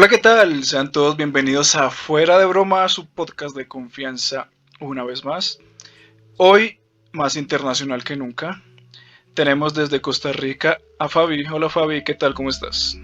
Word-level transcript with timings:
Hola, 0.00 0.08
¿qué 0.08 0.16
tal? 0.16 0.64
Sean 0.64 0.90
todos 0.90 1.18
bienvenidos 1.18 1.74
a 1.74 1.90
Fuera 1.90 2.38
de 2.38 2.46
Broma, 2.46 2.88
su 2.88 3.06
podcast 3.06 3.54
de 3.54 3.68
confianza 3.68 4.48
una 4.80 5.04
vez 5.04 5.26
más. 5.26 5.58
Hoy, 6.38 6.80
más 7.12 7.36
internacional 7.36 8.02
que 8.02 8.16
nunca, 8.16 8.62
tenemos 9.34 9.74
desde 9.74 10.00
Costa 10.00 10.32
Rica 10.32 10.78
a 10.98 11.10
Fabi. 11.10 11.44
Hola 11.52 11.68
Fabi, 11.68 12.02
¿qué 12.02 12.14
tal? 12.14 12.32
¿Cómo 12.32 12.48
estás? 12.48 12.96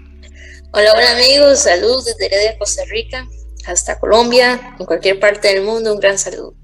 Hola, 0.71 0.91
hola 0.91 1.11
amigos, 1.11 1.59
saludos 1.59 2.05
desde 2.05 2.25
Heredia, 2.25 2.57
Costa 2.57 2.81
Rica, 2.89 3.27
hasta 3.67 3.99
Colombia, 3.99 4.75
en 4.79 4.85
cualquier 4.87 5.19
parte 5.19 5.49
del 5.49 5.65
mundo, 5.65 5.93
un 5.93 5.99
gran 5.99 6.17
saludo. 6.17 6.55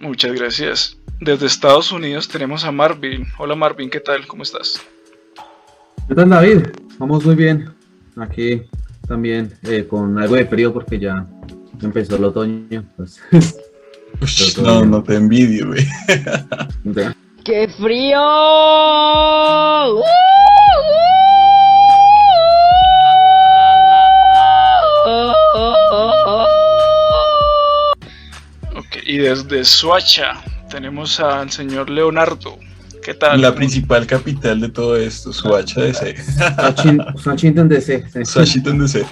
Muchas 0.00 0.32
gracias. 0.32 0.96
Desde 1.20 1.46
Estados 1.46 1.92
Unidos 1.92 2.26
tenemos 2.26 2.64
a 2.64 2.72
Marvin. 2.72 3.28
Hola 3.38 3.54
Marvin, 3.54 3.90
¿qué 3.90 4.00
tal? 4.00 4.26
¿Cómo 4.26 4.42
estás? 4.42 4.80
¿Qué 6.08 6.16
tal 6.16 6.30
David? 6.30 6.66
Vamos 6.98 7.24
muy 7.24 7.36
bien. 7.36 7.72
Aquí 8.16 8.68
también 9.08 9.52
eh, 9.64 9.86
con 9.88 10.18
algo 10.18 10.36
de 10.36 10.46
frío 10.46 10.72
porque 10.72 10.98
ya 10.98 11.26
empezó 11.82 12.16
el 12.16 12.24
otoño. 12.24 12.84
Pues. 12.96 13.20
no, 14.62 14.84
no 14.84 15.02
te 15.02 15.16
envidio, 15.16 15.68
güey. 15.68 15.86
¡Qué 17.44 17.68
frío! 17.68 18.20
Y 29.04 29.16
desde 29.16 29.64
Suacha 29.64 30.34
tenemos 30.70 31.18
al 31.18 31.50
señor 31.50 31.88
Leonardo. 31.88 32.58
¿Qué 33.08 33.14
tal? 33.14 33.40
La 33.40 33.54
principal 33.54 34.06
capital 34.06 34.60
de 34.60 34.68
todo 34.68 34.94
esto, 34.94 35.32
Suacha 35.32 35.80
DC. 35.80 36.14
Washington 37.24 37.66
DC. 37.66 38.04
Washington 38.36 38.80
DC. 38.80 39.02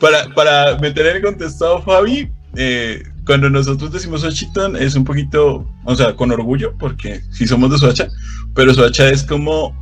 Para, 0.00 0.26
para 0.34 0.78
meter 0.78 1.08
en 1.08 1.16
el 1.16 1.22
contexto 1.22 1.76
a 1.76 1.82
Fabi, 1.82 2.32
eh, 2.56 3.02
cuando 3.26 3.50
nosotros 3.50 3.92
decimos 3.92 4.24
Washington 4.24 4.74
es 4.76 4.94
un 4.94 5.04
poquito, 5.04 5.70
o 5.84 5.94
sea, 5.94 6.16
con 6.16 6.32
orgullo, 6.32 6.74
porque 6.78 7.20
sí 7.30 7.46
somos 7.46 7.70
de 7.70 7.76
Suacha, 7.76 8.08
pero 8.54 8.72
Suacha 8.72 9.10
es 9.10 9.22
como 9.22 9.76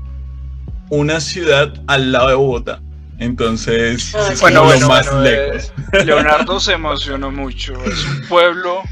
una 0.89 1.21
ciudad 1.21 1.73
al 1.87 2.11
lado 2.11 2.29
de 2.31 2.35
Bogotá. 2.35 2.83
Entonces, 3.21 4.13
es 4.33 4.41
bueno, 4.41 4.65
bueno, 4.65 4.89
más 4.89 5.07
lejos. 5.15 5.73
Eh, 5.93 6.05
Leonardo 6.07 6.59
se 6.59 6.73
emocionó 6.73 7.31
mucho. 7.31 7.75
Es 7.85 8.05
un 8.05 8.27
pueblo 8.29 8.83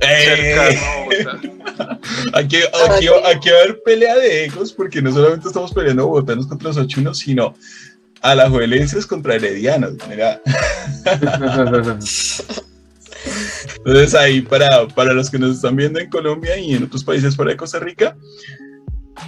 eh. 0.00 0.78
aquí, 2.32 2.58
va 2.58 3.28
a 3.28 3.60
haber 3.62 3.82
pelea 3.84 4.16
de 4.16 4.44
egos 4.46 4.72
porque 4.72 5.00
no 5.02 5.12
solamente 5.12 5.48
estamos 5.48 5.72
peleando 5.72 6.06
bogotanos 6.06 6.46
contra 6.46 6.68
los 6.68 6.76
ochunos, 6.76 7.18
sino 7.18 7.54
a 8.20 8.34
las 8.34 8.50
juelenses 8.50 9.06
contra 9.06 9.34
heredianos. 9.34 9.94
Mira. 10.08 10.40
Entonces 13.78 14.14
ahí 14.14 14.40
para, 14.42 14.86
para 14.88 15.12
los 15.12 15.30
que 15.30 15.38
nos 15.38 15.56
están 15.56 15.76
viendo 15.76 15.98
en 15.98 16.10
Colombia 16.10 16.56
y 16.56 16.74
en 16.74 16.84
otros 16.84 17.04
países 17.04 17.36
fuera 17.36 17.52
de 17.52 17.56
Costa 17.56 17.78
Rica, 17.78 18.16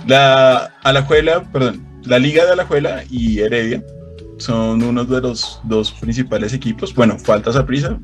la 0.06 0.74
Alajuela, 0.82 1.44
perdón, 1.52 1.86
la 2.04 2.18
Liga 2.18 2.44
de 2.44 2.52
Alajuela 2.52 3.04
y 3.10 3.40
Heredia 3.40 3.82
son 4.38 4.82
uno 4.82 5.04
de 5.04 5.20
los 5.20 5.60
dos 5.64 5.92
principales 5.92 6.52
equipos. 6.52 6.94
Bueno, 6.94 7.18
falta 7.18 7.50
esa 7.50 7.64
prisa, 7.64 7.98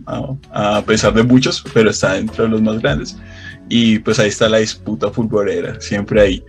a, 0.50 0.83
pesar 0.83 1.14
de 1.14 1.22
muchos, 1.22 1.64
pero 1.72 1.91
está 1.91 2.16
entre 2.19 2.48
los 2.48 2.62
más 2.62 2.80
grandes. 2.80 3.16
Y 3.69 3.98
pues 4.00 4.19
ahí 4.19 4.28
está 4.28 4.48
la 4.48 4.58
disputa 4.58 5.10
futbolera, 5.10 5.80
siempre 5.80 6.20
ahí. 6.20 6.44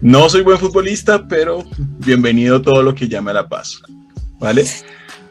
No 0.00 0.28
soy 0.28 0.42
buen 0.42 0.58
futbolista, 0.58 1.26
pero 1.26 1.64
bienvenido 1.78 2.60
todo 2.60 2.82
lo 2.82 2.94
que 2.94 3.08
llame 3.08 3.30
a 3.30 3.34
la 3.34 3.48
paz. 3.48 3.80
¿Vale? 4.38 4.64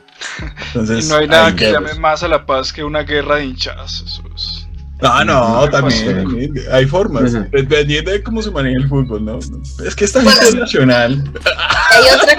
Entonces, 0.67 1.09
no 1.09 1.17
hay 1.17 1.27
nada 1.27 1.55
que 1.55 1.71
llame 1.71 1.93
más 1.95 2.23
a 2.23 2.27
la 2.27 2.45
paz 2.45 2.71
que 2.71 2.83
una 2.83 3.03
guerra 3.03 3.37
de 3.37 3.45
hinchas. 3.45 4.21
Es... 4.99 5.09
Ah, 5.09 5.23
no, 5.25 5.61
no 5.61 5.69
también. 5.69 6.53
Hay 6.71 6.85
formas. 6.85 7.33
Dependiendo 7.51 8.11
de 8.11 8.23
cómo 8.23 8.41
se 8.41 8.51
maneja 8.51 8.77
el 8.77 8.87
fútbol, 8.87 9.25
¿no? 9.25 9.39
Es 9.85 9.95
que 9.95 10.05
está 10.05 10.21
bueno, 10.21 10.39
internacional. 10.41 11.23
Hay 11.91 12.03
otra, 12.15 12.35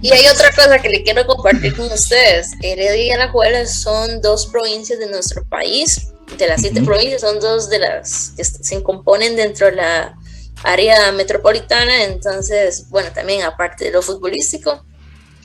y 0.00 0.10
hay 0.10 0.26
otra 0.26 0.50
cosa 0.50 0.78
que 0.80 0.88
le 0.88 1.02
quiero 1.02 1.26
compartir 1.26 1.76
con 1.76 1.86
ustedes. 1.86 2.52
Heredia 2.62 2.96
y 2.96 3.10
Alajuela 3.10 3.66
son 3.66 4.20
dos 4.20 4.46
provincias 4.46 4.98
de 4.98 5.08
nuestro 5.08 5.44
país. 5.44 6.08
De 6.38 6.48
las 6.48 6.62
siete 6.62 6.82
provincias, 6.82 7.20
son 7.20 7.38
dos 7.38 7.68
de 7.68 7.78
las 7.78 8.32
que 8.36 8.44
se 8.44 8.82
componen 8.82 9.36
dentro 9.36 9.66
de 9.66 9.76
la 9.76 10.16
área 10.64 11.12
metropolitana. 11.12 12.04
Entonces, 12.04 12.88
bueno, 12.90 13.10
también 13.14 13.42
aparte 13.42 13.84
de 13.84 13.90
lo 13.92 14.02
futbolístico, 14.02 14.84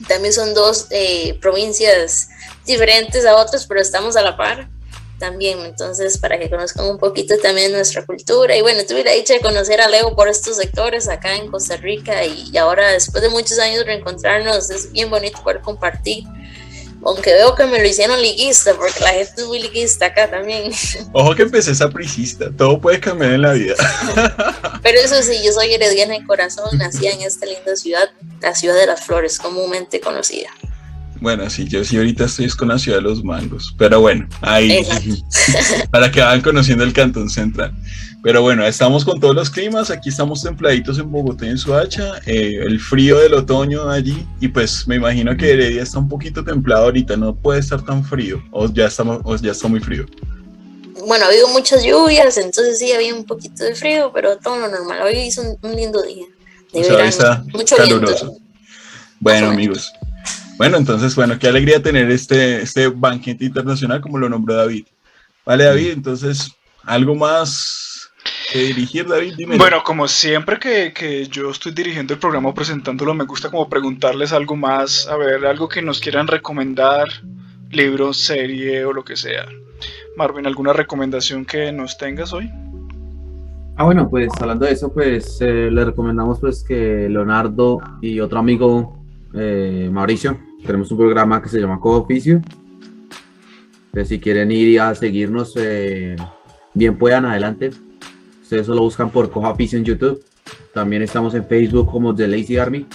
también 0.08 0.32
son 0.32 0.54
dos 0.54 0.86
eh, 0.90 1.38
provincias 1.40 2.28
diferentes 2.66 3.26
a 3.26 3.36
otras, 3.36 3.66
pero 3.66 3.80
estamos 3.80 4.16
a 4.16 4.22
la 4.22 4.36
par 4.36 4.68
también, 5.20 5.60
entonces 5.60 6.18
para 6.18 6.38
que 6.38 6.50
conozcan 6.50 6.86
un 6.86 6.98
poquito 6.98 7.38
también 7.38 7.70
nuestra 7.70 8.04
cultura 8.04 8.56
y 8.56 8.62
bueno, 8.62 8.82
tuve 8.88 9.04
la 9.04 9.12
dicha 9.12 9.34
de 9.34 9.40
conocer 9.40 9.80
a 9.80 9.88
Leo 9.88 10.16
por 10.16 10.28
estos 10.28 10.56
sectores 10.56 11.08
acá 11.08 11.36
en 11.36 11.48
Costa 11.48 11.76
Rica 11.76 12.24
y 12.24 12.56
ahora 12.56 12.90
después 12.90 13.22
de 13.22 13.28
muchos 13.28 13.60
años 13.60 13.84
reencontrarnos 13.86 14.70
es 14.70 14.90
bien 14.90 15.10
bonito 15.10 15.40
poder 15.44 15.60
compartir, 15.60 16.24
aunque 17.04 17.32
veo 17.32 17.54
que 17.54 17.66
me 17.66 17.78
lo 17.78 17.86
hicieron 17.86 18.20
liguista 18.20 18.74
porque 18.74 19.00
la 19.00 19.10
gente 19.10 19.34
es 19.36 19.46
muy 19.46 19.60
liguista 19.60 20.06
acá 20.06 20.28
también. 20.28 20.72
Ojo 21.12 21.34
que 21.34 21.42
empecé 21.42 21.74
sapricista, 21.74 22.50
todo 22.56 22.80
puede 22.80 22.98
cambiar 22.98 23.32
en 23.32 23.42
la 23.42 23.52
vida. 23.52 23.74
Pero 24.82 24.98
eso 24.98 25.22
sí, 25.22 25.42
yo 25.44 25.52
soy 25.52 25.72
herediana 25.72 26.14
de 26.18 26.26
corazón, 26.26 26.76
nací 26.78 27.06
en 27.06 27.20
esta 27.22 27.46
linda 27.46 27.76
ciudad, 27.76 28.10
la 28.40 28.54
ciudad 28.54 28.74
de 28.74 28.86
las 28.86 29.04
flores, 29.04 29.38
comúnmente 29.38 30.00
conocida. 30.00 30.50
Bueno, 31.20 31.50
sí, 31.50 31.68
yo 31.68 31.84
sí 31.84 31.98
ahorita 31.98 32.24
estoy 32.24 32.48
con 32.48 32.68
la 32.68 32.78
ciudad 32.78 32.98
de 32.98 33.02
los 33.02 33.22
mangos, 33.22 33.74
pero 33.76 34.00
bueno, 34.00 34.26
ahí, 34.40 34.86
para 35.90 36.10
que 36.10 36.20
vayan 36.20 36.40
conociendo 36.40 36.82
el 36.82 36.94
Cantón 36.94 37.28
Central. 37.28 37.74
Pero 38.22 38.40
bueno, 38.40 38.66
estamos 38.66 39.04
con 39.04 39.20
todos 39.20 39.34
los 39.34 39.50
climas, 39.50 39.90
aquí 39.90 40.08
estamos 40.08 40.42
templaditos 40.42 40.98
en 40.98 41.10
Bogotá 41.10 41.44
y 41.44 41.50
en 41.50 41.58
Suacha, 41.58 42.20
eh, 42.26 42.60
el 42.62 42.80
frío 42.80 43.18
del 43.18 43.34
otoño 43.34 43.90
allí, 43.90 44.26
y 44.40 44.48
pues 44.48 44.88
me 44.88 44.96
imagino 44.96 45.36
que 45.36 45.52
Heredia 45.52 45.82
está 45.82 45.98
un 45.98 46.08
poquito 46.08 46.42
templado 46.42 46.84
ahorita, 46.84 47.16
no 47.16 47.34
puede 47.34 47.60
estar 47.60 47.82
tan 47.84 48.02
frío, 48.02 48.42
o 48.50 48.70
ya, 48.72 48.86
estamos, 48.86 49.20
o 49.24 49.36
ya 49.36 49.52
está 49.52 49.68
muy 49.68 49.80
frío. 49.80 50.06
Bueno, 51.06 51.24
ha 51.24 51.28
habido 51.28 51.48
muchas 51.48 51.82
lluvias, 51.82 52.36
entonces 52.38 52.78
sí 52.78 52.92
había 52.92 53.14
un 53.14 53.24
poquito 53.24 53.64
de 53.64 53.74
frío, 53.74 54.10
pero 54.12 54.38
todo 54.38 54.58
lo 54.58 54.68
normal, 54.68 55.02
hoy 55.02 55.18
hizo 55.18 55.42
un, 55.60 55.76
lindo 55.76 56.02
día. 56.02 56.26
De 56.72 56.80
o 56.80 56.98
está 56.98 57.44
mucho 57.52 57.76
caluroso. 57.76 58.36
Bueno, 59.18 59.48
amigos. 59.48 59.92
Bueno, 60.60 60.76
entonces, 60.76 61.16
bueno, 61.16 61.38
qué 61.38 61.48
alegría 61.48 61.82
tener 61.82 62.10
este, 62.10 62.60
este 62.60 62.88
banquete 62.88 63.46
internacional 63.46 64.02
como 64.02 64.18
lo 64.18 64.28
nombró 64.28 64.56
David. 64.56 64.84
Vale, 65.46 65.64
David, 65.64 65.92
entonces, 65.92 66.54
¿algo 66.84 67.14
más 67.14 68.10
que 68.52 68.58
dirigir, 68.58 69.08
David? 69.08 69.36
Bueno, 69.56 69.82
como 69.82 70.06
siempre 70.06 70.58
que, 70.58 70.92
que, 70.92 71.26
yo 71.28 71.50
estoy 71.50 71.72
dirigiendo 71.72 72.12
el 72.12 72.20
programa 72.20 72.50
o 72.50 72.54
presentándolo, 72.54 73.14
me 73.14 73.24
gusta 73.24 73.50
como 73.50 73.70
preguntarles 73.70 74.34
algo 74.34 74.54
más, 74.54 75.08
a 75.08 75.16
ver, 75.16 75.46
algo 75.46 75.66
que 75.66 75.80
nos 75.80 75.98
quieran 75.98 76.26
recomendar, 76.26 77.08
libro, 77.70 78.12
serie 78.12 78.84
o 78.84 78.92
lo 78.92 79.02
que 79.02 79.16
sea. 79.16 79.46
Marvin, 80.18 80.46
¿alguna 80.46 80.74
recomendación 80.74 81.46
que 81.46 81.72
nos 81.72 81.96
tengas 81.96 82.34
hoy? 82.34 82.50
Ah, 83.78 83.84
bueno, 83.84 84.10
pues 84.10 84.28
hablando 84.38 84.66
de 84.66 84.72
eso, 84.72 84.92
pues 84.92 85.38
eh, 85.40 85.70
le 85.70 85.86
recomendamos 85.86 86.38
pues 86.38 86.62
que 86.62 87.08
Leonardo 87.08 87.78
y 88.02 88.20
otro 88.20 88.40
amigo, 88.40 89.02
eh, 89.32 89.88
Mauricio, 89.90 90.38
tenemos 90.66 90.90
un 90.90 90.98
programa 90.98 91.42
que 91.42 91.48
se 91.48 91.60
llama 91.60 91.80
Cooficio. 91.80 92.42
Entonces, 93.86 94.08
si 94.08 94.20
quieren 94.20 94.52
ir 94.52 94.80
a 94.80 94.94
seguirnos, 94.94 95.54
eh, 95.56 96.16
bien 96.74 96.96
puedan, 96.96 97.24
adelante. 97.24 97.70
Ustedes 98.42 98.66
solo 98.66 98.82
buscan 98.82 99.10
por 99.10 99.30
Coja 99.30 99.50
Oficio 99.50 99.78
en 99.78 99.84
YouTube. 99.84 100.24
También 100.72 101.02
estamos 101.02 101.34
en 101.34 101.46
Facebook 101.46 101.90
como 101.90 102.14
The 102.14 102.28
Lazy 102.28 102.58
Army. 102.58 102.86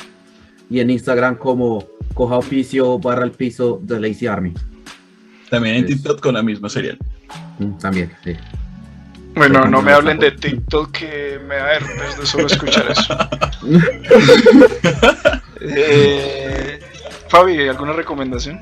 Y 0.70 0.80
en 0.80 0.90
Instagram 0.90 1.36
como 1.36 1.86
Coja 2.14 2.38
Oficio 2.38 2.98
barra 3.00 3.26
el 3.26 3.32
piso 3.32 3.82
The 3.86 4.00
Lazy 4.00 4.28
Army. 4.28 4.54
También 5.50 5.76
en 5.76 5.86
TikTok 5.86 6.22
con 6.22 6.36
la 6.36 6.44
misma 6.44 6.70
serial. 6.70 6.98
Mm, 7.60 7.78
también, 7.78 8.12
sí. 8.24 8.34
Bueno, 9.36 9.66
no 9.66 9.82
me 9.82 9.92
hablen 9.92 10.18
de 10.18 10.32
TikTok 10.32 10.92
que 10.92 11.40
me 11.46 11.56
da 11.56 11.74
herpes 11.74 12.18
de 12.20 12.26
solo 12.26 12.48
escuchar 12.48 12.90
eso. 12.90 13.18
eh, 15.62 16.65
Fabi, 17.36 17.68
¿alguna 17.68 17.92
recomendación? 17.92 18.62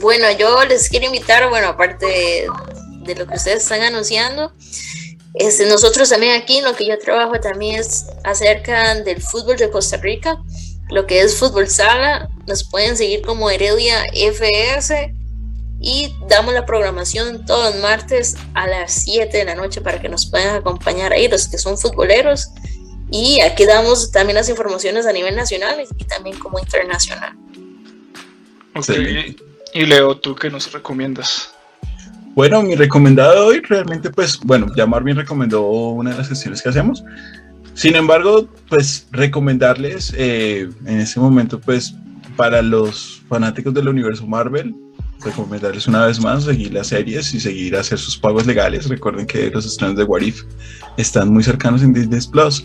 Bueno, 0.00 0.24
yo 0.38 0.64
les 0.64 0.88
quiero 0.88 1.04
invitar, 1.04 1.46
bueno, 1.50 1.68
aparte 1.68 2.06
de, 2.06 3.14
lo 3.14 3.26
que 3.26 3.34
ustedes 3.34 3.62
están 3.62 3.82
anunciando, 3.82 4.50
este, 5.34 5.66
nosotros 5.66 6.08
también 6.08 6.40
aquí, 6.40 6.62
lo 6.62 6.74
que 6.74 6.86
yo 6.86 6.98
trabajo 6.98 7.38
también 7.40 7.78
es 7.80 8.06
acerca 8.24 8.94
del 8.94 9.20
fútbol 9.20 9.58
de 9.58 9.68
Costa 9.68 9.98
Rica, 9.98 10.38
lo 10.88 11.06
que 11.06 11.20
es 11.20 11.36
fútbol 11.36 11.68
sala, 11.68 12.30
nos 12.46 12.64
pueden 12.64 12.96
seguir 12.96 13.20
como 13.20 13.50
Heredia 13.50 14.06
FS 14.14 15.12
y 15.78 16.16
damos 16.26 16.54
la 16.54 16.64
programación 16.64 17.44
todos 17.44 17.74
los 17.74 17.82
martes 17.82 18.34
a 18.54 18.66
las 18.66 18.94
7 18.94 19.36
de 19.36 19.44
la 19.44 19.56
noche 19.56 19.82
para 19.82 20.00
que 20.00 20.08
nos 20.08 20.24
puedan 20.24 20.56
acompañar 20.56 21.12
ahí 21.12 21.28
los 21.28 21.48
que 21.48 21.58
son 21.58 21.76
futboleros 21.76 22.48
y 23.10 23.40
aquí 23.40 23.64
damos 23.64 24.10
también 24.10 24.36
las 24.36 24.48
informaciones 24.48 25.06
a 25.06 25.12
nivel 25.12 25.36
nacional 25.36 25.76
y 25.96 26.04
también 26.04 26.38
como 26.38 26.58
internacional. 26.58 27.34
Ok, 28.74 28.90
y 29.74 29.86
Leo, 29.86 30.16
¿tú 30.16 30.34
qué 30.34 30.50
nos 30.50 30.72
recomiendas? 30.72 31.50
Bueno, 32.34 32.62
mi 32.62 32.74
recomendado 32.74 33.46
hoy 33.46 33.60
realmente, 33.60 34.10
pues, 34.10 34.38
bueno, 34.40 34.66
ya 34.76 34.86
Marvin 34.86 35.16
recomendó 35.16 35.66
una 35.68 36.10
de 36.10 36.18
las 36.18 36.28
sesiones 36.28 36.60
que 36.60 36.68
hacemos. 36.68 37.02
Sin 37.72 37.96
embargo, 37.96 38.48
pues, 38.68 39.06
recomendarles 39.10 40.12
eh, 40.16 40.68
en 40.84 41.00
este 41.00 41.18
momento, 41.20 41.58
pues, 41.60 41.94
para 42.36 42.60
los 42.60 43.22
fanáticos 43.28 43.72
del 43.72 43.88
universo 43.88 44.26
Marvel, 44.26 44.74
recomendarles 45.24 45.86
una 45.86 46.06
vez 46.06 46.20
más 46.20 46.44
seguir 46.44 46.72
las 46.72 46.88
series 46.88 47.32
y 47.34 47.40
seguir 47.40 47.76
a 47.76 47.80
hacer 47.80 47.98
sus 47.98 48.16
pagos 48.16 48.46
legales. 48.46 48.88
Recuerden 48.88 49.26
que 49.26 49.50
los 49.50 49.66
estrenos 49.66 49.96
de 49.96 50.04
What 50.04 50.22
If 50.22 50.42
están 50.96 51.32
muy 51.32 51.42
cercanos 51.42 51.82
en 51.82 51.92
Disney 51.92 52.20
Plus. 52.30 52.62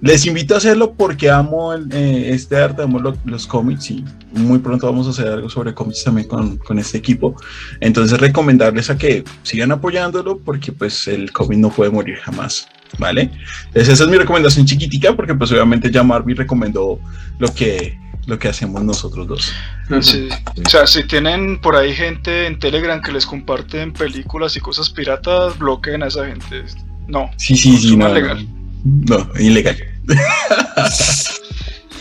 Les 0.00 0.26
invito 0.26 0.54
a 0.54 0.58
hacerlo 0.58 0.94
porque 0.94 1.30
amo 1.30 1.74
eh, 1.74 2.30
este 2.32 2.56
arte, 2.56 2.82
amo 2.82 3.00
los 3.24 3.46
cómics 3.46 3.90
y 3.90 4.04
muy 4.32 4.58
pronto 4.58 4.86
vamos 4.86 5.06
a 5.06 5.10
hacer 5.10 5.28
algo 5.28 5.48
sobre 5.48 5.74
cómics 5.74 6.04
también 6.04 6.28
con, 6.28 6.56
con, 6.58 6.78
este 6.78 6.98
equipo. 6.98 7.34
Entonces 7.80 8.18
recomendarles 8.20 8.90
a 8.90 8.96
que 8.96 9.24
sigan 9.42 9.72
apoyándolo 9.72 10.38
porque 10.38 10.72
pues 10.72 11.08
el 11.08 11.32
cómic 11.32 11.58
no 11.58 11.70
puede 11.70 11.90
morir 11.90 12.16
jamás. 12.16 12.68
¿Vale? 12.98 13.30
Entonces 13.66 13.94
esa 13.94 14.04
es 14.04 14.10
mi 14.10 14.16
recomendación 14.16 14.64
chiquitica 14.64 15.14
porque 15.14 15.34
pues 15.34 15.52
obviamente 15.52 15.90
ya 15.90 16.02
Marvin 16.02 16.36
recomendó 16.36 16.98
lo 17.38 17.52
que 17.52 17.98
lo 18.28 18.38
que 18.38 18.46
hacemos 18.46 18.84
nosotros 18.84 19.26
dos. 19.26 19.54
Sí. 20.02 20.28
O 20.64 20.68
sea, 20.68 20.86
si 20.86 21.02
tienen 21.04 21.58
por 21.62 21.74
ahí 21.74 21.94
gente 21.94 22.46
en 22.46 22.58
Telegram 22.58 23.00
que 23.00 23.10
les 23.10 23.24
comparten 23.24 23.94
películas 23.94 24.54
y 24.54 24.60
cosas 24.60 24.90
piratas, 24.90 25.58
bloqueen 25.58 26.02
a 26.02 26.08
esa 26.08 26.26
gente. 26.26 26.62
No. 27.06 27.30
Sí, 27.38 27.56
sí, 27.56 27.78
sí. 27.78 27.96
No, 27.96 28.06
legal. 28.12 28.46
No, 28.84 29.26
ilegal. 29.38 29.78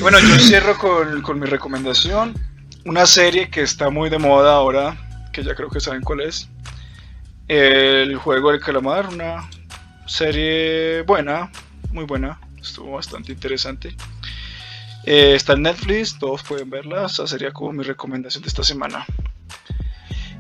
bueno, 0.01 0.19
yo 0.19 0.37
cierro 0.39 0.77
con, 0.77 1.21
con 1.21 1.39
mi 1.39 1.45
recomendación. 1.45 2.33
Una 2.83 3.05
serie 3.05 3.49
que 3.49 3.61
está 3.61 3.89
muy 3.89 4.09
de 4.09 4.17
moda 4.17 4.53
ahora, 4.53 4.97
que 5.31 5.45
ya 5.45 5.55
creo 5.55 5.69
que 5.69 5.79
saben 5.79 6.01
cuál 6.01 6.21
es. 6.21 6.49
El 7.47 8.17
juego 8.17 8.51
del 8.51 8.59
calamar, 8.59 9.07
una 9.07 9.49
serie 10.07 11.03
buena, 11.03 11.49
muy 11.93 12.03
buena, 12.03 12.37
estuvo 12.61 12.91
bastante 12.91 13.31
interesante. 13.31 13.95
Eh, 15.09 15.35
está 15.35 15.53
en 15.53 15.61
Netflix, 15.61 16.19
todos 16.19 16.43
pueden 16.43 16.69
verla. 16.69 17.05
Esa 17.05 17.25
sería 17.25 17.53
como 17.53 17.71
mi 17.71 17.81
recomendación 17.81 18.43
de 18.43 18.49
esta 18.49 18.61
semana. 18.61 19.05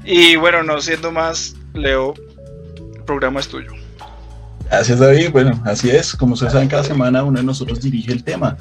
Y 0.03 0.35
bueno, 0.35 0.61
no 0.61 0.81
siendo 0.81 1.09
más, 1.09 1.55
Leo, 1.73 2.13
el 2.93 3.03
programa 3.03 3.39
es 3.39 3.47
tuyo. 3.47 3.71
Gracias, 4.69 4.99
David. 4.99 5.31
Bueno, 5.31 5.61
así 5.63 5.89
es. 5.89 6.13
Como 6.13 6.33
ustedes 6.33 6.51
saben, 6.51 6.67
cada 6.67 6.83
semana 6.83 7.23
uno 7.23 7.39
de 7.39 7.45
nosotros 7.45 7.79
dirige 7.79 8.11
el 8.11 8.25
tema. 8.25 8.57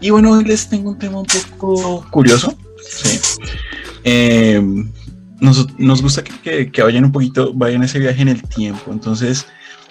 Y 0.00 0.10
bueno, 0.10 0.30
hoy 0.30 0.44
les 0.44 0.68
tengo 0.68 0.90
un 0.90 0.98
tema 1.00 1.18
un 1.18 1.26
poco 1.26 2.06
curioso. 2.12 2.56
¿sí? 2.88 3.18
Eh, 4.04 4.62
nos, 5.40 6.00
gusta 6.00 6.22
que, 6.22 6.70
que, 6.70 6.82
vayan 6.82 7.06
un 7.06 7.12
poquito, 7.12 7.52
vayan 7.52 7.82
ese 7.82 7.98
viaje 7.98 8.22
en 8.22 8.28
el 8.28 8.42
tiempo. 8.44 8.92
Entonces, 8.92 9.48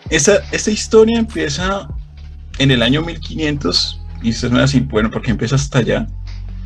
esta, 0.09 0.37
esta 0.53 0.71
historia 0.71 1.19
empieza 1.19 1.89
en 2.59 2.71
el 2.71 2.81
año 2.81 3.01
1500 3.01 3.99
y 4.23 4.29
esto 4.29 4.47
es 4.47 4.53
así, 4.53 4.79
bueno, 4.79 5.11
porque 5.11 5.31
empieza 5.31 5.55
hasta 5.55 5.79
allá, 5.79 6.07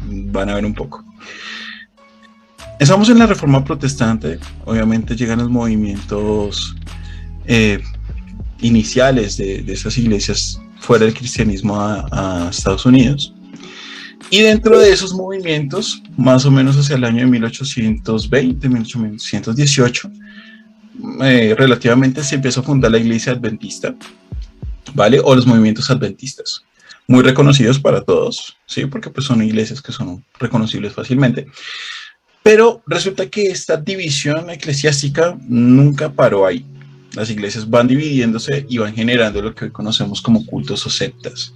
van 0.05 0.49
a 0.49 0.55
ver 0.55 0.65
un 0.65 0.75
poco. 0.75 1.03
Estamos 2.79 3.09
en 3.09 3.17
la 3.17 3.25
reforma 3.25 3.65
protestante, 3.65 4.39
obviamente 4.63 5.15
llegan 5.15 5.39
los 5.39 5.49
movimientos 5.49 6.75
eh, 7.45 7.81
iniciales 8.59 9.37
de, 9.37 9.65
esas 9.67 9.97
iglesias 9.97 10.61
fuera 10.79 11.05
del 11.05 11.15
cristianismo 11.15 11.79
a, 11.79 12.47
Estados 12.51 12.85
Unidos. 12.85 13.33
Y 14.29 14.41
dentro 14.41 14.77
de 14.77 14.91
esos 14.91 15.13
movimientos, 15.13 16.03
más 16.17 16.45
o 16.45 16.51
menos 16.51 16.77
hacia 16.77 16.97
el 16.97 17.03
año 17.05 17.19
de 17.21 17.31
1820, 17.31 18.69
1818, 18.69 20.11
eh, 21.23 21.55
relativamente 21.57 22.23
se 22.23 22.35
empieza 22.35 22.59
a 22.59 22.63
fundar 22.63 22.91
la 22.91 22.99
iglesia 22.99 23.31
adventista, 23.31 23.95
¿vale? 24.93 25.19
O 25.23 25.33
los 25.33 25.47
movimientos 25.47 25.89
adventistas 25.89 26.66
muy 27.07 27.23
reconocidos 27.23 27.79
para 27.79 28.01
todos, 28.01 28.57
¿sí? 28.65 28.85
Porque 28.85 29.09
pues 29.09 29.25
son 29.25 29.41
iglesias 29.41 29.81
que 29.81 29.93
son 29.93 30.23
reconocibles 30.39 30.93
fácilmente. 30.93 31.47
Pero 32.43 32.81
resulta 32.85 33.29
que 33.29 33.47
esta 33.47 33.77
división 33.77 34.49
eclesiástica 34.49 35.37
nunca 35.47 36.11
paró 36.11 36.45
ahí. 36.45 36.65
Las 37.13 37.29
iglesias 37.29 37.69
van 37.69 37.87
dividiéndose 37.87 38.65
y 38.69 38.77
van 38.77 38.93
generando 38.93 39.41
lo 39.41 39.55
que 39.55 39.65
hoy 39.65 39.71
conocemos 39.71 40.21
como 40.21 40.45
cultos 40.45 40.85
o 40.85 40.89
sectas. 40.89 41.53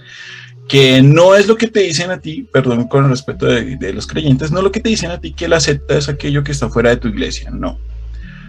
Que 0.67 1.01
no 1.01 1.35
es 1.35 1.47
lo 1.47 1.57
que 1.57 1.67
te 1.67 1.81
dicen 1.81 2.11
a 2.11 2.19
ti, 2.19 2.47
perdón 2.51 2.87
con 2.87 3.03
el 3.03 3.09
respeto 3.09 3.45
de, 3.45 3.93
los 3.93 4.07
creyentes, 4.07 4.51
no 4.51 4.59
es 4.59 4.63
lo 4.63 4.71
que 4.71 4.79
te 4.79 4.89
dicen 4.89 5.11
a 5.11 5.19
ti 5.19 5.33
que 5.33 5.49
la 5.49 5.59
secta 5.59 5.97
es 5.97 6.07
aquello 6.07 6.43
que 6.43 6.53
está 6.53 6.69
fuera 6.69 6.91
de 6.91 6.97
tu 6.97 7.09
iglesia, 7.09 7.51
no. 7.51 7.77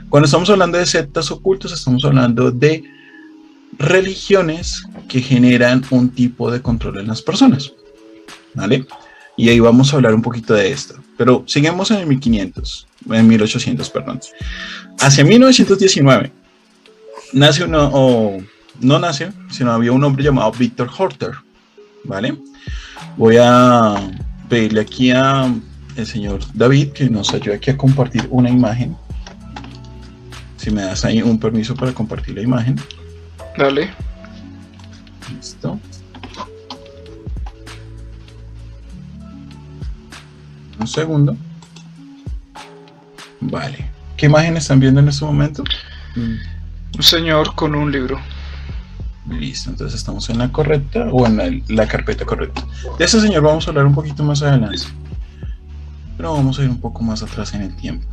Cuando 0.09 0.27
estamos 0.27 0.49
hablando 0.51 0.79
de 0.79 0.87
sectas 0.87 1.31
o 1.33 1.41
cultos, 1.41 1.73
estamos 1.73 2.05
hablando 2.05 2.51
de 2.53 2.85
religiones 3.79 4.85
que 5.09 5.21
generan 5.21 5.85
un 5.91 6.11
tipo 6.11 6.51
de 6.51 6.63
control 6.63 7.01
en 7.01 7.09
las 7.09 7.23
personas. 7.23 7.73
¿Vale? 8.55 8.87
Y 9.37 9.49
ahí 9.49 9.61
vamos 9.61 9.93
a 9.93 9.97
hablar 9.97 10.15
un 10.15 10.23
poquito 10.23 10.55
de 10.55 10.71
esto. 10.71 10.95
Pero 11.17 11.45
seguimos 11.47 11.91
en 11.91 11.99
el 11.99 12.07
1500, 12.07 12.87
en 13.11 13.29
1800, 13.29 13.91
perdón. 13.91 14.21
Hacia 14.99 15.25
1919 15.25 16.33
nace 17.33 17.65
uno, 17.65 17.91
o 17.93 18.43
no 18.81 18.99
nace, 18.99 19.33
sino 19.51 19.73
había 19.73 19.93
un 19.93 20.05
hombre 20.05 20.25
llamado 20.25 20.53
Victor 20.53 20.91
Horter. 20.97 21.33
¿Vale? 22.05 22.37
Voy 23.17 23.37
a 23.41 23.95
pedirle 24.49 24.81
aquí 24.81 25.11
a 25.11 25.53
el 25.97 26.07
señor 26.07 26.41
David 26.55 26.89
que 26.89 27.09
nos 27.09 27.33
ayude 27.33 27.61
a 27.67 27.77
compartir 27.77 28.27
una 28.31 28.51
imagen. 28.51 28.97
Si 30.57 30.71
me 30.71 30.83
das 30.83 31.05
ahí 31.05 31.23
un 31.23 31.39
permiso 31.39 31.75
para 31.75 31.93
compartir 31.93 32.37
la 32.37 32.43
imagen. 32.43 32.77
Dale. 33.57 33.91
Listo. 35.35 35.79
Un 40.79 40.87
segundo. 40.87 41.37
Vale. 43.41 43.91
¿Qué 44.17 44.27
imagen 44.27 44.57
están 44.57 44.81
viendo 44.81 45.01
en 45.01 45.09
este 45.09 45.25
momento? 45.25 45.65
Un 46.17 47.03
señor 47.03 47.55
con 47.55 47.75
un 47.75 47.91
libro. 47.91 48.21
Listo, 49.29 49.71
entonces 49.71 49.99
estamos 49.99 50.29
en 50.31 50.39
la 50.39 50.51
correcta 50.51 51.09
o 51.11 51.27
en 51.27 51.63
la, 51.69 51.87
carpeta 51.87 52.25
correcta. 52.25 52.65
De 52.99 53.05
ese 53.05 53.21
señor 53.21 53.43
vamos 53.43 53.67
a 53.67 53.71
hablar 53.71 53.87
un 53.87 53.95
poquito 53.95 54.25
más 54.25 54.43
adelante. 54.43 54.85
Pero 56.17 56.35
vamos 56.35 56.59
a 56.59 56.65
ir 56.65 56.71
un 56.71 56.81
poco 56.81 57.03
más 57.03 57.23
atrás 57.23 57.55
en 57.55 57.63
el 57.63 57.75
tiempo. 57.77 58.07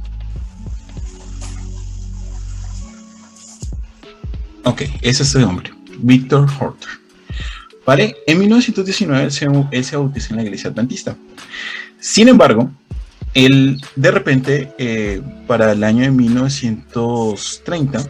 Ok, 4.63 4.83
es 5.01 5.21
este 5.21 5.43
hombre, 5.43 5.71
Victor 5.99 6.47
Horter. 6.59 6.89
¿Vale? 7.85 8.15
En 8.27 8.39
1919 8.39 9.23
él 9.23 9.31
se, 9.31 9.45
en 9.45 10.35
la 10.35 10.43
iglesia 10.43 10.69
adventista. 10.69 11.15
Sin 11.99 12.27
embargo, 12.27 12.69
él 13.33 13.81
de 13.95 14.11
repente, 14.11 14.73
eh, 14.77 15.21
para 15.47 15.71
el 15.71 15.83
año 15.83 16.03
de 16.03 16.11
1930, 16.11 18.07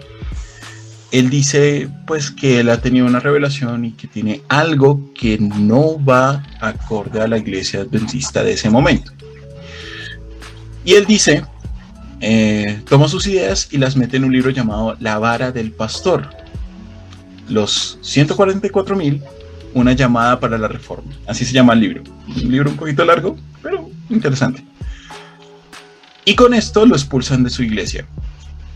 él 1.12 1.30
dice 1.30 1.90
pues 2.06 2.30
que 2.30 2.60
él 2.60 2.70
ha 2.70 2.82
tenido 2.82 3.06
una 3.06 3.20
revelación 3.20 3.86
y 3.86 3.92
que 3.94 4.08
tiene 4.08 4.42
algo 4.48 5.12
que 5.14 5.38
no 5.40 6.04
va 6.04 6.44
acorde 6.62 7.22
a 7.22 7.28
la 7.28 7.38
iglesia 7.38 7.82
adventista 7.82 8.44
de 8.44 8.54
ese 8.54 8.70
momento. 8.70 9.12
Y 10.86 10.94
él 10.94 11.06
dice, 11.06 11.46
eh, 12.22 12.82
toma 12.88 13.08
sus 13.08 13.28
ideas 13.28 13.70
y 13.72 13.78
las 13.78 13.96
mete 13.96 14.18
en 14.18 14.26
un 14.26 14.34
libro 14.34 14.50
llamado 14.50 14.96
La 15.00 15.20
vara 15.20 15.52
del 15.52 15.72
pastor, 15.72 16.30
los 17.48 17.98
144 18.02 18.96
mil, 18.96 19.24
una 19.74 19.94
llamada 19.94 20.40
para 20.40 20.58
la 20.58 20.68
reforma. 20.68 21.12
Así 21.28 21.46
se 21.46 21.54
llama 21.54 21.74
el 21.74 21.80
libro. 21.80 22.04
Un 22.28 22.52
libro 22.52 22.70
un 22.70 22.76
poquito 22.76 23.06
largo, 23.06 23.38
pero 23.62 23.90
interesante. 24.10 24.64
Y 26.26 26.36
con 26.36 26.54
esto 26.54 26.86
lo 26.86 26.96
expulsan 26.96 27.44
de 27.44 27.50
su 27.50 27.64
iglesia. 27.64 28.06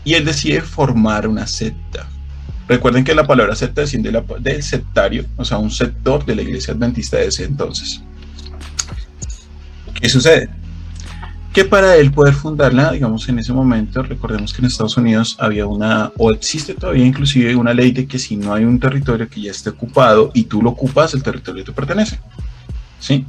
Y 0.04 0.14
él 0.14 0.24
decide 0.24 0.60
formar 0.60 1.28
una 1.28 1.46
secta. 1.46 2.08
Recuerden 2.66 3.04
que 3.04 3.14
la 3.14 3.26
palabra 3.26 3.54
secta 3.54 3.82
desciende 3.82 4.10
del 4.40 4.62
sectario, 4.62 5.26
o 5.36 5.44
sea, 5.44 5.58
un 5.58 5.70
sector 5.70 6.24
de 6.24 6.34
la 6.34 6.42
iglesia 6.42 6.72
adventista 6.72 7.18
de 7.18 7.26
ese 7.26 7.44
entonces. 7.44 8.00
¿Qué 10.00 10.08
sucede? 10.08 10.48
Que 11.54 11.64
para 11.64 11.94
él 11.94 12.10
poder 12.10 12.34
fundarla, 12.34 12.90
digamos, 12.90 13.28
en 13.28 13.38
ese 13.38 13.52
momento, 13.52 14.02
recordemos 14.02 14.52
que 14.52 14.60
en 14.60 14.66
Estados 14.66 14.96
Unidos 14.96 15.36
había 15.38 15.68
una, 15.68 16.10
o 16.18 16.32
existe 16.32 16.74
todavía 16.74 17.06
inclusive 17.06 17.54
una 17.54 17.72
ley 17.72 17.92
de 17.92 18.08
que 18.08 18.18
si 18.18 18.34
no 18.34 18.52
hay 18.52 18.64
un 18.64 18.80
territorio 18.80 19.28
que 19.28 19.40
ya 19.40 19.52
esté 19.52 19.70
ocupado 19.70 20.32
y 20.34 20.42
tú 20.44 20.60
lo 20.60 20.70
ocupas, 20.70 21.14
el 21.14 21.22
territorio 21.22 21.62
te 21.62 21.70
pertenece. 21.70 22.18
¿Sí? 22.98 23.24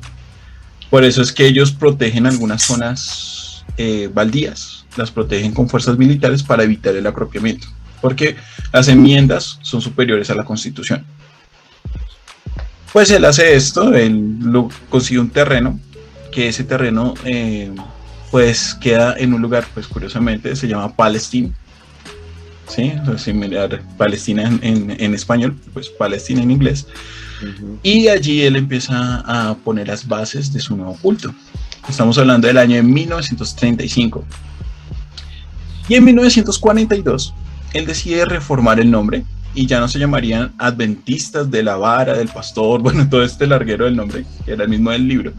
Por 0.89 1.03
eso 1.03 1.21
es 1.21 1.31
que 1.31 1.45
ellos 1.45 1.71
protegen 1.71 2.25
algunas 2.25 2.63
zonas 2.63 3.63
eh, 3.77 4.09
baldías, 4.11 4.87
las 4.97 5.11
protegen 5.11 5.53
con 5.53 5.69
fuerzas 5.69 5.95
militares 5.95 6.41
para 6.41 6.63
evitar 6.63 6.95
el 6.95 7.05
apropiamiento, 7.05 7.67
porque 8.01 8.37
las 8.73 8.87
enmiendas 8.87 9.59
son 9.61 9.81
superiores 9.81 10.31
a 10.31 10.35
la 10.35 10.45
constitución. 10.45 11.05
Pues 12.91 13.11
él 13.11 13.23
hace 13.23 13.55
esto, 13.55 13.93
él 13.93 14.39
lo, 14.39 14.69
consigue 14.89 15.19
un 15.19 15.29
terreno, 15.29 15.79
que 16.31 16.47
ese 16.47 16.63
terreno... 16.63 17.13
Eh, 17.23 17.71
pues 18.31 18.75
queda 18.75 19.15
en 19.17 19.33
un 19.33 19.41
lugar, 19.41 19.65
pues 19.73 19.87
curiosamente, 19.87 20.55
se 20.55 20.67
llama 20.67 20.95
Palestine. 20.95 21.51
¿Sí? 22.67 22.91
similar 23.17 23.79
Palestina 23.95 24.49
en, 24.61 25.13
español, 25.13 25.55
pues 25.71 25.87
Palestina 25.87 26.41
en 26.41 26.49
inglés. 26.49 26.87
Y 27.83 28.07
allí 28.07 28.41
él 28.41 28.55
empieza 28.55 29.23
a 29.25 29.55
poner 29.55 29.87
las 29.87 30.07
bases 30.07 30.51
de 30.51 30.59
su 30.59 30.75
nuevo 30.75 30.97
culto. 30.99 31.33
Estamos 31.87 32.17
hablando 32.17 32.47
del 32.47 32.57
año 32.57 32.77
de 32.77 32.83
1935. 32.83 34.25
Y 35.87 35.93
en 35.93 36.03
1942, 36.03 37.33
él 37.73 37.85
decide 37.85 38.25
reformar 38.25 38.79
el 38.79 38.89
nombre 38.89 39.23
y 39.53 39.65
ya 39.67 39.79
no 39.79 39.87
se 39.87 39.99
llamarían 39.99 40.53
adventistas 40.57 41.49
de 41.49 41.63
la 41.63 41.77
vara, 41.77 42.13
del 42.13 42.27
pastor, 42.27 42.81
bueno, 42.83 43.07
todo 43.09 43.23
este 43.23 43.47
larguero 43.47 43.85
del 43.85 43.95
nombre, 43.95 44.25
que 44.45 44.51
era 44.51 44.63
el 44.63 44.69
mismo 44.69 44.91
del 44.91 45.07
libro, 45.07 45.33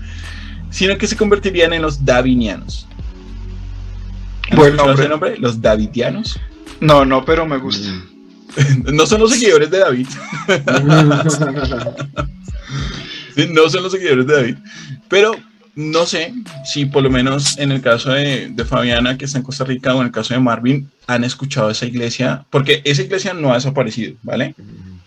sino 0.70 0.98
que 0.98 1.06
se 1.06 1.16
convertirían 1.16 1.72
en 1.72 1.82
los 1.82 2.04
davinianos. 2.04 2.86
Buen 4.54 4.76
nombre. 4.76 5.08
nombre? 5.08 5.36
Los 5.38 5.60
davidianos. 5.60 6.38
No, 6.80 7.04
no, 7.04 7.24
pero 7.24 7.46
me 7.46 7.58
gusta. 7.58 7.88
no 8.92 9.06
son 9.06 9.20
los 9.20 9.32
seguidores 9.32 9.70
de 9.70 9.78
David. 9.78 10.08
no 13.50 13.68
son 13.68 13.82
los 13.82 13.92
seguidores 13.92 14.26
de 14.26 14.34
David. 14.34 14.56
Pero 15.08 15.36
no 15.74 16.06
sé 16.06 16.32
si 16.64 16.86
por 16.86 17.02
lo 17.02 17.10
menos 17.10 17.58
en 17.58 17.72
el 17.72 17.82
caso 17.82 18.10
de, 18.10 18.54
Fabiana, 18.68 19.18
que 19.18 19.26
está 19.26 19.38
en 19.38 19.44
Costa 19.44 19.64
Rica, 19.64 19.94
o 19.94 20.00
en 20.00 20.06
el 20.06 20.12
caso 20.12 20.34
de 20.34 20.40
Marvin, 20.40 20.90
han 21.06 21.24
escuchado 21.24 21.70
esa 21.70 21.86
iglesia, 21.86 22.44
porque 22.50 22.80
esa 22.84 23.02
iglesia 23.02 23.34
no 23.34 23.52
ha 23.52 23.54
desaparecido, 23.54 24.16
¿vale? 24.22 24.54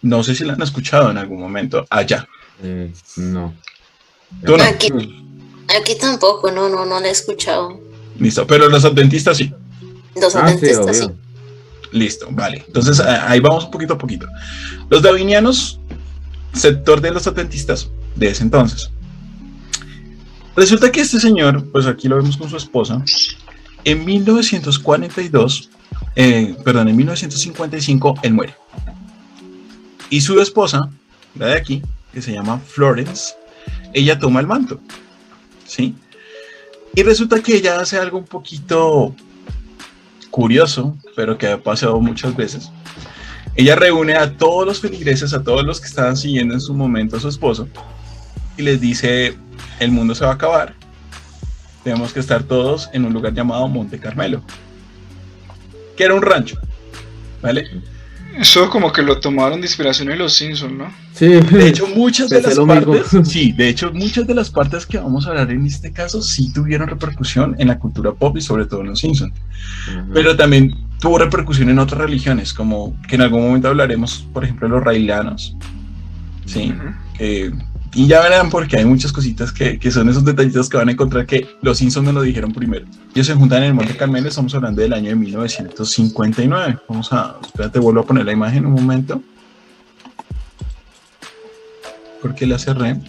No 0.01 0.23
sé 0.23 0.35
si 0.35 0.45
la 0.45 0.53
han 0.53 0.61
escuchado 0.61 1.09
en 1.09 1.17
algún 1.17 1.39
momento 1.39 1.87
allá. 1.89 2.27
Eh, 2.63 2.93
no. 3.17 3.53
Aquí, 4.61 4.89
tampoco, 5.99 6.51
no, 6.51 6.69
no, 6.69 6.85
no 6.85 6.99
la 6.99 7.07
he 7.07 7.11
escuchado. 7.11 7.79
Listo, 8.19 8.45
pero 8.45 8.69
los 8.69 8.85
adventistas 8.85 9.37
sí. 9.37 9.53
Los 10.15 10.35
ah, 10.35 10.43
adventistas 10.43 10.97
sí. 10.97 11.07
Listo, 11.91 12.27
vale. 12.31 12.63
Entonces 12.67 12.99
ahí 12.99 13.39
vamos 13.39 13.65
un 13.65 13.71
poquito 13.71 13.93
a 13.93 13.97
poquito. 13.97 14.27
Los 14.89 15.01
davinianos, 15.01 15.79
sector 16.53 17.01
de 17.01 17.11
los 17.11 17.27
adventistas 17.27 17.89
de 18.15 18.29
ese 18.29 18.43
entonces. 18.43 18.89
Resulta 20.55 20.91
que 20.91 21.01
este 21.01 21.19
señor, 21.19 21.65
pues 21.71 21.85
aquí 21.85 22.07
lo 22.07 22.17
vemos 22.17 22.35
con 22.35 22.49
su 22.49 22.57
esposa, 22.57 23.03
en 23.85 24.05
1942, 24.05 25.69
eh, 26.15 26.55
perdón, 26.63 26.89
en 26.89 26.95
1955 26.97 28.15
él 28.23 28.33
muere. 28.33 28.55
Y 30.09 30.21
su 30.21 30.39
esposa, 30.41 30.89
la 31.35 31.47
de 31.47 31.53
aquí, 31.53 31.81
que 32.11 32.21
se 32.21 32.33
llama 32.33 32.59
Florence, 32.59 33.35
ella 33.93 34.19
toma 34.19 34.41
el 34.41 34.47
manto. 34.47 34.79
¿Sí? 35.69 35.95
Y 36.95 37.03
resulta 37.03 37.41
que 37.41 37.55
ella 37.55 37.79
hace 37.79 37.97
algo 37.97 38.17
un 38.17 38.25
poquito 38.25 39.15
curioso, 40.31 40.97
pero 41.15 41.37
que 41.37 41.47
ha 41.47 41.61
pasado 41.61 41.99
muchas 42.01 42.35
veces. 42.35 42.71
Ella 43.55 43.75
reúne 43.75 44.15
a 44.15 44.35
todos 44.35 44.65
los 44.65 44.81
feligreses, 44.81 45.33
a 45.33 45.43
todos 45.43 45.63
los 45.63 45.79
que 45.79 45.87
estaban 45.87 46.17
siguiendo 46.17 46.55
en 46.55 46.61
su 46.61 46.73
momento 46.73 47.17
a 47.17 47.19
su 47.19 47.29
esposo, 47.29 47.67
y 48.57 48.63
les 48.63 48.81
dice, 48.81 49.37
el 49.79 49.91
mundo 49.91 50.15
se 50.15 50.25
va 50.25 50.31
a 50.31 50.35
acabar, 50.35 50.73
tenemos 51.83 52.13
que 52.13 52.19
estar 52.19 52.43
todos 52.43 52.89
en 52.93 53.05
un 53.05 53.13
lugar 53.13 53.33
llamado 53.33 53.67
Monte 53.67 53.99
Carmelo, 53.99 54.41
que 55.95 56.03
era 56.03 56.15
un 56.15 56.21
rancho, 56.21 56.57
¿vale? 57.41 57.69
Eso 58.37 58.69
como 58.69 58.91
que 58.91 59.01
lo 59.01 59.19
tomaron 59.19 59.61
de 59.61 59.67
inspiración 59.67 60.09
en 60.11 60.19
los 60.19 60.33
Simpsons, 60.33 60.73
¿no? 60.73 60.91
Sí. 61.19 61.27
De 61.27 61.67
hecho, 61.67 61.85
muchas 61.85 62.29
de 62.29 62.41
las 62.41 62.57
partes, 62.57 63.07
sí, 63.29 63.51
de 63.51 63.67
hecho, 63.67 63.91
muchas 63.91 64.25
de 64.25 64.33
las 64.33 64.49
partes 64.49 64.85
que 64.85 64.97
vamos 64.97 65.27
a 65.27 65.31
hablar 65.31 65.51
en 65.51 65.65
este 65.65 65.91
caso 65.91 66.21
sí 66.21 66.53
tuvieron 66.53 66.87
repercusión 66.87 67.57
en 67.59 67.67
la 67.67 67.77
cultura 67.77 68.13
pop 68.13 68.37
y 68.37 68.41
sobre 68.41 68.65
todo 68.65 68.79
en 68.81 68.87
los 68.87 68.99
Simpsons. 69.01 69.33
Pero 70.13 70.37
también 70.37 70.73
tuvo 71.01 71.17
repercusión 71.17 71.67
en 71.69 71.77
otras 71.79 71.99
religiones, 71.99 72.53
como 72.53 72.95
que 73.05 73.15
en 73.15 73.23
algún 73.23 73.41
momento 73.41 73.67
hablaremos, 73.67 74.25
por 74.31 74.45
ejemplo, 74.45 74.69
de 74.69 74.75
los 74.75 74.81
raelianos, 74.81 75.57
sí, 76.45 76.73
que 77.17 77.51
y 77.95 78.07
ya 78.07 78.21
verán 78.21 78.49
porque 78.49 78.77
hay 78.77 78.85
muchas 78.85 79.11
cositas 79.11 79.51
que, 79.51 79.79
que, 79.79 79.91
son 79.91 80.07
esos 80.07 80.23
detallitos 80.23 80.69
que 80.69 80.77
van 80.77 80.89
a 80.89 80.91
encontrar 80.91 81.25
que 81.25 81.47
los 81.61 81.79
Simpsons 81.79 82.05
me 82.05 82.13
lo 82.13 82.21
dijeron 82.21 82.53
primero. 82.53 82.85
Ellos 83.13 83.27
se 83.27 83.33
juntan 83.33 83.63
en 83.63 83.69
el 83.69 83.73
Monte 83.73 83.97
Carmelo, 83.97 84.29
estamos 84.29 84.53
hablando 84.53 84.81
del 84.81 84.93
año 84.93 85.09
de 85.09 85.15
1959. 85.15 86.77
Vamos 86.87 87.11
a, 87.11 87.37
espérate, 87.41 87.79
vuelvo 87.79 88.01
a 88.01 88.05
poner 88.05 88.25
la 88.25 88.31
imagen 88.31 88.67
un 88.67 88.73
momento. 88.73 89.21
Porque 92.21 92.45
la 92.45 92.59
cerré. 92.59 92.99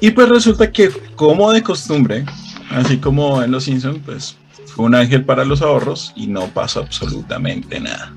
Y 0.00 0.10
pues 0.10 0.28
resulta 0.28 0.70
que, 0.70 0.90
como 1.14 1.52
de 1.52 1.62
costumbre, 1.62 2.24
así 2.70 2.98
como 2.98 3.42
en 3.42 3.50
los 3.50 3.64
Simpsons, 3.64 3.98
pues 4.04 4.36
fue 4.66 4.84
un 4.84 4.94
ángel 4.94 5.24
para 5.24 5.44
los 5.44 5.62
ahorros 5.62 6.12
y 6.16 6.26
no 6.26 6.48
pasó 6.48 6.80
absolutamente 6.80 7.80
nada. 7.80 8.12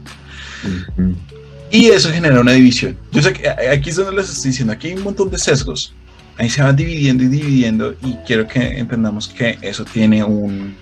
Y 1.71 1.87
eso 1.87 2.11
genera 2.11 2.41
una 2.41 2.51
división. 2.51 2.97
Yo 3.11 3.21
sé 3.21 3.33
que 3.33 3.47
aquí 3.49 3.91
es 3.91 3.95
donde 3.95 4.15
les 4.15 4.29
estoy 4.29 4.51
diciendo, 4.51 4.73
aquí 4.73 4.87
hay 4.87 4.95
un 4.95 5.03
montón 5.03 5.29
de 5.29 5.37
sesgos. 5.37 5.93
Ahí 6.37 6.49
se 6.49 6.61
van 6.61 6.75
dividiendo 6.75 7.23
y 7.23 7.27
dividiendo 7.27 7.95
y 8.01 8.13
quiero 8.25 8.47
que 8.47 8.59
entendamos 8.77 9.27
que 9.27 9.57
eso 9.61 9.85
tiene 9.85 10.23
un, 10.23 10.75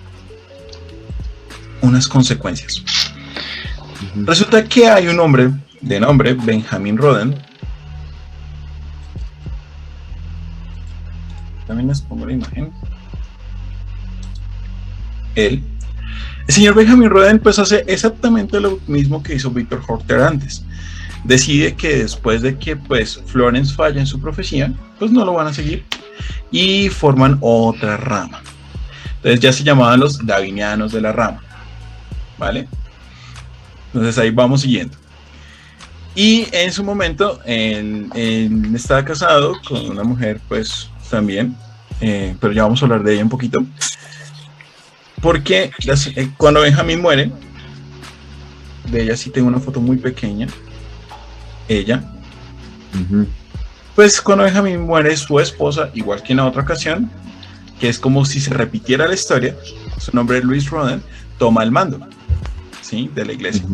unas 1.82 2.08
consecuencias. 2.08 2.82
Resulta 4.14 4.64
que 4.64 4.88
hay 4.88 5.08
un 5.08 5.18
hombre 5.20 5.50
de 5.80 6.00
nombre 6.00 6.34
Benjamin 6.34 6.96
Roden. 6.96 7.36
También 11.68 11.88
les 11.88 12.00
pongo 12.00 12.26
la 12.26 12.32
imagen. 12.32 12.72
Él. 15.36 15.62
El 16.48 16.54
señor 16.54 16.74
Benjamin 16.74 17.10
Roden 17.10 17.38
pues 17.38 17.60
hace 17.60 17.84
exactamente 17.86 18.58
lo 18.58 18.80
mismo 18.88 19.22
que 19.22 19.34
hizo 19.36 19.50
Víctor 19.50 19.82
Horter 19.86 20.22
antes 20.22 20.64
decide 21.24 21.74
que 21.74 21.98
después 21.98 22.42
de 22.42 22.58
que 22.58 22.76
pues 22.76 23.20
Florence 23.26 23.74
falla 23.74 24.00
en 24.00 24.06
su 24.06 24.20
profecía, 24.20 24.72
pues 24.98 25.10
no 25.10 25.24
lo 25.24 25.34
van 25.34 25.48
a 25.48 25.52
seguir 25.52 25.84
y 26.50 26.88
forman 26.88 27.38
otra 27.40 27.96
rama. 27.96 28.40
Entonces 29.16 29.40
ya 29.40 29.52
se 29.52 29.64
llamaban 29.64 30.00
los 30.00 30.24
davinianos 30.24 30.92
de 30.92 31.00
la 31.00 31.12
rama. 31.12 31.42
¿Vale? 32.38 32.68
Entonces 33.88 34.16
ahí 34.18 34.30
vamos 34.30 34.62
siguiendo. 34.62 34.96
Y 36.14 36.46
en 36.52 36.72
su 36.72 36.82
momento, 36.82 37.40
él, 37.44 38.10
estaba 38.74 39.04
casado 39.04 39.54
con 39.68 39.90
una 39.90 40.02
mujer, 40.02 40.40
pues 40.48 40.88
también, 41.08 41.56
eh, 42.00 42.36
pero 42.40 42.52
ya 42.52 42.62
vamos 42.62 42.82
a 42.82 42.86
hablar 42.86 43.02
de 43.02 43.14
ella 43.14 43.22
un 43.22 43.28
poquito. 43.28 43.64
Porque 45.20 45.70
eh, 46.16 46.30
cuando 46.36 46.60
Benjamín 46.60 47.00
muere, 47.00 47.32
de 48.90 49.02
ella 49.02 49.16
sí 49.16 49.30
tengo 49.30 49.48
una 49.48 49.60
foto 49.60 49.80
muy 49.80 49.96
pequeña, 49.96 50.46
ella. 51.68 52.02
Pues 53.94 54.20
cuando 54.20 54.44
Benjamin 54.44 54.80
muere 54.80 55.16
su 55.16 55.38
esposa, 55.40 55.90
igual 55.94 56.22
que 56.22 56.32
en 56.32 56.38
la 56.38 56.46
otra 56.46 56.62
ocasión, 56.62 57.10
que 57.80 57.88
es 57.88 57.98
como 57.98 58.24
si 58.24 58.40
se 58.40 58.54
repitiera 58.54 59.06
la 59.06 59.14
historia, 59.14 59.56
su 59.98 60.14
nombre 60.14 60.38
es 60.38 60.44
Luis 60.44 60.70
Roden, 60.70 61.02
toma 61.38 61.62
el 61.62 61.70
mando 61.70 62.00
¿sí? 62.80 63.10
de 63.14 63.24
la 63.24 63.32
iglesia. 63.32 63.64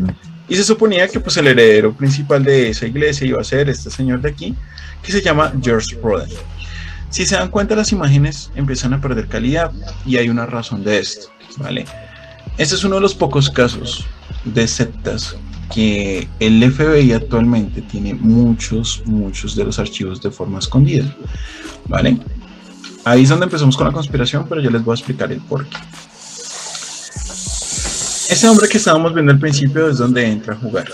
Y 0.47 0.55
se 0.55 0.63
suponía 0.63 1.07
que 1.07 1.19
pues 1.19 1.37
el 1.37 1.47
heredero 1.47 1.93
principal 1.93 2.43
de 2.43 2.69
esa 2.69 2.85
iglesia 2.85 3.25
iba 3.25 3.41
a 3.41 3.43
ser 3.43 3.69
este 3.69 3.89
señor 3.89 4.21
de 4.21 4.29
aquí, 4.29 4.55
que 5.01 5.11
se 5.11 5.21
llama 5.21 5.53
George 5.61 5.97
Roden. 6.01 6.29
Si 7.15 7.25
se 7.25 7.35
dan 7.35 7.49
cuenta, 7.49 7.77
las 7.77 7.93
imágenes 7.93 8.51
empiezan 8.55 8.93
a 8.93 8.99
perder 8.99 9.29
calidad 9.29 9.71
y 10.05 10.17
hay 10.17 10.27
una 10.27 10.45
razón 10.45 10.83
de 10.83 10.99
esto, 10.99 11.29
¿vale? 11.55 11.85
Este 12.57 12.75
es 12.75 12.83
uno 12.83 12.95
de 12.95 13.01
los 13.01 13.15
pocos 13.15 13.49
casos 13.49 14.05
de 14.43 14.67
sectas 14.67 15.37
que 15.73 16.27
el 16.41 16.69
FBI 16.69 17.13
actualmente 17.13 17.81
tiene 17.81 18.15
muchos, 18.15 19.01
muchos 19.05 19.55
de 19.55 19.63
los 19.63 19.79
archivos 19.79 20.21
de 20.21 20.29
forma 20.29 20.59
escondida. 20.59 21.05
¿Vale? 21.85 22.19
Ahí 23.05 23.23
es 23.23 23.29
donde 23.29 23.45
empezamos 23.45 23.77
con 23.77 23.87
la 23.87 23.93
conspiración, 23.93 24.45
pero 24.49 24.59
ya 24.59 24.69
les 24.69 24.83
voy 24.83 24.91
a 24.91 24.95
explicar 24.95 25.31
el 25.31 25.39
porqué. 25.39 25.77
Ese 28.29 28.45
hombre 28.49 28.67
que 28.67 28.75
estábamos 28.75 29.13
viendo 29.13 29.31
al 29.31 29.39
principio 29.39 29.87
es 29.87 29.99
donde 29.99 30.27
entra 30.27 30.53
a 30.53 30.57
jugar. 30.57 30.91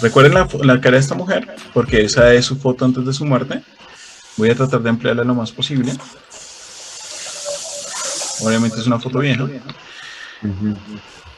Recuerden 0.00 0.32
la, 0.32 0.48
la, 0.62 0.80
cara 0.80 0.96
de 0.96 1.02
esta 1.02 1.14
mujer, 1.14 1.54
porque 1.74 2.00
esa 2.00 2.32
es 2.32 2.46
su 2.46 2.56
foto 2.56 2.86
antes 2.86 3.04
de 3.04 3.12
su 3.12 3.26
muerte. 3.26 3.62
Voy 4.36 4.50
a 4.50 4.54
tratar 4.54 4.82
de 4.82 4.90
emplearla 4.90 5.24
lo 5.24 5.34
más 5.34 5.52
posible. 5.52 5.92
Obviamente 8.40 8.80
es 8.80 8.86
una 8.86 8.98
foto 8.98 9.20
vieja. 9.20 9.46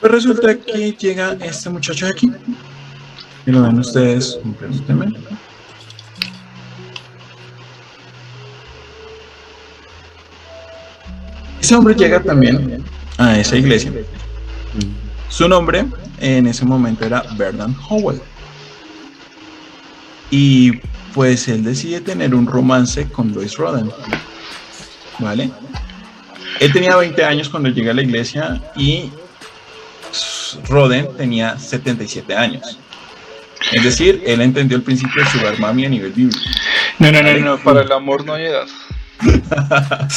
Pues 0.01 0.13
resulta 0.13 0.59
que 0.59 0.93
llega 0.93 1.33
este 1.41 1.69
muchacho 1.69 2.07
de 2.07 2.13
aquí. 2.13 2.33
Y 3.47 3.51
lo 3.51 3.63
ven 3.63 3.79
ustedes, 3.79 4.39
permítanme. 4.59 5.13
Ese 11.61 11.75
hombre 11.75 11.95
llega 11.95 12.23
también 12.23 12.85
a 13.19 13.39
esa 13.39 13.57
iglesia. 13.57 13.93
Su 15.29 15.49
nombre 15.49 15.85
en 16.19 16.47
ese 16.47 16.65
momento 16.65 17.05
era 17.05 17.25
Bernard 17.37 17.73
Howell. 17.89 18.21
Y 20.31 20.81
pues 21.17 21.49
él 21.49 21.65
decide 21.65 22.03
tener 22.03 22.35
un 22.35 22.47
romance 22.47 23.09
con 23.09 23.33
Lois 23.33 23.57
Roden. 23.57 23.91
¿Vale? 25.19 25.51
Él 26.61 26.71
tenía 26.75 26.95
20 26.95 27.25
años 27.25 27.49
cuando 27.49 27.71
llega 27.71 27.93
a 27.93 27.95
la 27.95 28.03
iglesia 28.03 28.61
y 28.77 29.11
Roden 30.69 31.09
tenía 31.17 31.59
77 31.59 32.37
años. 32.37 32.79
Es 33.73 33.83
decir, 33.83 34.23
él 34.27 34.43
entendió 34.43 34.77
el 34.77 34.83
principio 34.83 35.25
de 35.25 35.31
Sugar 35.31 35.59
Mami 35.59 35.87
a 35.87 35.89
nivel 35.89 36.13
bíblico. 36.13 36.39
No, 36.99 37.11
no, 37.11 37.23
no, 37.23 37.39
no, 37.39 37.57
para 37.65 37.81
el 37.81 37.91
amor 37.91 38.27
no 38.27 38.35
hay 38.35 38.45
edad. 38.45 38.67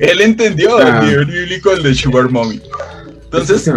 él 0.00 0.20
entendió 0.20 0.80
el 0.80 1.06
nivel 1.06 1.26
bíblico 1.26 1.70
el 1.70 1.84
de 1.84 1.94
Sugar 1.94 2.30
Mommy. 2.30 2.60
Entonces, 3.22 3.64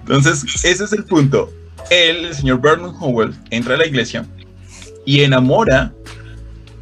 entonces, 0.00 0.64
ese 0.64 0.84
es 0.84 0.92
el 0.92 1.04
punto. 1.04 1.50
Él, 1.92 2.24
el 2.26 2.34
señor 2.34 2.60
Vernon 2.60 2.94
Howell, 2.98 3.34
entra 3.50 3.74
a 3.74 3.78
la 3.78 3.86
iglesia 3.86 4.26
y 5.04 5.20
enamora 5.20 5.92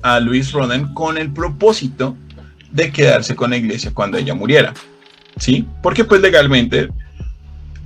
a 0.03 0.21
Luis 0.21 0.53
Roden 0.53 0.95
con 0.95 1.19
el 1.19 1.33
propósito 1.33 2.17
de 2.71 2.93
quedarse 2.93 3.35
con 3.35 3.51
la 3.51 3.57
iglesia 3.57 3.91
cuando 3.93 4.19
ella 4.19 4.35
muriera. 4.35 4.73
¿Sí? 5.39 5.67
Porque 5.83 6.05
pues 6.05 6.21
legalmente 6.21 6.89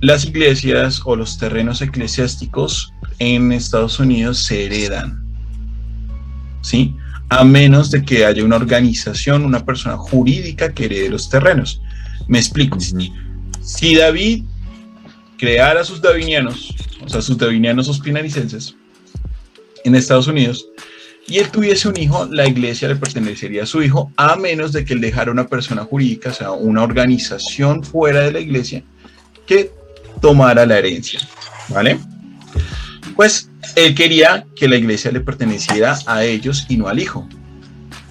las 0.01 0.25
iglesias 0.25 1.01
o 1.05 1.15
los 1.15 1.37
terrenos 1.37 1.81
eclesiásticos 1.81 2.93
en 3.19 3.51
Estados 3.51 3.99
Unidos 3.99 4.43
se 4.43 4.65
heredan. 4.65 5.23
¿Sí? 6.61 6.95
A 7.29 7.43
menos 7.43 7.91
de 7.91 8.03
que 8.03 8.25
haya 8.25 8.43
una 8.43 8.57
organización, 8.57 9.45
una 9.45 9.65
persona 9.65 9.97
jurídica 9.97 10.73
que 10.73 10.85
herede 10.85 11.09
los 11.09 11.29
terrenos. 11.29 11.81
Me 12.27 12.37
explico. 12.37 12.77
Si 13.61 13.95
David 13.95 14.43
creara 15.37 15.83
sus 15.83 16.01
davinianos, 16.01 16.73
o 17.05 17.09
sea, 17.09 17.21
sus 17.21 17.37
davinianos 17.37 17.87
ospinaricenses, 17.87 18.75
en 19.83 19.95
Estados 19.95 20.27
Unidos, 20.27 20.67
y 21.27 21.39
él 21.39 21.49
tuviese 21.49 21.87
un 21.87 21.97
hijo, 21.97 22.27
la 22.31 22.47
iglesia 22.47 22.87
le 22.87 22.95
pertenecería 22.95 23.63
a 23.63 23.65
su 23.65 23.81
hijo, 23.81 24.11
a 24.15 24.35
menos 24.35 24.71
de 24.71 24.85
que 24.85 24.93
él 24.93 25.01
dejara 25.01 25.31
una 25.31 25.47
persona 25.47 25.83
jurídica, 25.83 26.29
o 26.29 26.33
sea, 26.33 26.51
una 26.51 26.83
organización 26.83 27.83
fuera 27.83 28.21
de 28.21 28.31
la 28.31 28.39
iglesia, 28.39 28.83
que 29.47 29.71
tomara 30.21 30.65
la 30.65 30.77
herencia, 30.77 31.19
¿vale? 31.69 31.99
Pues 33.15 33.49
él 33.75 33.95
quería 33.95 34.45
que 34.55 34.67
la 34.67 34.75
iglesia 34.75 35.11
le 35.11 35.19
perteneciera 35.19 35.97
a 36.05 36.23
ellos 36.23 36.65
y 36.69 36.77
no 36.77 36.87
al 36.87 36.99
hijo, 36.99 37.27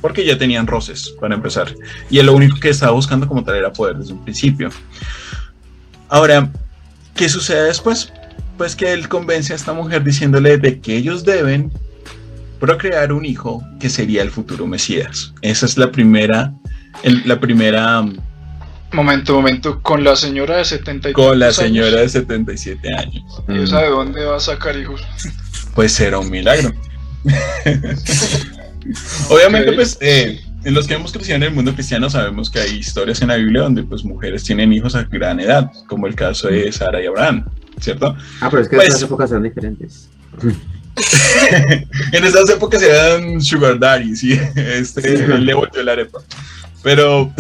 porque 0.00 0.24
ya 0.24 0.36
tenían 0.36 0.66
roces, 0.66 1.14
para 1.20 1.34
empezar, 1.34 1.74
y 2.10 2.18
él 2.18 2.26
lo 2.26 2.34
único 2.34 2.58
que 2.58 2.70
estaba 2.70 2.92
buscando 2.92 3.28
como 3.28 3.44
tal 3.44 3.56
era 3.56 3.72
poder 3.72 3.96
desde 3.96 4.12
un 4.12 4.24
principio. 4.24 4.70
Ahora, 6.08 6.50
¿qué 7.14 7.28
sucede 7.28 7.64
después? 7.64 8.12
Pues 8.56 8.76
que 8.76 8.92
él 8.92 9.08
convence 9.08 9.52
a 9.52 9.56
esta 9.56 9.72
mujer 9.72 10.04
diciéndole 10.04 10.58
de 10.58 10.80
que 10.80 10.96
ellos 10.96 11.24
deben 11.24 11.72
procrear 12.60 13.12
un 13.12 13.24
hijo 13.24 13.62
que 13.80 13.90
sería 13.90 14.22
el 14.22 14.30
futuro 14.30 14.66
Mesías. 14.66 15.34
Esa 15.42 15.66
es 15.66 15.76
la 15.76 15.90
primera, 15.90 16.54
la 17.24 17.40
primera... 17.40 18.00
Um, 18.00 18.16
momento, 18.92 19.34
momento, 19.34 19.82
con 19.82 20.04
la 20.04 20.14
señora 20.14 20.58
de 20.58 20.64
77 20.64 21.12
Con 21.12 21.38
la 21.38 21.52
señora 21.52 22.00
de 22.00 22.08
77 22.08 22.94
años. 22.94 23.24
¿Y 23.48 23.64
esa 23.64 23.82
de 23.82 23.88
dónde 23.88 24.24
va 24.24 24.36
a 24.36 24.40
sacar 24.40 24.78
hijos? 24.78 25.02
Pues 25.74 25.92
será 25.92 26.18
un 26.20 26.30
milagro. 26.30 26.70
Obviamente, 29.28 29.72
pues, 29.72 29.98
eh, 30.00 30.40
en 30.64 30.74
los 30.74 30.86
que 30.86 30.94
hemos 30.94 31.12
crecido 31.12 31.36
en 31.36 31.42
el 31.42 31.50
mundo 31.52 31.74
cristiano 31.74 32.08
sabemos 32.08 32.50
que 32.50 32.60
hay 32.60 32.76
historias 32.76 33.20
en 33.22 33.28
la 33.28 33.36
Biblia 33.36 33.62
donde 33.62 33.82
pues 33.82 34.04
mujeres 34.04 34.44
tienen 34.44 34.72
hijos 34.72 34.94
a 34.94 35.02
gran 35.04 35.40
edad, 35.40 35.70
como 35.86 36.06
el 36.06 36.14
caso 36.14 36.48
de 36.48 36.70
Sara 36.72 37.02
y 37.02 37.06
Abraham, 37.06 37.44
¿cierto? 37.80 38.16
Ah, 38.40 38.48
pero 38.50 38.62
es 38.62 38.68
que 38.68 38.76
pues, 38.76 39.02
épocas 39.02 39.30
eran 39.30 39.42
diferentes. 39.42 40.08
en 42.12 42.24
esas 42.24 42.48
épocas 42.50 42.82
eran 42.82 43.40
sugar 43.40 43.78
daddies 43.78 44.22
y 44.24 44.32
este 44.32 45.38
le 45.38 45.54
volvió 45.54 45.82
la 45.82 45.92
arepa. 45.92 46.20
Pero 46.82 47.32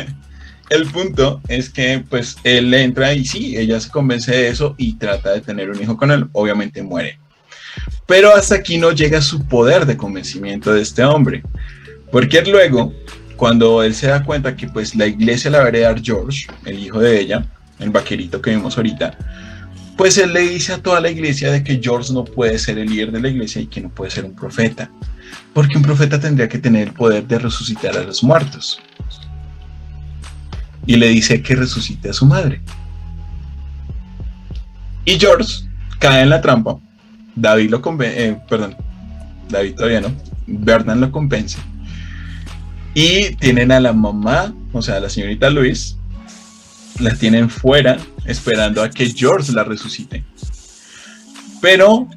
el 0.70 0.86
punto 0.86 1.40
es 1.48 1.70
que 1.70 2.04
pues 2.08 2.36
él 2.44 2.72
entra 2.74 3.12
y 3.12 3.24
sí, 3.24 3.56
ella 3.56 3.80
se 3.80 3.90
convence 3.90 4.32
de 4.32 4.48
eso 4.48 4.74
y 4.78 4.94
trata 4.94 5.32
de 5.32 5.40
tener 5.40 5.70
un 5.70 5.80
hijo 5.80 5.96
con 5.96 6.10
él. 6.10 6.26
Obviamente 6.32 6.82
muere. 6.82 7.18
Pero 8.06 8.34
hasta 8.34 8.56
aquí 8.56 8.78
no 8.78 8.92
llega 8.92 9.20
su 9.20 9.46
poder 9.46 9.86
de 9.86 9.96
convencimiento 9.96 10.72
de 10.72 10.82
este 10.82 11.04
hombre. 11.04 11.42
Porque 12.10 12.42
luego, 12.42 12.94
cuando 13.36 13.82
él 13.82 13.94
se 13.94 14.06
da 14.06 14.24
cuenta 14.24 14.56
que 14.56 14.66
pues 14.66 14.94
la 14.94 15.06
iglesia 15.06 15.50
la 15.50 15.58
va 15.58 15.66
a 15.66 15.68
heredar 15.68 16.00
George, 16.02 16.46
el 16.64 16.78
hijo 16.78 17.00
de 17.00 17.20
ella, 17.20 17.46
el 17.78 17.90
vaquerito 17.90 18.40
que 18.40 18.50
vimos 18.50 18.76
ahorita, 18.78 19.16
pues 19.98 20.16
él 20.16 20.32
le 20.32 20.42
dice 20.42 20.72
a 20.72 20.78
toda 20.80 21.00
la 21.00 21.10
iglesia 21.10 21.50
de 21.50 21.64
que 21.64 21.80
George 21.82 22.12
no 22.12 22.24
puede 22.24 22.56
ser 22.60 22.78
el 22.78 22.88
líder 22.88 23.10
de 23.10 23.20
la 23.20 23.28
iglesia 23.28 23.60
y 23.60 23.66
que 23.66 23.80
no 23.80 23.88
puede 23.88 24.12
ser 24.12 24.24
un 24.24 24.32
profeta, 24.32 24.88
porque 25.52 25.76
un 25.76 25.82
profeta 25.82 26.20
tendría 26.20 26.48
que 26.48 26.58
tener 26.58 26.86
el 26.86 26.94
poder 26.94 27.26
de 27.26 27.36
resucitar 27.40 27.98
a 27.98 28.04
los 28.04 28.22
muertos. 28.22 28.80
Y 30.86 30.94
le 30.94 31.08
dice 31.08 31.42
que 31.42 31.56
resucite 31.56 32.10
a 32.10 32.12
su 32.12 32.26
madre. 32.26 32.62
Y 35.04 35.18
George 35.18 35.64
cae 35.98 36.22
en 36.22 36.30
la 36.30 36.40
trampa. 36.40 36.78
David 37.34 37.70
lo 37.70 37.82
convence, 37.82 38.28
eh, 38.28 38.40
perdón, 38.48 38.76
David 39.48 39.74
todavía 39.74 40.00
no, 40.00 40.94
lo 40.94 41.10
convence. 41.10 41.58
Y 42.94 43.34
tienen 43.34 43.72
a 43.72 43.80
la 43.80 43.92
mamá, 43.92 44.54
o 44.72 44.80
sea, 44.80 44.98
a 44.98 45.00
la 45.00 45.08
señorita 45.08 45.50
Luis, 45.50 45.97
la 47.00 47.14
tienen 47.14 47.48
fuera 47.48 47.98
esperando 48.24 48.82
a 48.82 48.90
que 48.90 49.10
George 49.10 49.52
la 49.52 49.64
resucite. 49.64 50.24
Pero 51.60 52.08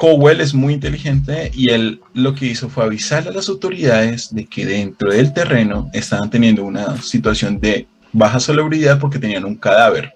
Howell 0.00 0.40
es 0.40 0.54
muy 0.54 0.74
inteligente 0.74 1.50
y 1.54 1.68
él 1.68 2.00
lo 2.14 2.34
que 2.34 2.46
hizo 2.46 2.68
fue 2.68 2.84
avisar 2.84 3.28
a 3.28 3.30
las 3.30 3.48
autoridades 3.48 4.34
de 4.34 4.46
que 4.46 4.66
dentro 4.66 5.12
del 5.12 5.32
terreno 5.32 5.90
estaban 5.92 6.30
teniendo 6.30 6.64
una 6.64 7.00
situación 7.00 7.60
de 7.60 7.86
baja 8.12 8.40
salubridad 8.40 8.98
porque 8.98 9.18
tenían 9.18 9.44
un 9.44 9.56
cadáver. 9.56 10.12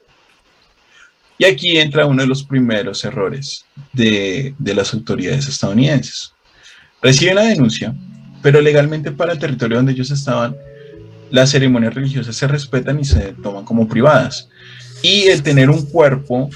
Y 1.38 1.44
aquí 1.44 1.76
entra 1.78 2.06
uno 2.06 2.22
de 2.22 2.28
los 2.28 2.42
primeros 2.42 3.04
errores 3.04 3.64
de, 3.92 4.54
de 4.58 4.74
las 4.74 4.94
autoridades 4.94 5.46
estadounidenses. 5.48 6.32
Reciben 7.02 7.34
la 7.34 7.42
denuncia, 7.42 7.94
pero 8.42 8.60
legalmente 8.60 9.12
para 9.12 9.34
el 9.34 9.38
territorio 9.38 9.76
donde 9.76 9.92
ellos 9.92 10.10
estaban 10.10 10.56
las 11.30 11.50
ceremonias 11.50 11.94
religiosas 11.94 12.36
se 12.36 12.46
respetan 12.46 13.00
y 13.00 13.04
se 13.04 13.32
toman 13.42 13.64
como 13.64 13.88
privadas. 13.88 14.48
Y 15.02 15.24
el 15.24 15.42
tener 15.42 15.70
un 15.70 15.84
cuerpo 15.86 16.48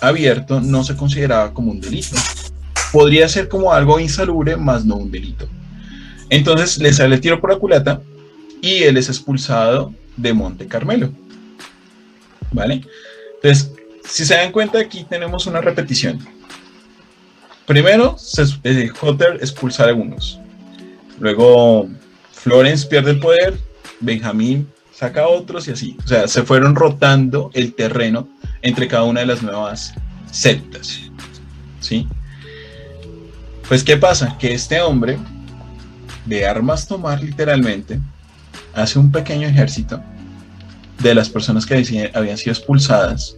abierto 0.00 0.60
no 0.60 0.84
se 0.84 0.96
consideraba 0.96 1.52
como 1.52 1.72
un 1.72 1.80
delito. 1.80 2.16
Podría 2.92 3.28
ser 3.28 3.48
como 3.48 3.72
algo 3.72 4.00
insalubre, 4.00 4.56
más 4.56 4.84
no 4.84 4.96
un 4.96 5.10
delito. 5.10 5.48
Entonces 6.28 6.78
le 6.78 6.92
sale 6.92 7.16
el 7.16 7.20
tiro 7.20 7.40
por 7.40 7.52
la 7.52 7.58
culata 7.58 8.00
y 8.60 8.82
él 8.84 8.96
es 8.96 9.08
expulsado 9.08 9.92
de 10.16 10.32
Monte 10.32 10.66
Carmelo. 10.66 11.10
¿Vale? 12.52 12.82
Entonces, 13.36 13.72
si 14.04 14.24
se 14.24 14.34
dan 14.34 14.52
cuenta, 14.52 14.80
aquí 14.80 15.04
tenemos 15.08 15.46
una 15.46 15.60
repetición. 15.60 16.18
Primero, 17.66 18.16
se, 18.18 18.42
eh, 18.64 18.90
expulsa 19.40 19.84
a 19.84 19.88
algunos. 19.88 20.40
Luego, 21.20 21.88
Florence 22.32 22.86
pierde 22.86 23.12
el 23.12 23.20
poder 23.20 23.58
Benjamín 24.00 24.68
saca 24.92 25.28
otros 25.28 25.68
y 25.68 25.72
así. 25.72 25.96
O 26.04 26.08
sea, 26.08 26.28
se 26.28 26.42
fueron 26.42 26.74
rotando 26.74 27.50
el 27.54 27.74
terreno 27.74 28.28
entre 28.62 28.88
cada 28.88 29.04
una 29.04 29.20
de 29.20 29.26
las 29.26 29.42
nuevas 29.42 29.94
celtas. 30.30 31.00
¿Sí? 31.80 32.06
Pues, 33.68 33.84
¿qué 33.84 33.96
pasa? 33.96 34.36
Que 34.38 34.52
este 34.52 34.80
hombre, 34.80 35.18
de 36.26 36.46
armas 36.46 36.86
tomar 36.86 37.22
literalmente, 37.22 38.00
hace 38.74 38.98
un 38.98 39.10
pequeño 39.10 39.48
ejército 39.48 40.02
de 40.98 41.14
las 41.14 41.28
personas 41.28 41.64
que 41.64 42.10
habían 42.12 42.36
sido 42.36 42.52
expulsadas 42.52 43.36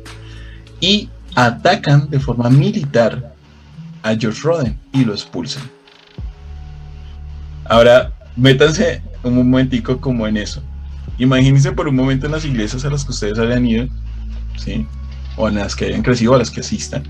y 0.80 1.08
atacan 1.34 2.10
de 2.10 2.18
forma 2.18 2.50
militar 2.50 3.34
a 4.02 4.16
George 4.16 4.40
Roden 4.42 4.78
y 4.92 5.04
lo 5.04 5.12
expulsan. 5.12 5.62
Ahora, 7.64 8.12
métanse 8.36 9.00
un 9.22 9.36
momentico 9.36 10.00
como 10.00 10.26
en 10.26 10.36
eso. 10.36 10.62
Imagínense 11.18 11.72
por 11.72 11.88
un 11.88 11.96
momento 11.96 12.26
en 12.26 12.32
las 12.32 12.44
iglesias 12.44 12.84
a 12.84 12.90
las 12.90 13.04
que 13.04 13.12
ustedes 13.12 13.38
hayan 13.38 13.66
ido, 13.66 13.86
¿sí? 14.56 14.86
O 15.36 15.48
en 15.48 15.56
las 15.56 15.76
que 15.76 15.86
hayan 15.86 16.02
crecido, 16.02 16.34
a 16.34 16.38
las 16.38 16.50
que 16.50 16.60
asistan. 16.60 17.02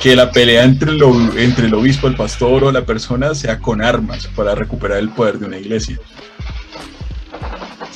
Que 0.00 0.14
la 0.14 0.30
pelea 0.30 0.64
entre, 0.64 0.92
el 0.92 1.74
obispo, 1.74 2.06
el 2.06 2.16
pastor 2.16 2.64
o 2.64 2.72
la 2.72 2.84
persona 2.84 3.34
sea 3.34 3.58
con 3.58 3.82
armas 3.82 4.28
para 4.36 4.54
recuperar 4.54 4.98
el 4.98 5.08
poder 5.08 5.38
de 5.38 5.46
una 5.46 5.58
iglesia. 5.58 5.98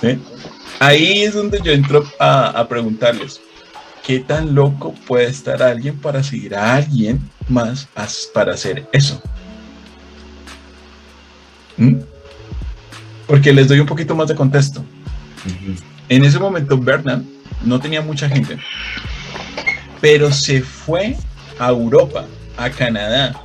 ¿Sí? 0.01 0.19
Ahí 0.79 1.23
es 1.23 1.35
donde 1.35 1.61
yo 1.63 1.73
entro 1.73 2.05
a, 2.19 2.49
a 2.49 2.67
preguntarles, 2.67 3.41
¿qué 4.05 4.21
tan 4.21 4.55
loco 4.55 4.95
puede 5.07 5.27
estar 5.27 5.63
alguien 5.63 5.99
para 5.99 6.23
seguir 6.23 6.55
a 6.55 6.75
alguien 6.75 7.21
más 7.49 7.87
para 8.33 8.55
hacer 8.55 8.89
eso? 8.93 9.23
¿Mm? 11.77 11.97
Porque 13.31 13.53
les 13.53 13.69
doy 13.69 13.79
un 13.79 13.87
poquito 13.87 14.17
más 14.17 14.27
de 14.27 14.35
contexto. 14.35 14.85
En 16.09 16.25
ese 16.25 16.37
momento 16.41 16.77
Bernard 16.77 17.23
no 17.65 17.79
tenía 17.79 18.03
mucha 18.03 18.29
gente, 18.29 18.59
pero 20.01 20.33
se 20.33 20.61
fue 20.63 21.17
a 21.57 21.69
Europa, 21.69 22.27
a 22.57 22.69
Canadá, 22.71 23.41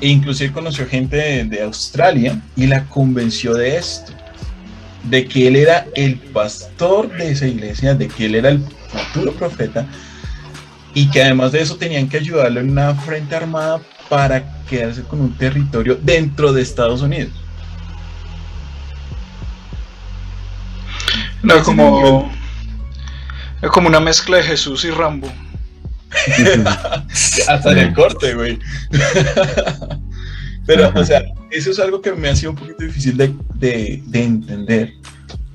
E 0.00 0.08
inclusive 0.08 0.54
conoció 0.54 0.86
gente 0.86 1.16
de, 1.16 1.44
de 1.44 1.62
Australia 1.64 2.40
y 2.56 2.66
la 2.66 2.84
convenció 2.86 3.52
de 3.52 3.76
esto, 3.76 4.12
de 5.02 5.26
que 5.26 5.48
él 5.48 5.56
era 5.56 5.86
el 5.94 6.14
pastor 6.16 7.14
de 7.14 7.32
esa 7.32 7.46
iglesia, 7.46 7.94
de 7.94 8.08
que 8.08 8.24
él 8.24 8.36
era 8.36 8.48
el 8.48 8.62
futuro 8.88 9.34
profeta 9.34 9.86
y 10.94 11.10
que 11.10 11.22
además 11.22 11.52
de 11.52 11.60
eso 11.60 11.76
tenían 11.76 12.08
que 12.08 12.16
ayudarlo 12.16 12.60
en 12.60 12.70
una 12.70 12.94
frente 12.94 13.36
armada 13.36 13.82
para 14.08 14.64
quedarse 14.64 15.02
con 15.02 15.20
un 15.20 15.36
territorio 15.36 15.98
dentro 16.00 16.54
de 16.54 16.62
Estados 16.62 17.02
Unidos. 17.02 17.47
No, 21.42 21.62
como, 21.62 22.30
es 23.62 23.70
como 23.70 23.88
una 23.88 24.00
mezcla 24.00 24.38
de 24.38 24.42
Jesús 24.42 24.84
y 24.84 24.90
Rambo. 24.90 25.32
Hasta 27.48 27.72
en 27.72 27.78
el 27.78 27.94
corte, 27.94 28.34
güey. 28.34 28.58
Pero, 30.66 30.92
o 30.94 31.04
sea, 31.04 31.22
eso 31.50 31.70
es 31.70 31.78
algo 31.78 32.02
que 32.02 32.12
me 32.12 32.28
ha 32.28 32.36
sido 32.36 32.50
un 32.50 32.56
poquito 32.56 32.84
difícil 32.84 33.16
de, 33.16 33.34
de, 33.54 34.02
de 34.06 34.22
entender. 34.22 34.92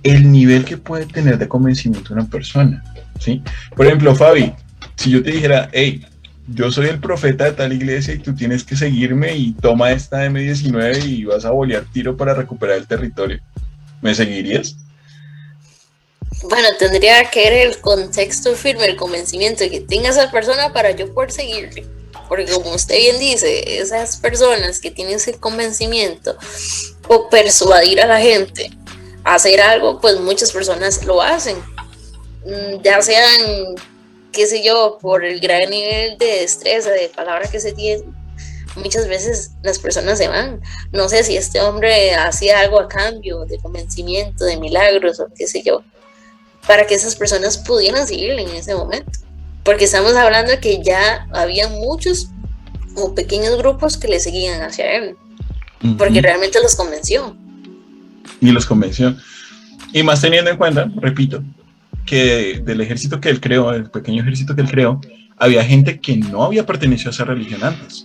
El 0.02 0.32
nivel 0.32 0.66
que 0.66 0.78
puede 0.78 1.06
tener 1.06 1.38
de 1.38 1.48
convencimiento 1.48 2.14
una 2.14 2.28
persona, 2.28 2.84
¿sí? 3.20 3.42
Por 3.76 3.86
ejemplo, 3.86 4.16
Fabi, 4.16 4.54
si 4.96 5.12
yo 5.12 5.24
te 5.24 5.32
dijera, 5.32 5.70
hey, 5.72 6.06
yo 6.48 6.72
soy 6.72 6.88
el 6.88 7.00
profeta 7.00 7.46
de 7.46 7.54
tal 7.54 7.72
iglesia 7.72 8.14
y 8.14 8.20
tú 8.20 8.36
tienes 8.36 8.64
que 8.64 8.76
seguirme 8.76 9.36
y 9.36 9.54
toma 9.54 9.92
esta 9.92 10.26
M19 10.26 11.06
y 11.06 11.24
vas 11.26 11.46
a 11.46 11.52
bolear 11.52 11.86
tiro 11.94 12.18
para 12.18 12.34
recuperar 12.34 12.78
el 12.78 12.88
territorio, 12.88 13.40
¿me 14.02 14.14
seguirías? 14.14 14.78
Bueno, 16.44 16.68
tendría 16.78 17.30
que 17.32 17.50
ver 17.50 17.54
el 17.68 17.80
contexto 17.80 18.54
firme, 18.54 18.86
el 18.86 18.98
convencimiento 18.98 19.64
que 19.70 19.80
tenga 19.80 20.10
esa 20.10 20.30
persona 20.30 20.74
para 20.74 20.92
yo 20.92 21.14
poder 21.14 21.32
seguirle. 21.32 21.86
Porque 22.28 22.46
como 22.52 22.74
usted 22.74 22.98
bien 22.98 23.18
dice, 23.18 23.80
esas 23.80 24.18
personas 24.18 24.80
que 24.80 24.92
tienen 24.92 25.16
ese 25.16 25.40
convencimiento 25.40 26.36
o 27.08 27.30
persuadir 27.30 28.02
a 28.02 28.08
la 28.08 28.20
gente 28.20 28.72
a 29.24 29.36
hacer 29.36 29.62
algo, 29.62 30.02
pues 30.02 30.20
muchas 30.20 30.52
personas 30.52 31.06
lo 31.06 31.22
hacen. 31.22 31.58
Mm, 32.46 32.82
ya 32.84 33.02
sean, 33.02 33.76
qué 34.34 34.46
sé 34.46 34.64
yo, 34.64 34.98
por 35.02 35.24
el 35.24 35.40
gran 35.40 35.70
nivel 35.70 36.18
de 36.18 36.42
destreza, 36.42 36.90
de 36.90 37.08
palabra 37.08 37.50
que 37.50 37.62
se 37.62 37.72
tiene, 37.72 38.04
muchas 38.76 39.08
veces 39.08 39.52
las 39.62 39.80
personas 39.80 40.18
se 40.18 40.28
van. 40.28 40.62
No 40.92 41.08
sé 41.08 41.24
si 41.24 41.38
este 41.38 41.62
hombre 41.62 42.16
hacía 42.16 42.60
algo 42.60 42.82
a 42.82 42.90
cambio 42.90 43.46
de 43.46 43.60
convencimiento, 43.60 44.44
de 44.44 44.58
milagros 44.58 45.22
o 45.22 45.28
qué 45.34 45.48
sé 45.48 45.64
yo 45.64 45.84
para 46.68 46.88
que 46.88 46.96
esas 46.96 47.16
personas 47.16 47.58
pudieran 47.58 48.08
seguirle 48.08 48.44
en 48.44 48.50
ese 48.50 48.76
momento. 48.76 49.12
Porque 49.64 49.86
estamos 49.86 50.14
hablando 50.16 50.52
de 50.52 50.60
que 50.60 50.82
ya 50.84 51.28
había 51.34 51.70
muchos 51.70 52.30
o 52.96 53.16
pequeños 53.16 53.58
grupos 53.58 53.98
que 53.98 54.08
le 54.08 54.20
seguían 54.20 54.62
hacia 54.62 54.98
él, 54.98 55.16
porque 55.98 56.22
realmente 56.22 56.62
los 56.62 56.76
convenció. 56.76 57.36
Y 58.40 58.52
los 58.52 58.66
convenció. 58.66 59.16
Y 59.94 60.04
más 60.04 60.22
teniendo 60.22 60.52
en 60.52 60.58
cuenta, 60.58 60.92
repito, 60.96 61.44
que 62.06 62.62
del 62.64 62.82
ejército 62.82 63.20
que 63.20 63.30
él 63.30 63.40
creó, 63.40 63.72
el 63.72 63.90
pequeño 63.90 64.22
ejército 64.22 64.56
que 64.56 64.62
él 64.62 64.70
creó, 64.70 65.02
había 65.38 65.64
gente 65.64 66.00
que 66.00 66.18
no 66.18 66.44
había 66.44 66.66
pertenecido 66.66 67.10
a 67.10 67.14
esa 67.14 67.26
religión 67.26 67.64
antes. 67.64 68.04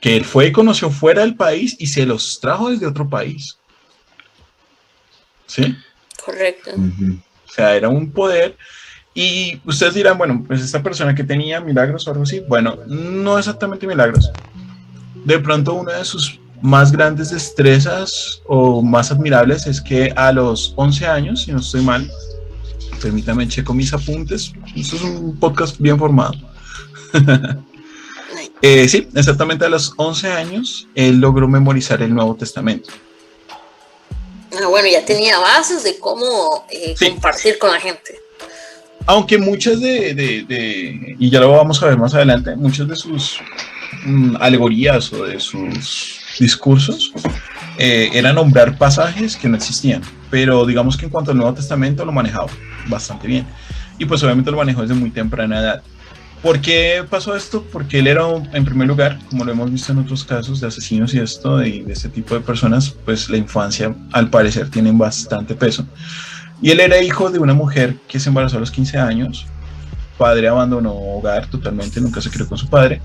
Que 0.00 0.16
él 0.16 0.24
fue 0.24 0.48
y 0.48 0.52
conoció 0.52 0.90
fuera 0.90 1.22
del 1.22 1.34
país 1.34 1.76
y 1.78 1.86
se 1.86 2.06
los 2.06 2.40
trajo 2.40 2.70
desde 2.70 2.86
otro 2.86 3.08
país. 3.08 3.58
¿Sí? 5.46 5.76
Correcto. 6.22 6.70
O 6.72 7.52
sea, 7.52 7.74
era 7.76 7.88
un 7.88 8.10
poder. 8.10 8.56
Y 9.14 9.60
ustedes 9.64 9.94
dirán, 9.94 10.18
bueno, 10.18 10.44
pues 10.46 10.60
esta 10.60 10.82
persona 10.82 11.14
que 11.14 11.22
tenía 11.22 11.60
milagros 11.60 12.06
o 12.06 12.10
algo 12.10 12.24
así, 12.24 12.40
bueno, 12.48 12.76
no 12.86 13.38
exactamente 13.38 13.86
milagros. 13.86 14.30
De 15.24 15.38
pronto 15.38 15.74
una 15.74 15.92
de 15.92 16.04
sus 16.04 16.40
más 16.60 16.90
grandes 16.90 17.30
destrezas 17.30 18.42
o 18.46 18.82
más 18.82 19.12
admirables 19.12 19.66
es 19.66 19.80
que 19.80 20.12
a 20.16 20.32
los 20.32 20.72
11 20.76 21.06
años, 21.06 21.42
si 21.42 21.52
no 21.52 21.60
estoy 21.60 21.82
mal, 21.82 22.10
permítame 23.00 23.46
checo 23.46 23.74
mis 23.74 23.92
apuntes, 23.92 24.52
esto 24.74 24.96
es 24.96 25.02
un 25.02 25.36
podcast 25.38 25.78
bien 25.78 25.98
formado. 25.98 26.34
eh, 28.62 28.88
sí, 28.88 29.06
exactamente 29.14 29.64
a 29.64 29.68
los 29.68 29.92
11 29.96 30.32
años, 30.32 30.88
él 30.94 31.20
logró 31.20 31.46
memorizar 31.46 32.02
el 32.02 32.14
Nuevo 32.14 32.34
Testamento. 32.34 32.90
Ah, 34.62 34.66
bueno, 34.68 34.88
ya 34.90 35.04
tenía 35.04 35.38
bases 35.38 35.82
de 35.84 35.98
cómo 35.98 36.64
eh, 36.70 36.94
Sí. 36.96 37.10
compartir 37.10 37.58
con 37.58 37.70
la 37.72 37.80
gente. 37.80 38.18
Aunque 39.06 39.36
muchas 39.38 39.80
de, 39.80 40.14
de- 40.14 40.44
de- 40.48 41.16
y 41.18 41.30
ya 41.30 41.40
lo 41.40 41.50
vamos 41.52 41.82
a 41.82 41.86
ver 41.86 41.98
más 41.98 42.14
adelante, 42.14 42.56
muchas 42.56 42.88
de 42.88 42.96
sus 42.96 43.38
mm, 44.04 44.36
alegorías 44.40 45.12
o 45.12 45.24
de 45.24 45.38
sus 45.40 46.20
discursos 46.38 47.12
eh, 47.78 48.08
era 48.14 48.32
nombrar 48.32 48.78
pasajes 48.78 49.36
que 49.36 49.48
no 49.48 49.56
existían, 49.56 50.02
pero 50.30 50.64
digamos 50.64 50.96
que 50.96 51.04
en 51.06 51.10
cuanto 51.10 51.32
al 51.32 51.36
Nuevo 51.36 51.52
Testamento 51.54 52.04
lo 52.04 52.12
manejaba 52.12 52.46
bastante 52.86 53.26
bien. 53.28 53.46
Y 53.98 54.04
pues 54.06 54.22
obviamente 54.22 54.50
lo 54.50 54.56
manejó 54.56 54.82
desde 54.82 54.94
muy 54.94 55.10
temprana 55.10 55.60
edad. 55.60 55.82
¿Por 56.44 56.60
qué 56.60 57.02
pasó 57.08 57.34
esto? 57.34 57.64
Porque 57.72 58.00
él 58.00 58.06
era, 58.06 58.22
en 58.52 58.66
primer 58.66 58.86
lugar, 58.86 59.18
como 59.30 59.46
lo 59.46 59.52
hemos 59.52 59.72
visto 59.72 59.92
en 59.92 60.00
otros 60.00 60.24
casos 60.24 60.60
de 60.60 60.66
asesinos 60.66 61.14
y 61.14 61.18
esto, 61.18 61.56
de, 61.56 61.82
de 61.82 61.92
este 61.94 62.10
tipo 62.10 62.34
de 62.34 62.42
personas, 62.42 62.94
pues 63.06 63.30
la 63.30 63.38
infancia 63.38 63.96
al 64.12 64.28
parecer 64.28 64.68
tiene 64.68 64.92
bastante 64.92 65.54
peso. 65.54 65.86
Y 66.60 66.68
él 66.70 66.80
era 66.80 67.02
hijo 67.02 67.30
de 67.30 67.38
una 67.38 67.54
mujer 67.54 67.96
que 68.06 68.20
se 68.20 68.28
embarazó 68.28 68.58
a 68.58 68.60
los 68.60 68.70
15 68.70 68.98
años. 68.98 69.46
Padre 70.18 70.46
abandonó 70.48 70.92
hogar 70.92 71.46
totalmente, 71.46 71.98
nunca 71.98 72.20
se 72.20 72.28
crió 72.28 72.46
con 72.46 72.58
su 72.58 72.68
padre. 72.68 73.00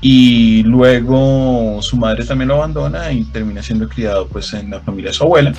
Y 0.00 0.62
luego 0.62 1.80
su 1.82 1.98
madre 1.98 2.24
también 2.24 2.48
lo 2.48 2.54
abandona 2.54 3.12
y 3.12 3.24
termina 3.24 3.62
siendo 3.62 3.86
criado 3.86 4.28
pues 4.28 4.54
en 4.54 4.70
la 4.70 4.80
familia 4.80 5.10
de 5.10 5.14
su 5.14 5.24
abuela. 5.24 5.52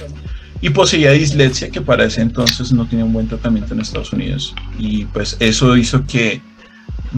Y 0.62 0.72
poseía 0.72 1.12
dislexia 1.12 1.70
que 1.70 1.80
para 1.80 2.06
ese 2.06 2.22
entonces 2.22 2.72
no 2.72 2.88
tenía 2.88 3.06
un 3.06 3.14
buen 3.14 3.28
tratamiento 3.28 3.76
en 3.76 3.82
Estados 3.82 4.12
Unidos. 4.14 4.56
Y 4.80 5.06
pues 5.06 5.38
eso 5.40 5.78
hizo 5.78 6.04
que 6.08 6.42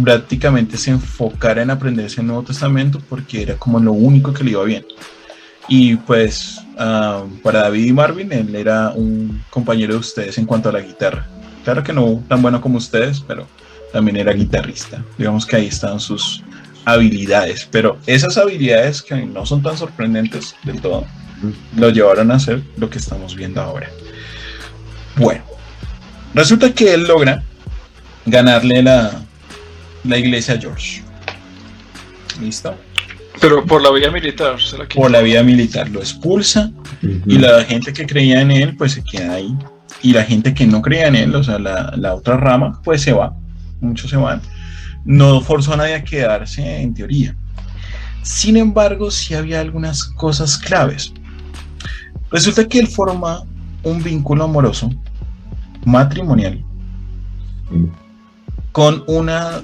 prácticamente 0.03 0.77
se 0.77 0.91
enfocara 0.91 1.61
en 1.61 1.71
aprenderse 1.71 2.21
el 2.21 2.27
Nuevo 2.27 2.43
Testamento 2.43 3.01
porque 3.07 3.41
era 3.41 3.55
como 3.55 3.79
lo 3.79 3.91
único 3.93 4.33
que 4.33 4.43
le 4.43 4.51
iba 4.51 4.63
bien. 4.63 4.85
Y 5.67 5.95
pues 5.97 6.59
ah, 6.77 7.23
para 7.43 7.61
David 7.61 7.85
y 7.85 7.93
Marvin, 7.93 8.31
él 8.31 8.55
era 8.55 8.89
un 8.89 9.43
compañero 9.49 9.93
de 9.93 9.99
ustedes 9.99 10.37
en 10.37 10.45
cuanto 10.45 10.69
a 10.69 10.71
la 10.71 10.81
guitarra. 10.81 11.27
Claro 11.63 11.83
que 11.83 11.93
no 11.93 12.23
tan 12.27 12.41
bueno 12.41 12.59
como 12.61 12.77
ustedes, 12.77 13.19
pero 13.19 13.47
también 13.93 14.17
era 14.17 14.33
guitarrista. 14.33 15.03
Digamos 15.17 15.45
que 15.45 15.57
ahí 15.57 15.67
están 15.67 15.99
sus 15.99 16.43
habilidades. 16.85 17.67
Pero 17.71 17.97
esas 18.07 18.37
habilidades 18.37 19.01
que 19.01 19.15
no 19.15 19.45
son 19.45 19.61
tan 19.61 19.77
sorprendentes 19.77 20.55
del 20.63 20.81
todo, 20.81 21.05
lo 21.75 21.89
llevaron 21.89 22.31
a 22.31 22.35
hacer 22.35 22.61
lo 22.77 22.89
que 22.89 22.97
estamos 22.97 23.35
viendo 23.35 23.61
ahora. 23.61 23.89
Bueno, 25.15 25.43
resulta 26.33 26.73
que 26.73 26.93
él 26.93 27.07
logra 27.07 27.43
ganarle 28.25 28.81
la, 28.83 29.21
la 30.03 30.17
iglesia 30.17 30.59
George. 30.59 31.01
¿Listo? 32.41 32.75
Pero 33.39 33.65
por 33.65 33.81
la 33.81 33.91
vía 33.91 34.11
militar, 34.11 34.59
¿será 34.61 34.87
que? 34.87 34.99
Por 34.99 35.11
la 35.11 35.21
vía 35.21 35.43
militar 35.43 35.89
lo 35.89 35.99
expulsa 35.99 36.71
y 37.01 37.37
la 37.37 37.63
gente 37.63 37.93
que 37.93 38.05
creía 38.05 38.41
en 38.41 38.51
él 38.51 38.75
pues 38.75 38.93
se 38.93 39.03
queda 39.03 39.35
ahí 39.35 39.55
y 40.01 40.13
la 40.13 40.23
gente 40.23 40.53
que 40.53 40.65
no 40.67 40.81
creía 40.81 41.07
en 41.07 41.15
él, 41.15 41.35
o 41.35 41.43
sea, 41.43 41.59
la, 41.59 41.93
la 41.95 42.15
otra 42.15 42.37
rama, 42.37 42.81
pues 42.83 43.01
se 43.01 43.13
va, 43.13 43.33
muchos 43.81 44.09
se 44.09 44.17
van. 44.17 44.41
No 45.05 45.41
forzó 45.41 45.73
a 45.73 45.77
nadie 45.77 45.95
a 45.95 46.03
quedarse 46.03 46.81
en 46.81 46.93
teoría. 46.93 47.35
Sin 48.21 48.57
embargo, 48.57 49.11
sí 49.11 49.33
había 49.33 49.61
algunas 49.61 50.03
cosas 50.03 50.57
claves. 50.57 51.13
Resulta 52.31 52.67
que 52.67 52.79
él 52.79 52.87
forma 52.87 53.43
un 53.83 54.03
vínculo 54.03 54.43
amoroso, 54.43 54.89
matrimonial, 55.85 56.63
con 58.71 59.03
una 59.07 59.63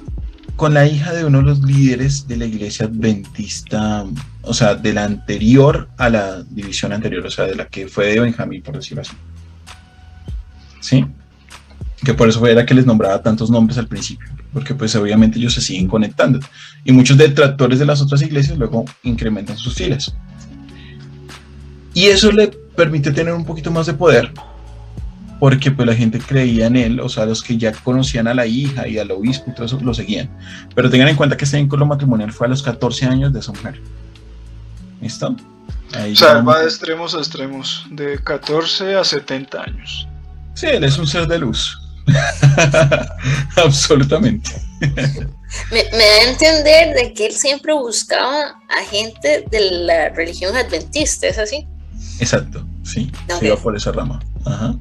con 0.56 0.72
la 0.72 0.86
hija 0.86 1.12
de 1.12 1.24
uno 1.24 1.38
de 1.38 1.44
los 1.44 1.60
líderes 1.60 2.26
de 2.26 2.36
la 2.38 2.46
iglesia 2.46 2.86
adventista, 2.86 4.06
o 4.42 4.54
sea, 4.54 4.74
de 4.74 4.94
la 4.94 5.04
anterior 5.04 5.88
a 5.98 6.08
la 6.08 6.42
división 6.42 6.94
anterior, 6.94 7.24
o 7.26 7.30
sea, 7.30 7.44
de 7.44 7.54
la 7.54 7.66
que 7.66 7.88
fue 7.88 8.06
de 8.06 8.20
Benjamín, 8.20 8.62
por 8.62 8.76
decirlo 8.76 9.02
así. 9.02 9.12
¿Sí? 10.80 11.04
Que 12.02 12.14
por 12.14 12.28
eso 12.28 12.44
era 12.46 12.64
que 12.64 12.74
les 12.74 12.86
nombraba 12.86 13.22
tantos 13.22 13.50
nombres 13.50 13.76
al 13.76 13.86
principio, 13.86 14.28
porque 14.52 14.74
pues 14.74 14.96
obviamente 14.96 15.38
ellos 15.38 15.52
se 15.52 15.60
siguen 15.60 15.88
conectando. 15.88 16.40
Y 16.84 16.92
muchos 16.92 17.18
detractores 17.18 17.78
de 17.78 17.84
las 17.86 18.00
otras 18.00 18.22
iglesias 18.22 18.56
luego 18.56 18.86
incrementan 19.02 19.58
sus 19.58 19.74
filas. 19.74 20.14
Y 21.92 22.04
eso 22.04 22.32
le 22.32 22.48
permite 22.48 23.12
tener 23.12 23.34
un 23.34 23.44
poquito 23.44 23.70
más 23.70 23.86
de 23.86 23.94
poder, 23.94 24.32
porque 25.38 25.70
pues 25.70 25.86
la 25.86 25.94
gente 25.94 26.18
creía 26.18 26.66
en 26.66 26.76
él, 26.76 27.00
o 27.00 27.08
sea, 27.08 27.26
los 27.26 27.42
que 27.42 27.56
ya 27.56 27.72
conocían 27.72 28.26
a 28.26 28.34
la 28.34 28.46
hija 28.46 28.88
y 28.88 28.98
al 28.98 29.10
obispo 29.10 29.50
y 29.50 29.54
todo 29.54 29.66
eso 29.66 29.78
lo 29.80 29.92
seguían. 29.92 30.30
Pero 30.74 30.88
tengan 30.90 31.08
en 31.08 31.16
cuenta 31.16 31.36
que 31.36 31.44
este 31.44 31.58
vínculo 31.58 31.86
matrimonial 31.86 32.32
fue 32.32 32.46
a 32.46 32.50
los 32.50 32.62
14 32.62 33.06
años 33.06 33.32
de 33.32 33.40
esa 33.40 33.52
mujer. 33.52 33.80
¿Listo? 35.00 35.36
Ahí 35.92 36.12
O 36.12 36.16
sea, 36.16 36.40
va 36.40 36.60
de 36.60 36.64
extremos 36.64 37.14
a 37.14 37.18
extremos, 37.18 37.86
de 37.90 38.18
14 38.22 38.96
a 38.96 39.04
70 39.04 39.62
años. 39.62 40.08
Sí, 40.54 40.66
él 40.66 40.84
es 40.84 40.98
un 40.98 41.06
ser 41.06 41.26
de 41.26 41.38
luz. 41.38 41.78
Absolutamente. 43.56 44.50
Me, 45.70 45.84
me, 45.92 45.98
da 45.98 46.14
a 46.20 46.30
entender 46.30 46.94
de 46.94 47.12
que 47.12 47.26
él 47.26 47.32
siempre 47.32 47.72
buscaba 47.72 48.60
a 48.68 48.84
gente 48.90 49.44
de 49.50 49.70
la 49.70 50.10
religión 50.10 50.56
adventista, 50.56 51.26
¿es 51.26 51.38
así? 51.38 51.66
Exacto, 52.20 52.66
sí. 52.84 53.10
Okay. 53.24 53.38
Se 53.38 53.46
iba 53.46 53.56
por 53.56 53.76
esa 53.76 53.92
rama. 53.92 54.20
Ajá. 54.44 54.74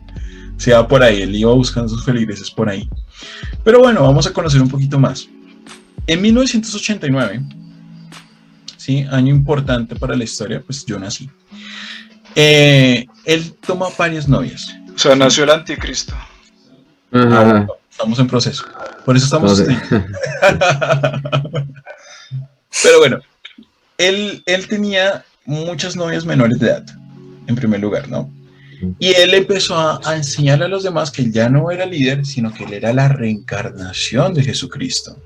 Se 0.57 0.71
iba 0.71 0.87
por 0.87 1.03
ahí, 1.03 1.21
él 1.21 1.35
iba 1.35 1.51
buscando 1.53 1.89
sus 1.89 2.03
feligreses 2.03 2.49
por 2.49 2.69
ahí. 2.69 2.89
Pero 3.63 3.79
bueno, 3.79 4.03
vamos 4.03 4.25
a 4.27 4.33
conocer 4.33 4.61
un 4.61 4.69
poquito 4.69 4.99
más. 4.99 5.27
En 6.07 6.21
1989, 6.21 7.41
¿sí? 8.77 9.05
año 9.09 9.33
importante 9.33 9.95
para 9.95 10.15
la 10.15 10.23
historia, 10.23 10.61
pues 10.61 10.85
yo 10.85 10.99
nací. 10.99 11.29
Eh, 12.35 13.07
él 13.25 13.53
toma 13.65 13.87
varias 13.97 14.27
novias. 14.27 14.75
O 14.93 14.99
sea, 14.99 15.15
nació 15.15 15.45
el 15.45 15.49
anticristo. 15.51 16.13
Ah, 17.11 17.65
estamos 17.89 18.19
en 18.19 18.27
proceso. 18.27 18.65
Por 19.05 19.15
eso 19.15 19.25
estamos. 19.25 19.61
Pero 22.83 22.99
bueno, 22.99 23.19
él, 23.97 24.43
él 24.45 24.67
tenía 24.67 25.23
muchas 25.45 25.95
novias 25.95 26.25
menores 26.25 26.59
de 26.59 26.67
edad, 26.67 26.85
en 27.47 27.55
primer 27.55 27.79
lugar, 27.79 28.09
¿no? 28.09 28.29
Y 28.99 29.13
él 29.13 29.33
empezó 29.33 29.75
a, 29.75 29.99
a 30.03 30.15
enseñarle 30.15 30.65
a 30.65 30.67
los 30.67 30.83
demás 30.83 31.11
que 31.11 31.21
él 31.21 31.31
ya 31.31 31.49
no 31.49 31.71
era 31.71 31.85
líder, 31.85 32.25
sino 32.25 32.53
que 32.53 32.65
él 32.65 32.73
era 32.73 32.93
la 32.93 33.09
reencarnación 33.09 34.33
de 34.33 34.43
Jesucristo. 34.43 35.17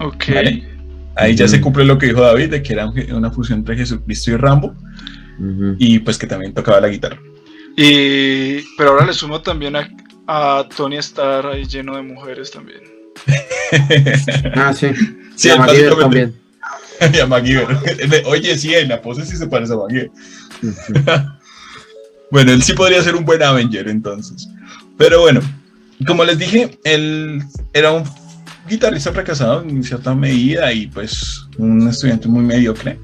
Ok. 0.00 0.24
¿Vale? 0.34 0.72
Ahí 1.14 1.34
ya 1.34 1.46
se 1.46 1.60
cumple 1.60 1.84
lo 1.84 1.98
que 1.98 2.06
dijo 2.06 2.22
David, 2.22 2.50
de 2.50 2.62
que 2.62 2.72
era 2.72 2.88
una 2.88 3.30
fusión 3.30 3.60
entre 3.60 3.76
Jesucristo 3.76 4.30
y 4.30 4.36
Rambo, 4.36 4.74
y 5.78 5.98
pues 5.98 6.16
que 6.16 6.26
también 6.26 6.54
tocaba 6.54 6.80
la 6.80 6.88
guitarra. 6.88 7.18
Y, 7.76 8.62
pero 8.76 8.90
ahora 8.90 9.06
le 9.06 9.12
sumo 9.12 9.40
también 9.42 9.76
a, 9.76 9.88
a 10.26 10.66
Tony 10.74 10.96
Starr 10.96 11.46
ahí 11.46 11.64
lleno 11.64 11.96
de 11.96 12.02
mujeres 12.02 12.50
también. 12.50 12.80
Ah, 14.54 14.74
sí. 14.74 14.88
Sí, 15.34 15.48
Y 15.48 15.50
a 15.50 15.56
MacGyver 15.56 15.96
también. 15.96 16.34
y 17.14 17.18
a 17.18 17.26
MacGyver. 17.26 17.66
Oye, 18.26 18.58
sí, 18.58 18.74
en 18.74 18.88
la 18.90 19.00
pose 19.00 19.24
sí 19.24 19.36
se 19.36 19.46
parece 19.46 19.72
a 19.72 19.76
MacGyver. 19.76 20.10
Bueno, 22.32 22.50
él 22.52 22.62
sí 22.62 22.72
podría 22.72 23.02
ser 23.02 23.14
un 23.14 23.26
buen 23.26 23.42
Avenger 23.42 23.88
entonces. 23.88 24.48
Pero 24.96 25.20
bueno, 25.20 25.40
como 26.06 26.24
les 26.24 26.38
dije, 26.38 26.78
él 26.82 27.42
era 27.74 27.92
un 27.92 28.04
guitarrista 28.66 29.12
fracasado 29.12 29.60
en 29.62 29.84
cierta 29.84 30.14
medida 30.14 30.72
y 30.72 30.86
pues 30.86 31.46
un 31.58 31.86
estudiante 31.86 32.28
muy 32.28 32.42
mediocre, 32.42 32.98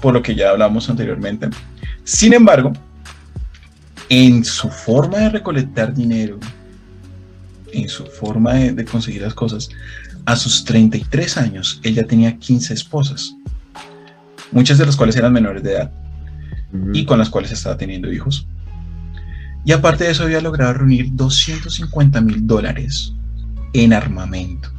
por 0.00 0.14
lo 0.14 0.22
que 0.22 0.34
ya 0.34 0.48
hablamos 0.48 0.88
anteriormente. 0.88 1.50
Sin 2.04 2.32
embargo, 2.32 2.72
en 4.08 4.42
su 4.42 4.70
forma 4.70 5.18
de 5.18 5.28
recolectar 5.28 5.92
dinero, 5.92 6.40
en 7.70 7.86
su 7.86 8.06
forma 8.06 8.54
de, 8.54 8.72
de 8.72 8.84
conseguir 8.86 9.20
las 9.20 9.34
cosas, 9.34 9.68
a 10.24 10.36
sus 10.36 10.64
33 10.64 11.36
años, 11.36 11.80
él 11.82 11.96
ya 11.96 12.04
tenía 12.04 12.38
15 12.38 12.72
esposas, 12.72 13.36
muchas 14.52 14.78
de 14.78 14.86
las 14.86 14.96
cuales 14.96 15.16
eran 15.16 15.34
menores 15.34 15.62
de 15.62 15.72
edad 15.72 15.92
y 16.94 17.04
con 17.04 17.18
las 17.18 17.28
cuales 17.28 17.52
estaba 17.52 17.76
teniendo 17.76 18.10
hijos. 18.10 18.48
Y 19.64 19.72
aparte 19.72 20.04
de 20.04 20.10
eso 20.10 20.24
había 20.24 20.40
logrado 20.40 20.74
reunir 20.74 21.08
250 21.12 22.20
mil 22.20 22.46
dólares 22.46 23.12
en 23.72 23.92
armamento. 23.92 24.70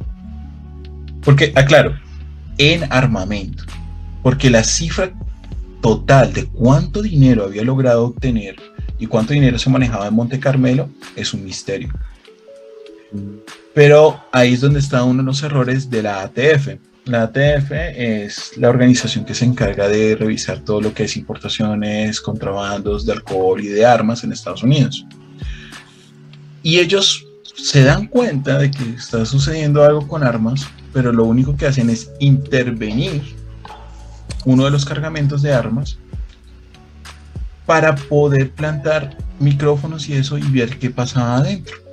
Porque, 1.22 1.52
aclaro, 1.56 1.96
en 2.58 2.90
armamento. 2.92 3.64
Porque 4.22 4.48
la 4.48 4.62
cifra 4.62 5.12
total 5.82 6.32
de 6.32 6.46
cuánto 6.46 7.02
dinero 7.02 7.44
había 7.44 7.62
logrado 7.62 8.06
obtener 8.06 8.56
y 8.98 9.06
cuánto 9.06 9.32
dinero 9.32 9.58
se 9.58 9.70
manejaba 9.70 10.06
en 10.06 10.14
Monte 10.14 10.40
Carmelo 10.40 10.88
es 11.16 11.34
un 11.34 11.44
misterio. 11.44 11.92
Pero 13.74 14.20
ahí 14.32 14.54
es 14.54 14.60
donde 14.60 14.80
está 14.80 15.04
uno 15.04 15.22
de 15.22 15.26
los 15.26 15.42
errores 15.42 15.90
de 15.90 16.02
la 16.02 16.22
ATF. 16.22 16.76
La 17.06 17.22
ATF 17.22 17.70
es 17.70 18.56
la 18.56 18.68
organización 18.68 19.24
que 19.24 19.34
se 19.34 19.44
encarga 19.44 19.88
de 19.88 20.16
revisar 20.16 20.58
todo 20.58 20.80
lo 20.80 20.92
que 20.92 21.04
es 21.04 21.16
importaciones, 21.16 22.20
contrabandos 22.20 23.06
de 23.06 23.12
alcohol 23.12 23.60
y 23.60 23.68
de 23.68 23.86
armas 23.86 24.24
en 24.24 24.32
Estados 24.32 24.64
Unidos. 24.64 25.06
Y 26.64 26.80
ellos 26.80 27.24
se 27.54 27.84
dan 27.84 28.08
cuenta 28.08 28.58
de 28.58 28.72
que 28.72 28.82
está 28.96 29.24
sucediendo 29.24 29.84
algo 29.84 30.08
con 30.08 30.24
armas, 30.24 30.66
pero 30.92 31.12
lo 31.12 31.22
único 31.24 31.56
que 31.56 31.66
hacen 31.66 31.90
es 31.90 32.10
intervenir 32.18 33.22
uno 34.44 34.64
de 34.64 34.72
los 34.72 34.84
cargamentos 34.84 35.42
de 35.42 35.52
armas 35.52 35.98
para 37.66 37.94
poder 37.94 38.50
plantar 38.50 39.16
micrófonos 39.38 40.08
y 40.08 40.14
eso 40.14 40.38
y 40.38 40.42
ver 40.42 40.76
qué 40.80 40.90
pasaba 40.90 41.36
adentro. 41.36 41.85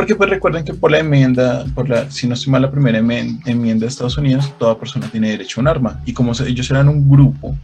Porque 0.00 0.16
pues 0.16 0.30
recuerden 0.30 0.64
que 0.64 0.72
por 0.72 0.90
la 0.90 1.00
enmienda, 1.00 1.66
por 1.74 1.86
la, 1.86 2.10
si 2.10 2.26
no 2.26 2.32
estoy 2.32 2.50
mal, 2.50 2.62
la 2.62 2.70
primera 2.70 2.96
enmienda 2.96 3.80
de 3.80 3.86
Estados 3.86 4.16
Unidos, 4.16 4.50
toda 4.58 4.78
persona 4.78 5.06
tiene 5.10 5.28
derecho 5.28 5.60
a 5.60 5.60
un 5.60 5.68
arma. 5.68 6.00
Y 6.06 6.14
como 6.14 6.32
ellos 6.32 6.70
eran 6.70 6.88
un 6.88 7.06
grupo, 7.06 7.54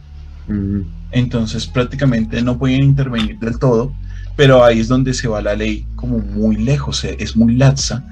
Ujú. 0.47 0.85
entonces 1.09 1.65
prácticamente 1.65 2.39
no 2.43 2.55
podían 2.59 2.83
intervenir 2.83 3.39
del 3.39 3.57
todo, 3.57 3.91
pero 4.35 4.63
ahí 4.63 4.81
es 4.81 4.87
donde 4.87 5.15
se 5.15 5.27
va 5.27 5.41
la 5.41 5.55
ley 5.55 5.87
como 5.95 6.19
muy 6.19 6.57
lejos, 6.57 7.03
eh, 7.05 7.17
es 7.19 7.35
muy 7.35 7.55
laxa, 7.55 8.03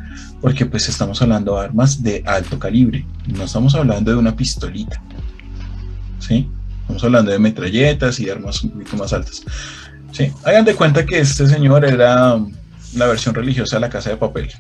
porque 0.41 0.65
pues 0.65 0.89
estamos 0.89 1.21
hablando 1.21 1.53
de 1.59 1.65
armas 1.65 2.01
de 2.01 2.23
alto 2.25 2.57
calibre, 2.57 3.05
no 3.27 3.43
estamos 3.43 3.75
hablando 3.75 4.09
de 4.09 4.17
una 4.17 4.35
pistolita, 4.35 5.03
¿sí? 6.17 6.49
Estamos 6.81 7.03
hablando 7.03 7.31
de 7.31 7.37
metralletas 7.37 8.19
y 8.19 8.27
armas 8.27 8.63
un 8.63 8.71
poquito 8.71 8.97
más 8.97 9.13
altas. 9.13 9.43
Sí, 10.13 10.31
hagan 10.43 10.65
de 10.65 10.73
cuenta 10.73 11.05
que 11.05 11.19
este 11.19 11.45
señor 11.45 11.85
era 11.85 12.39
la 12.95 13.07
versión 13.07 13.35
religiosa 13.35 13.77
de 13.77 13.81
la 13.81 13.89
casa 13.89 14.09
de 14.09 14.17
papel, 14.17 14.51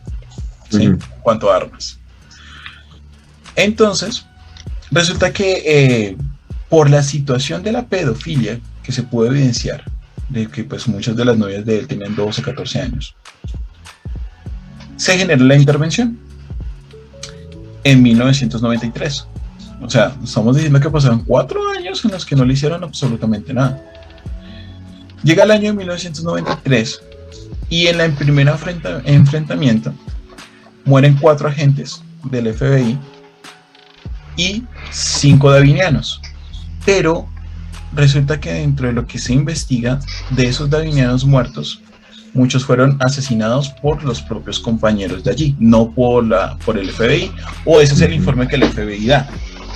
¿sí? 0.69 0.87
Ujú. 0.87 0.93
En 0.93 0.99
cuanto 1.21 1.51
a 1.51 1.57
armas. 1.57 1.99
Entonces, 3.55 4.25
resulta 4.91 5.31
que 5.31 5.63
eh, 5.65 6.17
por 6.69 6.89
la 6.89 7.03
situación 7.03 7.63
de 7.63 7.71
la 7.71 7.85
pedofilia 7.85 8.59
que 8.83 8.91
se 8.91 9.03
pudo 9.03 9.27
evidenciar, 9.27 9.83
de 10.29 10.47
que 10.47 10.63
pues 10.63 10.87
muchas 10.87 11.15
de 11.15 11.25
las 11.25 11.37
novias 11.37 11.65
de 11.65 11.79
él 11.79 11.87
tenían 11.87 12.15
12, 12.15 12.41
14 12.41 12.81
años, 12.81 13.15
se 14.97 15.17
generó 15.17 15.43
la 15.45 15.55
intervención 15.55 16.17
en 17.83 18.01
1993. 18.01 19.27
O 19.81 19.89
sea, 19.89 20.15
estamos 20.23 20.55
diciendo 20.55 20.79
que 20.79 20.89
pasaron 20.89 21.23
cuatro 21.23 21.61
años 21.69 22.03
en 22.05 22.11
los 22.11 22.25
que 22.25 22.35
no 22.35 22.45
le 22.45 22.53
hicieron 22.53 22.83
absolutamente 22.83 23.53
nada. 23.53 23.81
Llega 25.23 25.43
el 25.43 25.51
año 25.51 25.71
de 25.71 25.73
1993 25.73 27.01
y 27.69 27.87
en 27.87 27.99
el 28.01 28.13
primer 28.13 28.47
enfrenta- 28.47 29.01
enfrentamiento 29.05 29.93
mueren 30.85 31.17
cuatro 31.19 31.47
agentes 31.47 32.01
del 32.23 32.53
FBI 32.53 32.97
y 34.37 34.63
cinco 34.91 35.51
davinianos. 35.51 36.21
Pero 36.85 37.27
resulta 37.93 38.39
que 38.39 38.53
dentro 38.53 38.87
de 38.87 38.93
lo 38.93 39.07
que 39.07 39.17
se 39.17 39.33
investiga 39.33 39.99
de 40.31 40.47
esos 40.47 40.69
davinianos 40.69 41.25
muertos, 41.25 41.81
muchos 42.33 42.65
fueron 42.65 42.97
asesinados 43.01 43.69
por 43.69 44.03
los 44.03 44.21
propios 44.21 44.59
compañeros 44.59 45.23
de 45.23 45.31
allí, 45.31 45.55
no 45.57 45.91
por, 45.91 46.25
la, 46.25 46.57
por 46.65 46.77
el 46.77 46.91
FBI, 46.91 47.31
o 47.63 47.79
ese 47.79 47.93
es 47.93 48.01
el 48.01 48.13
informe 48.13 48.47
que 48.47 48.57
el 48.57 48.65
FBI 48.65 49.07
da. 49.07 49.27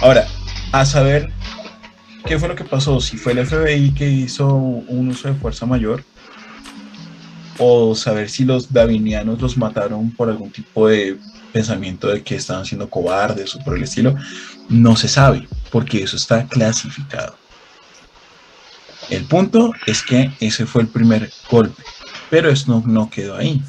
Ahora, 0.01 0.25
a 0.73 0.85
saber 0.85 1.31
qué 2.25 2.37
fue 2.37 2.49
lo 2.49 2.55
que 2.55 2.65
pasó, 2.65 2.99
si 2.99 3.17
fue 3.17 3.31
el 3.31 3.45
FBI 3.47 3.91
que 3.91 4.09
hizo 4.11 4.53
un 4.55 5.09
uso 5.09 5.29
de 5.29 5.33
fuerza 5.35 5.65
mayor, 5.65 6.03
o 7.59 7.93
saber 7.93 8.29
si 8.29 8.45
los 8.45 8.71
davinianos 8.71 9.41
los 9.41 9.57
mataron 9.57 10.11
por 10.11 10.29
algún 10.29 10.49
tipo 10.49 10.87
de 10.87 11.17
pensamiento 11.51 12.07
de 12.07 12.23
que 12.23 12.35
estaban 12.35 12.65
siendo 12.65 12.89
cobardes 12.89 13.55
o 13.55 13.59
por 13.59 13.75
el 13.75 13.83
estilo, 13.83 14.15
no 14.69 14.95
se 14.95 15.07
sabe, 15.07 15.47
porque 15.71 16.01
eso 16.01 16.15
está 16.15 16.47
clasificado. 16.47 17.35
El 19.09 19.25
punto 19.25 19.73
es 19.85 20.01
que 20.03 20.31
ese 20.39 20.65
fue 20.65 20.83
el 20.83 20.87
primer 20.87 21.31
golpe, 21.49 21.83
pero 22.29 22.49
eso 22.49 22.83
no, 22.85 23.09
quedó 23.09 23.35
ahí. 23.35 23.61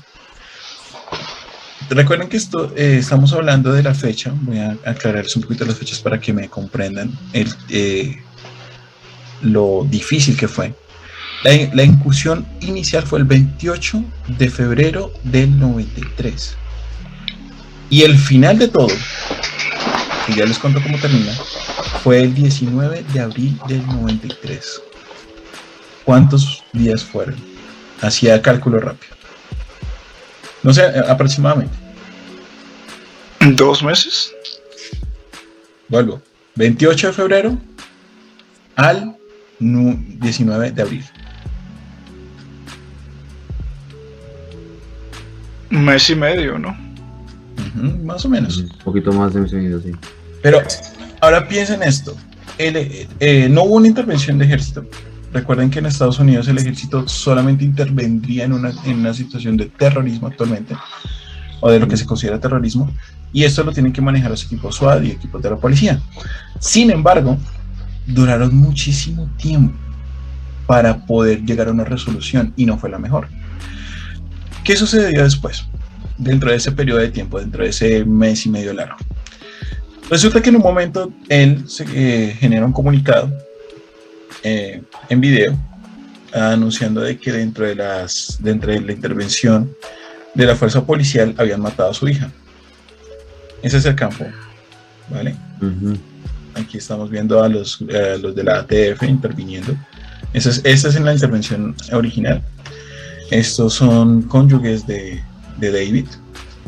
Recuerden 1.88 2.29
que 2.29 2.37
esto, 2.37 2.72
eh, 2.76 2.98
estamos 2.98 3.33
hablando 3.33 3.72
de 3.72 3.83
la 3.83 3.94
fecha, 3.94 4.33
voy 4.42 4.59
a 4.59 4.76
aclararles 4.85 5.35
un 5.35 5.42
poquito 5.42 5.64
las 5.64 5.79
fechas 5.79 5.98
para 5.98 6.20
que 6.20 6.33
me 6.33 6.48
comprendan 6.48 7.11
el, 7.33 7.53
eh, 7.70 8.22
lo 9.40 9.87
difícil 9.88 10.37
que 10.37 10.46
fue. 10.46 10.74
La, 11.42 11.53
la 11.74 11.85
incursión 11.85 12.46
inicial 12.61 13.03
fue 13.07 13.18
el 13.20 13.24
28 13.24 14.05
de 14.38 14.50
febrero 14.50 15.12
del 15.24 15.59
93. 15.59 16.57
Y 17.88 18.03
el 18.03 18.18
final 18.18 18.59
de 18.59 18.68
todo, 18.68 18.88
que 20.26 20.35
ya 20.35 20.44
les 20.44 20.59
cuento 20.59 20.83
cómo 20.83 20.98
termina, 20.98 21.33
fue 22.03 22.22
el 22.22 22.35
19 22.35 23.05
de 23.12 23.20
abril 23.20 23.59
del 23.66 23.85
93. 23.87 24.83
¿Cuántos 26.05 26.62
días 26.72 27.03
fueron? 27.03 27.37
Hacía 28.03 28.40
cálculo 28.42 28.79
rápido. 28.79 29.14
No 30.62 30.72
sé, 30.74 30.83
eh, 30.85 31.03
aproximadamente. 31.09 31.74
¿Dos 33.40 33.83
meses? 33.83 34.33
Vuelvo. 35.88 36.20
28 36.57 37.07
de 37.09 37.12
febrero 37.12 37.59
al 38.76 39.16
nu- 39.59 39.98
19 40.20 40.70
de 40.72 40.83
abril. 40.83 41.05
Mes 45.70 46.11
y 46.11 46.14
medio, 46.14 46.59
¿no? 46.59 46.76
Más 48.04 48.24
o 48.24 48.28
menos. 48.28 48.59
Un 48.59 48.68
poquito 48.85 49.12
más 49.12 49.33
de 49.33 49.40
un 49.40 49.48
seguido, 49.48 49.80
sí. 49.80 49.92
Pero 50.42 50.61
ahora 51.20 51.46
piensen 51.48 51.83
esto. 51.83 52.16
El, 52.59 52.76
eh, 52.76 53.09
eh, 53.20 53.48
no 53.48 53.62
hubo 53.62 53.76
una 53.76 53.88
intervención 53.88 54.38
de 54.38 54.44
ejército. 54.44 54.85
Recuerden 55.33 55.70
que 55.70 55.78
en 55.78 55.87
Estados 55.87 56.18
Unidos 56.18 56.48
el 56.48 56.59
ejército 56.59 57.06
solamente 57.06 57.64
intervendría 57.64 58.44
en 58.44 58.52
una, 58.52 58.72
en 58.85 58.98
una 58.98 59.14
situación 59.14 59.56
de 59.56 59.66
terrorismo 59.66 60.26
actualmente, 60.26 60.74
o 61.61 61.70
de 61.70 61.78
lo 61.78 61.87
que 61.87 61.96
se 61.96 62.04
considera 62.04 62.40
terrorismo, 62.40 62.90
y 63.33 63.44
esto 63.44 63.62
lo 63.62 63.72
tienen 63.72 63.92
que 63.92 64.00
manejar 64.00 64.30
los 64.30 64.44
equipos 64.44 64.76
SWAT 64.76 65.04
y 65.04 65.11
equipos 65.12 65.40
de 65.40 65.50
la 65.50 65.56
policía. 65.56 66.00
Sin 66.59 66.90
embargo, 66.90 67.38
duraron 68.06 68.54
muchísimo 68.56 69.30
tiempo 69.37 69.76
para 70.66 71.06
poder 71.06 71.44
llegar 71.44 71.68
a 71.68 71.72
una 71.72 71.85
resolución 71.85 72.52
y 72.56 72.66
no 72.66 72.76
fue 72.76 72.90
la 72.90 72.98
mejor. 72.98 73.28
¿Qué 74.70 74.76
sucedió 74.76 75.24
después? 75.24 75.64
Dentro 76.16 76.48
de 76.48 76.56
ese 76.56 76.70
periodo 76.70 77.00
de 77.00 77.09
tiempo, 77.09 77.40
dentro 77.40 77.64
de 77.64 77.70
ese 77.70 78.04
mes 78.04 78.46
y 78.46 78.50
medio 78.50 78.72
largo. 78.72 78.98
Resulta 80.09 80.40
que 80.40 80.50
en 80.50 80.54
un 80.54 80.62
momento 80.62 81.12
él 81.28 81.68
se, 81.68 81.85
eh, 81.92 82.37
genera 82.38 82.66
un 82.66 82.72
comunicado 82.72 83.33
eh, 84.44 84.80
en 85.09 85.20
video 85.20 85.59
anunciando 86.33 87.00
de 87.00 87.18
que 87.18 87.33
dentro 87.33 87.66
de, 87.66 87.74
las, 87.74 88.38
dentro 88.40 88.70
de 88.70 88.80
la 88.80 88.92
intervención 88.92 89.74
de 90.35 90.46
la 90.46 90.54
fuerza 90.54 90.87
policial 90.87 91.35
habían 91.37 91.61
matado 91.61 91.90
a 91.90 91.94
su 91.94 92.09
hija. 92.09 92.30
Ese 93.62 93.78
es 93.78 93.85
el 93.87 93.96
campo, 93.96 94.24
¿vale? 95.09 95.35
Ujú. 95.61 95.98
Aquí 96.54 96.78
estamos 96.78 97.11
viendo 97.11 97.42
a 97.42 97.48
los, 97.48 97.85
eh, 97.88 98.18
los 98.22 98.37
de 98.37 98.44
la 98.44 98.61
ATF 98.61 99.02
interviniendo. 99.02 99.74
Esa 100.33 100.50
es, 100.50 100.61
esa 100.62 100.90
es 100.90 100.94
en 100.94 101.06
la 101.06 101.12
intervención 101.12 101.74
original. 101.90 102.40
Estos 103.30 103.74
son 103.74 104.22
cónyuges 104.22 104.86
de, 104.86 105.22
de 105.58 105.70
David. 105.70 106.06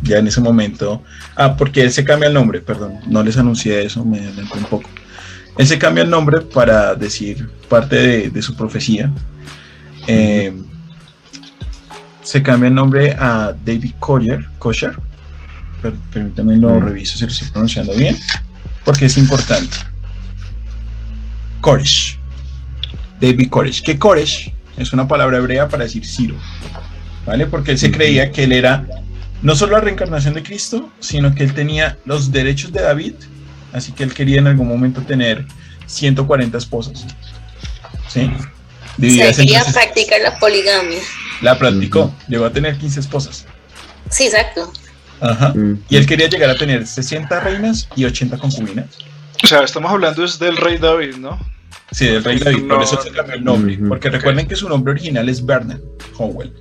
Ya 0.03 0.19
en 0.19 0.27
ese 0.27 0.41
momento. 0.41 1.03
Ah, 1.37 1.57
porque 1.57 1.83
él 1.83 1.93
se 1.93 2.05
cambia 2.05 2.29
el 2.29 2.35
nombre, 2.35 2.61
perdón. 2.61 2.95
No 3.07 3.23
les 3.23 3.37
anuncié 3.37 3.85
eso, 3.85 4.05
me 4.05 4.19
adelanté 4.19 4.59
un 4.59 4.65
poco. 4.65 4.89
Él 5.59 5.67
se 5.67 5.79
cambia 5.79 6.03
el 6.05 6.11
nombre 6.11 6.41
para 6.41 6.95
decir 6.95 7.49
parte 7.69 7.97
de, 7.97 8.31
de 8.31 8.43
su 8.43 8.57
profecía. 8.57 9.13
Eh, 10.09 10.53
se 12.23 12.43
cambia 12.43 12.69
el 12.69 12.75
nombre 12.75 13.13
a 13.19 13.55
David 13.65 13.93
Collier, 14.01 14.45
Kosher. 14.59 14.97
Per- 15.83 15.95
Permítanme 16.13 16.57
lo 16.57 16.71
Mm. 16.81 16.85
reviso 16.85 17.19
si 17.19 17.25
lo 17.25 17.31
estoy 17.31 17.49
pronunciando 17.51 17.95
bien, 17.95 18.17
porque 18.85 19.07
es 19.07 19.17
importante. 19.19 19.77
Koresh. 21.61 22.19
David 23.21 23.51
Koresh. 23.51 23.83
Que 23.83 23.99
Koresh 23.99 24.53
es 24.77 24.93
una 24.93 25.07
palabra 25.09 25.39
hebrea 25.39 25.69
para 25.69 25.85
decir 25.85 26.05
Ciro. 26.07 26.37
¿Vale? 27.27 27.47
Porque 27.47 27.73
él 27.73 27.79
se 27.79 27.93
creía 27.93 28.33
que 28.33 28.45
él 28.45 28.53
era 28.53 28.85
no 29.43 29.55
solo 29.55 29.73
la 29.73 29.81
reencarnación 29.81 30.35
de 30.35 30.43
Cristo, 30.43 30.91
sino 31.01 31.35
que 31.35 31.45
él 31.45 31.55
tenía 31.55 31.99
los 32.05 32.33
derechos 32.33 32.73
de 32.73 32.83
David, 32.83 33.15
así 33.73 33.93
que 33.93 34.03
él 34.05 34.13
quería 34.15 34.39
en 34.39 34.47
algún 34.49 34.69
momento 34.69 35.03
tener 35.03 35.45
140 35.87 36.59
esposas. 36.59 37.07
¿Sí? 38.09 38.31
O 38.35 38.39
sea, 38.39 38.51
Divididas 38.97 39.37
quería 39.37 39.59
entre- 39.61 39.73
practicar 39.73 40.21
la 40.21 40.39
poligamia. 40.39 40.99
la 41.41 41.59
practicó, 41.59 42.15
llegó 42.29 42.45
a 42.45 42.51
tener 42.53 42.77
15 42.77 43.01
esposas. 43.01 43.47
Sí, 44.11 44.25
exacto. 44.25 44.73
Ajá. 45.21 45.51
Mm. 45.55 45.81
Y 45.89 45.97
él 45.97 46.07
quería 46.07 46.29
llegar 46.29 46.51
a 46.51 46.57
tener 46.57 46.87
60 46.87 47.41
reinas 47.41 47.89
y 47.97 48.05
80 48.05 48.37
concubinas. 48.39 48.87
O 49.43 49.47
sea, 49.47 49.63
estamos 49.63 49.91
hablando 49.91 50.25
es 50.25 50.39
del 50.39 50.57
rey 50.57 50.79
David, 50.79 51.17
¿no? 51.17 51.39
Sí, 51.93 52.07
del 52.07 52.25
rey 52.25 52.39
David, 52.39 52.69
por 52.69 52.83
eso 52.83 53.01
se 53.01 53.11
cambió 53.11 53.35
el 53.35 53.45
nombre. 53.45 53.79
Porque 53.87 54.11
recuerden 54.11 54.47
que 54.47 54.57
su 54.57 54.69
nombre 54.69 54.93
original 54.93 55.29
es 55.29 55.45
Bernard 55.45 55.81
Howell. 56.17 56.53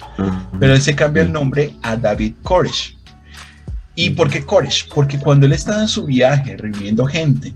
Pero 0.59 0.73
él 0.73 0.81
se 0.81 0.93
cambia 0.93 1.23
el 1.23 1.31
nombre 1.31 1.73
a 1.81 1.95
David 1.95 2.35
Koresh. 2.43 2.97
¿Y 3.95 4.11
por 4.11 4.29
qué 4.29 4.43
Koresh? 4.43 4.89
Porque 4.93 5.17
cuando 5.17 5.45
él 5.45 5.53
estaba 5.53 5.81
en 5.81 5.87
su 5.87 6.05
viaje 6.05 6.57
reuniendo 6.57 7.05
gente, 7.05 7.53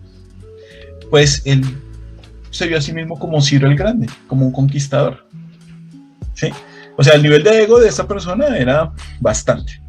pues 1.09 1.41
él 1.45 1.63
se 2.49 2.67
vio 2.67 2.77
a 2.77 2.81
sí 2.81 2.93
mismo 2.93 3.19
como 3.19 3.41
Ciro 3.41 3.67
el 3.67 3.75
Grande, 3.75 4.07
como 4.27 4.45
un 4.45 4.51
conquistador. 4.51 5.27
¿Sí? 6.33 6.49
O 6.97 7.03
sea, 7.03 7.15
el 7.15 7.23
nivel 7.23 7.43
de 7.43 7.63
ego 7.63 7.79
de 7.79 7.89
esta 7.89 8.07
persona 8.07 8.57
era 8.57 8.93
bastante. 9.19 9.81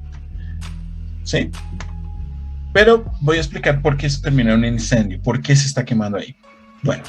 ¿Sí? 1.23 1.51
Pero 2.73 3.05
voy 3.21 3.39
a 3.39 3.41
explicar 3.41 3.81
por 3.81 3.97
qué 3.97 4.11
se 4.11 4.21
terminó 4.21 4.53
en 4.53 4.59
un 4.59 4.65
incendio, 4.65 5.21
por 5.23 5.41
qué 5.41 5.55
se 5.55 5.67
está 5.67 5.85
quemando 5.85 6.19
ahí. 6.19 6.37
Bueno, 6.83 7.03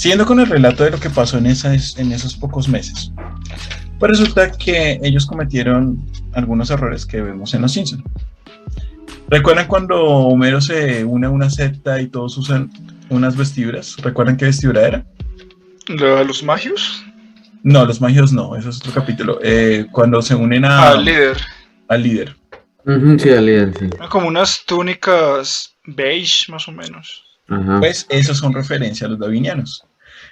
siguiendo 0.00 0.24
con 0.24 0.40
el 0.40 0.46
relato 0.46 0.82
de 0.84 0.90
lo 0.92 0.98
que 0.98 1.10
pasó 1.10 1.36
en, 1.36 1.44
esas, 1.44 1.98
en 1.98 2.10
esos 2.12 2.34
pocos 2.34 2.68
meses. 2.68 3.12
Pues 3.98 4.12
resulta 4.18 4.50
que 4.50 4.98
ellos 5.02 5.26
cometieron 5.26 5.98
algunos 6.32 6.70
errores 6.70 7.04
que 7.04 7.20
vemos 7.20 7.52
en 7.52 7.60
Los 7.60 7.72
Simpsons. 7.72 8.02
¿Recuerdan 9.28 9.66
cuando 9.68 10.02
Homero 10.02 10.60
se 10.62 11.04
une 11.04 11.26
a 11.26 11.30
una 11.30 11.50
secta 11.50 12.00
y 12.00 12.08
todos 12.08 12.36
usan 12.38 12.70
unas 13.10 13.36
vestiduras? 13.36 13.96
¿Recuerdan 13.98 14.38
qué 14.38 14.46
vestidura 14.46 14.86
era? 14.86 15.04
¿Lo- 15.88 16.24
¿Los 16.24 16.42
magios? 16.42 17.04
No, 17.62 17.84
los 17.84 18.00
magios 18.00 18.32
no, 18.32 18.56
eso 18.56 18.70
es 18.70 18.78
otro 18.78 18.92
capítulo. 18.92 19.38
Eh, 19.42 19.86
cuando 19.92 20.22
se 20.22 20.34
unen 20.34 20.64
a- 20.64 20.92
Al 20.92 21.04
líder. 21.04 21.36
al 21.88 22.02
líder. 22.02 22.36
Sí, 23.18 23.28
al 23.28 23.44
líder, 23.44 23.74
sí. 23.78 23.90
Como 24.08 24.28
unas 24.28 24.64
túnicas 24.66 25.74
beige, 25.84 26.50
más 26.50 26.66
o 26.68 26.72
menos. 26.72 27.22
Pues 27.80 28.06
esos 28.08 28.38
son 28.38 28.54
referencia 28.54 29.06
a 29.06 29.10
los 29.10 29.18
davinianos. 29.18 29.84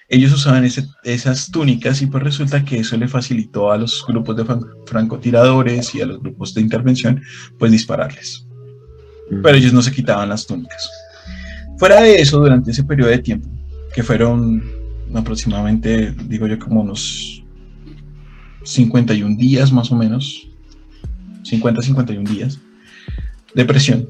Ellos 0.09 0.33
usaban 0.33 0.65
ese- 0.65 0.89
esas 1.05 1.51
túnicas 1.51 2.01
y 2.01 2.07
pues 2.07 2.23
resulta 2.25 2.65
que 2.65 2.79
eso 2.79 2.97
le 2.97 3.09
facilitó 3.09 3.71
a 3.71 3.77
los 3.77 4.05
grupos 4.09 4.37
de 4.37 4.45
fran- 4.45 4.67
francotiradores 4.87 5.95
y 5.95 6.01
a 6.01 6.07
los 6.07 6.21
grupos 6.21 6.55
de 6.55 6.63
intervención 6.63 7.21
pues 7.59 7.71
dispararles. 7.73 8.45
Ujú. 9.31 9.43
pero 9.43 9.59
ellos 9.59 9.75
no 9.75 9.83
se 9.83 9.93
quitaban 9.93 10.31
las 10.31 10.47
túnicas. 10.47 10.89
Fuera 11.79 12.01
de 12.01 12.17
eso, 12.17 12.39
durante 12.41 12.71
ese 12.71 12.83
periodo 12.85 13.11
de 13.11 13.19
tiempo, 13.19 13.47
que 13.95 14.03
fueron 14.03 14.63
aproximadamente, 15.15 16.15
digo 16.25 16.47
yo, 16.47 16.59
como 16.59 16.81
unos 16.81 17.45
51 18.65 19.37
días 19.37 19.71
más 19.73 19.91
o 19.93 19.97
menos, 19.97 20.49
50, 21.43 21.83
51 21.83 22.25
días 22.31 22.59
de 23.55 23.65
presión, 23.67 24.09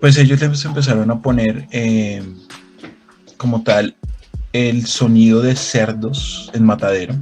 pues 0.00 0.16
ellos 0.18 0.40
les 0.40 0.64
empezaron 0.64 1.10
a 1.10 1.20
poner 1.20 1.66
eh, 1.72 2.22
como 3.36 3.62
tal 3.64 3.96
el 4.52 4.86
sonido 4.86 5.40
de 5.40 5.56
cerdos 5.56 6.50
en 6.54 6.64
matadero. 6.64 7.14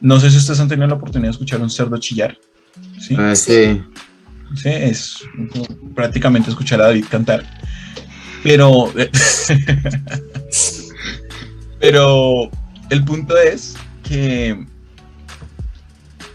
No 0.00 0.20
sé 0.20 0.30
si 0.30 0.36
ustedes 0.36 0.60
han 0.60 0.68
tenido 0.68 0.86
la 0.88 0.94
oportunidad 0.94 1.28
de 1.28 1.32
escuchar 1.32 1.60
un 1.60 1.70
cerdo 1.70 1.96
chillar. 1.98 2.36
¿sí? 3.00 3.14
Ah, 3.18 3.34
sí. 3.34 3.82
Sí, 4.54 4.68
es 4.70 5.18
prácticamente 5.94 6.50
escuchar 6.50 6.80
a 6.80 6.84
David 6.86 7.04
cantar. 7.10 7.44
Pero. 8.42 8.92
pero 11.80 12.50
el 12.90 13.04
punto 13.04 13.36
es 13.36 13.74
que. 14.02 14.66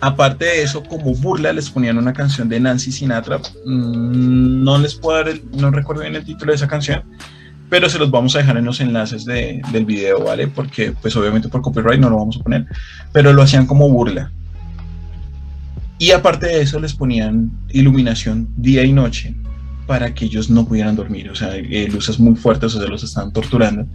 Aparte 0.02 0.43
de 0.43 0.63
eso, 0.63 0.84
como 0.84 1.15
burla, 1.15 1.54
les 1.54 1.69
ponían 1.69 1.98
una 1.98 2.12
canción 2.12 2.50
de 2.50 2.60
Nancy 2.60 2.91
Sinatra. 2.91 3.38
Mm, 3.65 4.62
No 4.63 4.78
les 4.78 4.96
puedo 4.96 5.17
dar, 5.17 5.30
el- 5.30 5.41
no 5.58 5.72
recuerdo 5.72 6.02
bien 6.02 6.15
el 6.15 6.26
título 6.26 6.52
de 6.52 6.58
esa 6.58 6.67
canción, 6.67 7.04
pero 7.74 7.90
se 7.90 7.98
los 7.98 8.12
vamos 8.12 8.36
a 8.36 8.38
dejar 8.38 8.58
en 8.58 8.66
los 8.66 8.80
enlaces 8.82 9.26
de- 9.26 9.60
del 9.72 9.84
video, 9.84 10.24
¿vale? 10.24 10.48
Porque, 10.48 10.92
pues, 10.92 11.16
obviamente 11.16 11.50
por 11.50 11.64
copyright 11.64 12.00
no 12.00 12.08
lo 12.12 12.18
vamos 12.18 12.38
a 12.40 12.44
poner, 12.44 12.68
pero 13.12 13.34
lo 13.34 13.42
hacían 13.42 13.66
como 13.66 13.90
burla. 13.90 14.32
Y 15.98 16.12
aparte 16.12 16.46
de 16.46 16.62
eso, 16.62 16.80
les 16.80 16.94
ponían 16.94 17.50
iluminación 17.70 18.48
día 18.58 18.84
y 18.84 18.94
noche 18.94 19.34
para 19.88 20.14
que 20.14 20.26
ellos 20.26 20.52
no 20.52 20.68
pudieran 20.68 20.96
dormir. 20.96 21.32
O 21.32 21.36
sea, 21.36 21.56
eh, 21.56 21.88
luces 21.92 22.20
muy 22.20 22.36
fuertes, 22.36 22.76
o 22.76 22.80
sea, 22.80 22.88
los 22.88 23.04
estaban 23.04 23.34
torturando. 23.34 23.88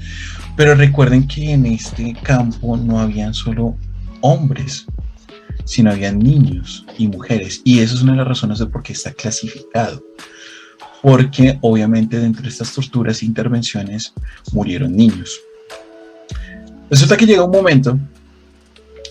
Pero 0.57 0.75
recuerden 0.75 1.29
que 1.29 1.53
en 1.53 1.65
este 1.67 2.17
campo 2.25 2.77
no 2.77 2.99
habían 2.99 3.33
solo 3.33 3.77
hombres, 4.23 4.87
sino 5.67 5.93
habían 5.93 6.19
niños 6.19 6.85
y 6.99 7.07
mujeres. 7.07 7.61
Y 7.65 7.79
eso 7.79 7.95
es 7.95 8.03
una 8.03 8.11
de 8.13 8.19
las 8.19 8.27
razones 8.27 8.59
de 8.59 8.67
por 8.67 8.83
qué 8.83 8.93
está 8.93 9.13
clasificado. 9.13 10.03
Porque 11.03 11.59
obviamente 11.61 12.19
dentro 12.19 12.43
de 12.43 12.49
estas 12.49 12.73
torturas 12.75 13.23
e 13.23 13.27
intervenciones 13.27 14.13
murieron 14.53 14.97
niños. 14.97 15.39
Resulta 16.91 17.17
que 17.17 17.27
llega 17.27 17.45
un 17.45 17.51
momento 17.51 17.99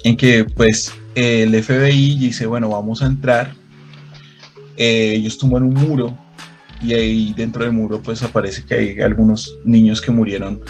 en 0.03 0.17
que 0.17 0.45
pues 0.45 0.93
el 1.15 1.63
FBI 1.63 2.17
dice, 2.17 2.45
bueno, 2.45 2.69
vamos 2.69 3.01
a 3.01 3.05
entrar. 3.05 3.53
Eh, 4.75 5.13
ellos 5.15 5.37
tumban 5.37 5.63
un 5.63 5.73
muro 5.73 6.17
y 6.81 6.93
ahí 6.93 7.33
dentro 7.35 7.63
del 7.63 7.73
muro 7.73 8.01
pues 8.01 8.21
aparece 8.21 8.63
que 8.63 8.75
hay 8.75 9.01
algunos 9.01 9.57
niños 9.63 9.99
que 10.01 10.11
murieron 10.11 10.61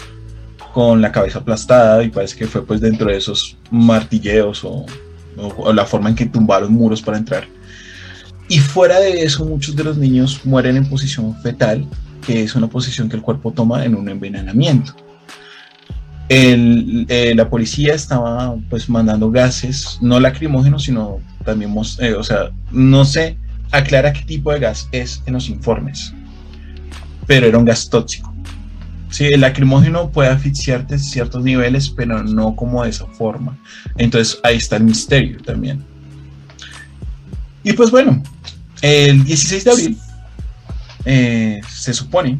con 0.72 1.02
la 1.02 1.12
cabeza 1.12 1.40
aplastada 1.40 2.02
y 2.02 2.08
parece 2.08 2.36
que 2.36 2.46
fue 2.46 2.64
pues 2.64 2.80
dentro 2.80 3.08
de 3.08 3.16
esos 3.16 3.56
martilleos 3.70 4.64
o, 4.64 4.86
la 5.72 5.84
forma 5.86 6.08
en 6.08 6.16
que 6.16 6.26
tumbaron 6.26 6.72
muros 6.72 7.00
para 7.00 7.18
entrar. 7.18 7.46
Y 8.48 8.58
fuera 8.60 8.98
de 8.98 9.22
eso 9.24 9.44
muchos 9.44 9.76
de 9.76 9.84
los 9.84 9.96
niños 9.98 10.40
mueren 10.44 10.76
en 10.76 10.88
posición 10.88 11.36
fetal, 11.42 11.86
que 12.26 12.42
es 12.44 12.54
una 12.54 12.66
posición 12.66 13.08
que 13.08 13.16
el 13.16 13.22
cuerpo 13.22 13.52
toma 13.52 13.84
en 13.84 13.94
un 13.94 14.08
envenenamiento. 14.08 14.94
El- 16.28 17.06
eh, 17.08 17.34
la 17.34 17.48
policía 17.48 17.94
estaba 17.94 18.54
pues 18.68 18.88
mandando 18.88 19.30
gases, 19.30 19.98
no 20.02 20.20
lacrimógenos, 20.20 20.84
sino 20.84 21.18
también, 21.44 21.74
eh, 22.00 22.12
o 22.14 22.22
sea, 22.22 22.50
no 22.70 23.04
sé 23.04 23.36
aclara 23.70 24.12
qué 24.12 24.22
tipo 24.22 24.52
de 24.52 24.60
gas 24.60 24.88
es 24.92 25.22
en 25.26 25.34
los 25.34 25.48
informes, 25.48 26.12
pero 27.26 27.46
era 27.46 27.58
un 27.58 27.64
gas 27.64 27.88
tóxico. 27.88 28.34
Sí, 29.10 29.24
el 29.24 29.40
lacrimógeno 29.40 30.10
puede 30.10 30.28
asfixiarte 30.28 30.96
a 30.96 30.98
ciertos 30.98 31.42
niveles, 31.42 31.88
pero 31.88 32.22
no 32.22 32.54
como 32.54 32.84
de 32.84 32.90
esa 32.90 33.06
forma. 33.06 33.56
Entonces 33.96 34.38
ahí 34.42 34.56
está 34.58 34.76
el 34.76 34.84
misterio 34.84 35.38
también. 35.42 35.82
Y 37.62 37.72
pues 37.72 37.90
bueno, 37.90 38.22
el 38.82 39.24
16 39.24 39.64
de 39.64 39.70
abril 39.70 39.98
eh, 41.04 41.60
se 41.68 41.94
supone 41.94 42.38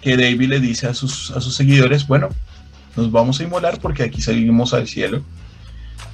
que 0.00 0.16
David 0.16 0.48
le 0.48 0.60
dice 0.60 0.86
a 0.86 0.94
sus, 0.94 1.30
a 1.30 1.40
sus 1.40 1.54
seguidores, 1.54 2.06
bueno, 2.06 2.28
nos 2.96 3.10
vamos 3.12 3.40
a 3.40 3.44
inmolar 3.44 3.78
porque 3.80 4.02
aquí 4.02 4.20
salimos 4.20 4.74
al 4.74 4.88
cielo. 4.88 5.22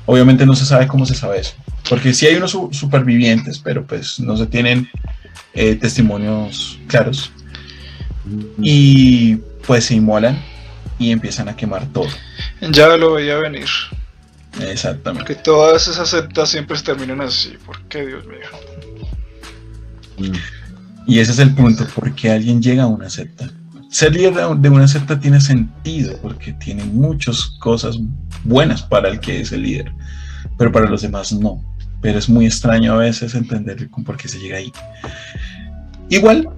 Obviamente 0.04 0.46
no 0.46 0.54
se 0.54 0.66
sabe 0.66 0.86
cómo 0.86 1.04
se 1.06 1.14
sabe 1.14 1.40
eso, 1.40 1.54
porque 1.88 2.14
sí 2.14 2.26
hay 2.26 2.36
unos 2.36 2.56
supervivientes, 2.70 3.58
pero 3.58 3.84
pues 3.84 4.20
no 4.20 4.36
se 4.36 4.46
tienen 4.46 4.88
eh, 5.54 5.74
testimonios 5.74 6.78
claros. 6.86 7.32
Y 8.60 9.36
pues 9.66 9.86
se 9.86 9.94
inmolan 9.94 10.40
y 10.98 11.10
empiezan 11.10 11.48
a 11.48 11.56
quemar 11.56 11.86
todo. 11.92 12.08
Ya 12.60 12.96
lo 12.96 13.14
veía 13.14 13.36
venir. 13.36 13.68
Exactamente. 14.60 15.34
Que 15.34 15.40
todas 15.42 15.86
esas 15.88 16.08
sectas 16.08 16.50
siempre 16.50 16.78
terminan 16.80 17.20
así. 17.20 17.56
¿Por 17.64 17.82
qué, 17.82 18.06
Dios 18.06 18.24
mío? 18.26 18.48
Mm. 20.18 20.32
Y 21.06 21.18
ese 21.20 21.32
es 21.32 21.38
el 21.38 21.54
punto, 21.54 21.86
porque 21.94 22.30
alguien 22.30 22.60
llega 22.60 22.84
a 22.84 22.88
una 22.88 23.08
secta. 23.08 23.48
Ser 23.90 24.14
líder 24.14 24.34
de 24.34 24.68
una 24.68 24.88
secta 24.88 25.18
tiene 25.18 25.40
sentido, 25.40 26.18
porque 26.20 26.52
tiene 26.54 26.84
muchas 26.84 27.46
cosas 27.60 27.98
buenas 28.44 28.82
para 28.82 29.08
el 29.08 29.20
que 29.20 29.40
es 29.40 29.52
el 29.52 29.62
líder, 29.62 29.92
pero 30.58 30.72
para 30.72 30.90
los 30.90 31.02
demás 31.02 31.32
no. 31.32 31.62
Pero 32.02 32.18
es 32.18 32.28
muy 32.28 32.46
extraño 32.46 32.94
a 32.94 32.98
veces 32.98 33.34
entender 33.34 33.88
por 34.04 34.16
qué 34.16 34.28
se 34.28 34.38
llega 34.38 34.58
ahí. 34.58 34.72
Igual, 36.10 36.48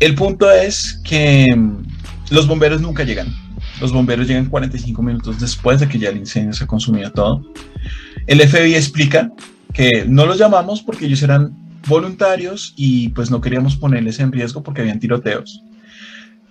el 0.00 0.14
punto 0.14 0.50
es 0.50 1.00
que 1.04 1.46
los 2.30 2.46
bomberos 2.46 2.80
nunca 2.80 3.04
llegan. 3.04 3.28
Los 3.80 3.92
bomberos 3.92 4.26
llegan 4.26 4.46
45 4.46 5.02
minutos 5.02 5.40
después 5.40 5.80
de 5.80 5.88
que 5.88 5.98
ya 5.98 6.08
el 6.08 6.16
incendio 6.16 6.52
se 6.52 6.66
consumió 6.66 7.12
todo. 7.12 7.42
El 8.26 8.40
FBI 8.40 8.74
explica 8.74 9.30
que 9.72 10.04
no 10.06 10.26
los 10.26 10.38
llamamos 10.38 10.82
porque 10.82 11.06
ellos 11.06 11.22
eran 11.22 11.54
voluntarios 11.86 12.74
y 12.76 13.10
pues 13.10 13.30
no 13.30 13.40
queríamos 13.40 13.76
ponerles 13.76 14.20
en 14.20 14.32
riesgo 14.32 14.62
porque 14.62 14.80
habían 14.80 15.00
tiroteos. 15.00 15.62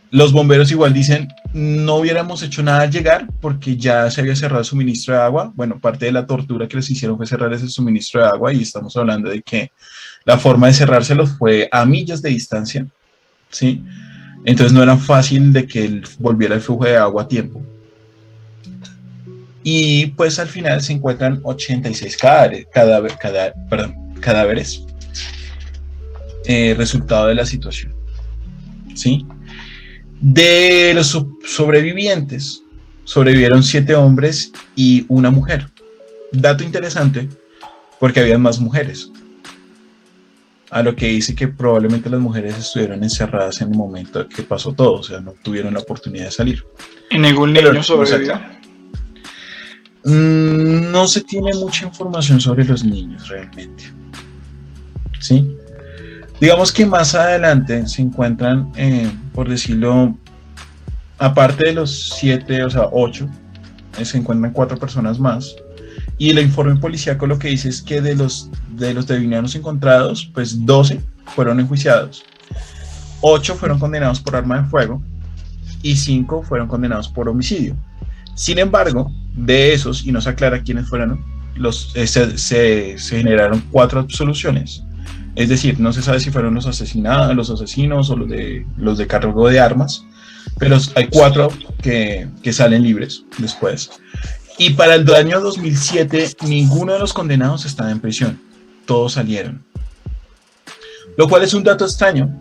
Los 0.10 0.32
bomberos 0.32 0.72
igual 0.72 0.94
dicen, 0.94 1.28
no 1.54 1.96
hubiéramos 1.96 2.42
hecho 2.42 2.64
nada 2.64 2.82
al 2.82 2.92
llegar 2.92 3.28
porque 3.42 3.76
ya 3.76 4.10
se 4.10 4.22
había 4.22 4.38
cerrado 4.38 4.62
el 4.62 4.66
suministro 4.66 5.14
de 5.14 5.22
agua. 5.22 5.52
Bueno, 5.54 5.80
parte 5.80 6.06
de 6.06 6.14
la 6.14 6.26
tortura 6.26 6.68
que 6.68 6.78
les 6.78 6.90
hicieron 6.90 7.18
fue 7.18 7.28
cerrar 7.28 7.52
ese 7.52 7.68
suministro 7.68 8.22
de 8.22 8.28
agua 8.28 8.54
y 8.54 8.62
estamos 8.62 8.96
hablando 8.96 9.30
de 9.30 9.42
que 9.42 9.72
la 10.24 10.38
forma 10.38 10.68
de 10.68 10.74
cerrárselo 10.74 11.28
fue 11.28 11.68
a 11.72 11.86
millas 11.86 12.22
de 12.22 12.30
distancia, 12.30 12.88
¿sí? 13.50 13.84
Entonces 14.46 14.72
no 14.72 14.82
era 14.82 14.96
fácil 14.96 15.52
de 15.52 15.68
que 15.68 16.02
volviera 16.20 16.56
el 16.56 16.62
flujo 16.62 16.86
de 16.86 16.96
agua 16.96 17.24
a 17.24 17.28
tiempo. 17.28 17.62
Y 19.62 20.08
pues 20.08 20.40
al 20.40 20.48
final 20.48 20.82
se 20.82 20.94
encuentran 20.94 21.42
86 21.44 22.16
cadáveres, 22.16 22.68
cadáveres 24.22 24.86
eh, 26.48 26.74
resultado 26.78 27.28
de 27.28 27.36
la 27.36 27.46
situación. 27.46 27.94
¿Sí? 28.96 29.26
De 30.22 30.94
los 30.96 31.18
sobrevivientes, 31.46 32.64
sobrevivieron 33.04 33.64
siete 33.64 33.96
hombres 33.96 34.52
y 34.76 35.06
una 35.10 35.30
mujer. 35.30 35.70
Dato 36.32 36.64
interesante, 36.64 37.30
porque 38.00 38.22
había 38.22 38.38
más 38.38 38.60
mujeres 38.60 39.12
a 40.70 40.84
lo 40.84 40.96
que 40.96 41.08
dice 41.08 41.36
que 41.36 41.48
probablemente 41.48 42.10
las 42.10 42.20
mujeres 42.20 42.58
estuvieron 42.58 43.04
encerradas 43.04 43.62
en 43.62 43.72
el 43.72 43.78
momento 43.78 44.28
que 44.28 44.44
pasó 44.44 44.74
todo, 44.74 44.94
o 44.94 45.04
sea, 45.04 45.20
no 45.22 45.34
tuvieron 45.44 45.74
la 45.74 45.80
oportunidad 45.80 46.26
de 46.26 46.32
salir. 46.32 46.66
¿Y 47.10 47.18
ningún 47.18 47.54
niño 47.54 47.82
sobrevivió? 47.84 48.36
Mm, 50.04 50.92
no 50.92 51.08
se 51.08 51.22
tiene 51.22 51.54
mucha 51.54 51.86
información 51.86 52.40
sobre 52.40 52.66
los 52.66 52.84
niños 52.84 53.28
realmente. 53.28 53.86
¿Sí? 55.20 55.58
Digamos 56.40 56.72
que 56.72 56.86
más 56.86 57.16
adelante 57.16 57.88
se 57.88 58.02
encuentran, 58.02 58.72
eh, 58.76 59.12
por 59.34 59.50
decirlo, 59.50 60.16
aparte 61.18 61.66
de 61.66 61.74
los 61.74 62.14
siete, 62.18 62.64
o 62.64 62.70
sea, 62.70 62.88
ocho, 62.92 63.28
eh, 63.98 64.06
se 64.06 64.18
encuentran 64.18 64.54
cuatro 64.54 64.78
personas 64.78 65.20
más 65.20 65.56
y 66.18 66.32
el 66.32 66.40
informe 66.40 66.76
policíaco 66.76 67.28
lo 67.28 67.38
que 67.38 67.50
dice 67.50 67.70
es 67.70 67.82
que 67.82 68.02
de 68.02 68.16
los, 68.16 68.50
de 68.76 68.94
los 68.94 69.06
devinianos 69.06 69.56
encontrados, 69.56 70.30
pues 70.34 70.66
12 70.66 71.02
fueron 71.36 71.60
enjuiciados, 71.60 72.26
8 73.22 73.56
fueron 73.56 73.80
condenados 73.80 74.20
por 74.20 74.36
arma 74.36 74.62
de 74.62 74.70
fuego 74.70 75.02
y 75.84 75.96
5 75.96 76.44
fueron 76.44 76.68
condenados 76.68 77.08
por 77.08 77.30
homicidio. 77.30 77.76
Sin 78.34 78.60
embargo, 78.60 79.12
de 79.34 79.74
esos, 79.74 80.06
y 80.06 80.12
no 80.12 80.22
se 80.22 80.30
aclara 80.30 80.62
quiénes 80.64 80.88
fueron, 80.88 81.24
los, 81.56 81.96
eh, 81.96 82.08
se, 82.08 82.38
se, 82.38 82.98
generaron 82.98 83.64
cuatro 83.72 84.00
absoluciones. 84.00 84.84
Es 85.38 85.50
decir, 85.50 85.80
no 85.80 85.94
se 85.94 86.02
sabe 86.02 86.20
si 86.20 86.32
fueron 86.32 86.56
los 86.56 86.66
asesinados, 86.66 87.36
los 87.36 87.52
asesinos 87.52 88.10
o 88.10 88.16
los 88.16 88.28
de, 88.28 88.66
los 88.76 88.98
de 88.98 89.06
cargo 89.06 89.48
de 89.48 89.60
armas, 89.60 90.04
pero 90.58 90.80
hay 90.96 91.10
cuatro 91.10 91.50
que, 91.80 92.28
que 92.42 92.52
salen 92.52 92.82
libres 92.82 93.24
después. 93.38 93.92
Y 94.58 94.72
para 94.72 94.96
el 94.96 95.08
año 95.14 95.40
2007, 95.40 96.38
ninguno 96.48 96.94
de 96.94 97.00
los 97.00 97.14
condenados 97.14 97.66
estaba 97.66 97.92
en 97.92 98.00
prisión. 98.00 98.42
Todos 98.88 99.14
salieron. 99.14 99.64
Lo 101.18 101.30
cual 101.30 101.44
es 101.44 101.54
un 101.54 101.64
dato 101.64 101.86
extraño, 101.86 102.36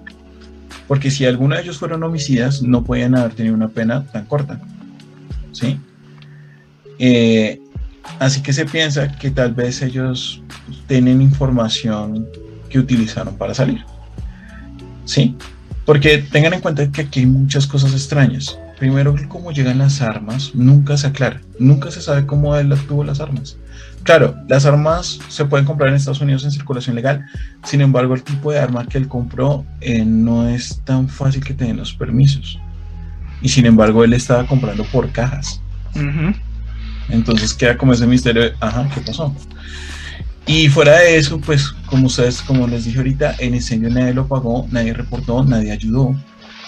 porque 0.88 1.10
si 1.10 1.26
alguno 1.26 1.54
de 1.54 1.62
ellos 1.62 1.76
fueron 1.76 2.02
homicidas, 2.02 2.62
no 2.62 2.82
podían 2.82 3.14
haber 3.14 3.34
tenido 3.34 3.54
una 3.54 3.68
pena 3.68 4.06
tan 4.06 4.24
corta. 4.24 4.58
¿Sí? 5.52 5.78
Eh, 6.98 7.60
así 8.20 8.42
que 8.42 8.54
se 8.54 8.64
piensa 8.64 9.12
que 9.18 9.30
tal 9.30 9.52
vez 9.52 9.82
ellos 9.82 10.42
tienen 10.86 11.20
información 11.20 12.26
que 12.76 12.80
utilizaron 12.80 13.36
para 13.36 13.54
salir. 13.54 13.82
¿Sí? 15.06 15.34
Porque 15.86 16.18
tengan 16.18 16.52
en 16.52 16.60
cuenta 16.60 16.90
que 16.90 17.02
aquí 17.02 17.20
hay 17.20 17.26
muchas 17.26 17.66
cosas 17.66 17.92
extrañas. 17.92 18.58
Primero, 18.78 19.14
cómo 19.28 19.52
llegan 19.52 19.78
las 19.78 20.02
armas, 20.02 20.50
nunca 20.54 20.98
se 20.98 21.06
aclara, 21.06 21.40
nunca 21.58 21.90
se 21.90 22.02
sabe 22.02 22.26
cómo 22.26 22.54
él 22.56 22.70
obtuvo 22.70 23.02
las 23.04 23.20
armas. 23.20 23.56
Claro, 24.02 24.36
las 24.48 24.66
armas 24.66 25.18
se 25.28 25.46
pueden 25.46 25.64
comprar 25.64 25.88
en 25.88 25.94
Estados 25.94 26.20
Unidos 26.20 26.44
en 26.44 26.50
circulación 26.50 26.94
legal, 26.96 27.24
sin 27.64 27.80
embargo, 27.80 28.14
el 28.14 28.22
tipo 28.22 28.52
de 28.52 28.58
arma 28.58 28.86
que 28.86 28.98
él 28.98 29.08
compró 29.08 29.64
eh, 29.80 30.04
no 30.04 30.48
es 30.48 30.82
tan 30.84 31.08
fácil 31.08 31.42
que 31.42 31.54
tenga 31.54 31.74
los 31.74 31.94
permisos. 31.94 32.58
Y 33.40 33.48
sin 33.48 33.64
embargo, 33.64 34.04
él 34.04 34.12
estaba 34.12 34.46
comprando 34.46 34.84
por 34.84 35.10
cajas. 35.10 35.62
Entonces 37.08 37.54
queda 37.54 37.78
como 37.78 37.94
ese 37.94 38.06
misterio 38.06 38.42
de, 38.42 38.52
ajá, 38.60 38.88
¿qué 38.94 39.00
pasó? 39.00 39.34
Y 40.46 40.68
fuera 40.68 40.98
de 41.00 41.16
eso, 41.16 41.40
pues 41.40 41.70
como 41.86 42.06
ustedes, 42.06 42.40
como 42.42 42.66
les 42.66 42.84
dije 42.84 42.98
ahorita, 42.98 43.32
el 43.38 43.54
incendio 43.54 43.90
nadie 43.90 44.14
lo 44.14 44.28
pagó, 44.28 44.66
nadie 44.70 44.92
reportó, 44.92 45.44
nadie 45.44 45.72
ayudó 45.72 46.16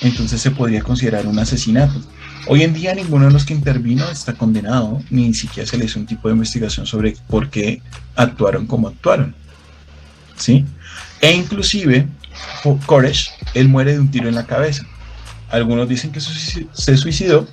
entonces 0.00 0.40
se 0.40 0.50
podría 0.50 0.82
considerar 0.82 1.26
un 1.26 1.38
asesinato. 1.38 2.00
Hoy 2.46 2.62
en 2.62 2.72
día 2.72 2.94
ninguno 2.94 3.26
de 3.26 3.32
los 3.32 3.44
que 3.44 3.54
intervino 3.54 4.08
está 4.08 4.32
condenado, 4.32 5.02
ni 5.10 5.34
siquiera 5.34 5.68
se 5.68 5.76
le 5.76 5.86
hizo 5.86 5.98
un 5.98 6.06
tipo 6.06 6.28
de 6.28 6.34
investigación 6.34 6.86
sobre 6.86 7.16
por 7.28 7.50
qué 7.50 7.82
actuaron 8.14 8.66
como 8.66 8.88
actuaron. 8.88 9.34
¿Sí? 10.36 10.64
E 11.20 11.32
inclusive, 11.32 12.06
Koresh, 12.86 13.30
él 13.54 13.68
muere 13.68 13.94
de 13.94 14.00
un 14.00 14.10
tiro 14.10 14.28
en 14.28 14.36
la 14.36 14.46
cabeza. 14.46 14.86
Algunos 15.50 15.88
dicen 15.88 16.12
que 16.12 16.20
se 16.20 16.96
suicidó 16.96 17.48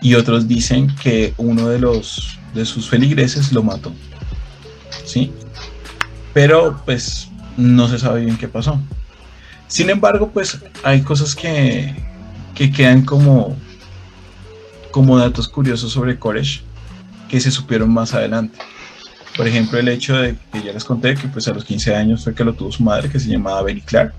y 0.00 0.14
otros 0.14 0.46
dicen 0.46 0.94
que 0.96 1.34
uno 1.38 1.68
de 1.68 1.80
los 1.80 2.38
de 2.54 2.64
sus 2.64 2.88
feligreses 2.88 3.52
lo 3.52 3.62
mató. 3.62 3.92
Pero 6.34 6.80
pues 6.84 7.28
no 7.56 7.88
se 7.88 7.98
sabe 7.98 8.24
bien 8.24 8.36
qué 8.36 8.48
pasó. 8.48 8.80
Sin 9.66 9.90
embargo, 9.90 10.30
pues 10.30 10.58
hay 10.82 11.02
cosas 11.02 11.34
que, 11.34 11.94
quedan 12.54 13.04
como, 13.04 13.56
como 14.90 15.18
datos 15.18 15.48
curiosos 15.48 15.92
sobre 15.92 16.18
Koresh 16.18 16.62
que 17.28 17.40
se 17.40 17.50
supieron 17.50 17.92
más 17.92 18.14
adelante. 18.14 18.58
Por 19.36 19.46
ejemplo, 19.46 19.78
el 19.78 19.88
hecho 19.88 20.16
de 20.16 20.36
que 20.52 20.62
ya 20.62 20.72
les 20.72 20.84
conté 20.84 21.14
que 21.14 21.28
pues 21.28 21.46
a 21.46 21.52
los 21.52 21.64
15 21.64 21.94
años 21.94 22.24
fue 22.24 22.34
que 22.34 22.42
lo 22.42 22.54
tuvo 22.54 22.72
su 22.72 22.82
madre, 22.82 23.10
que 23.10 23.20
se 23.20 23.28
llamaba 23.28 23.62
Benny 23.62 23.82
Clark. 23.82 24.14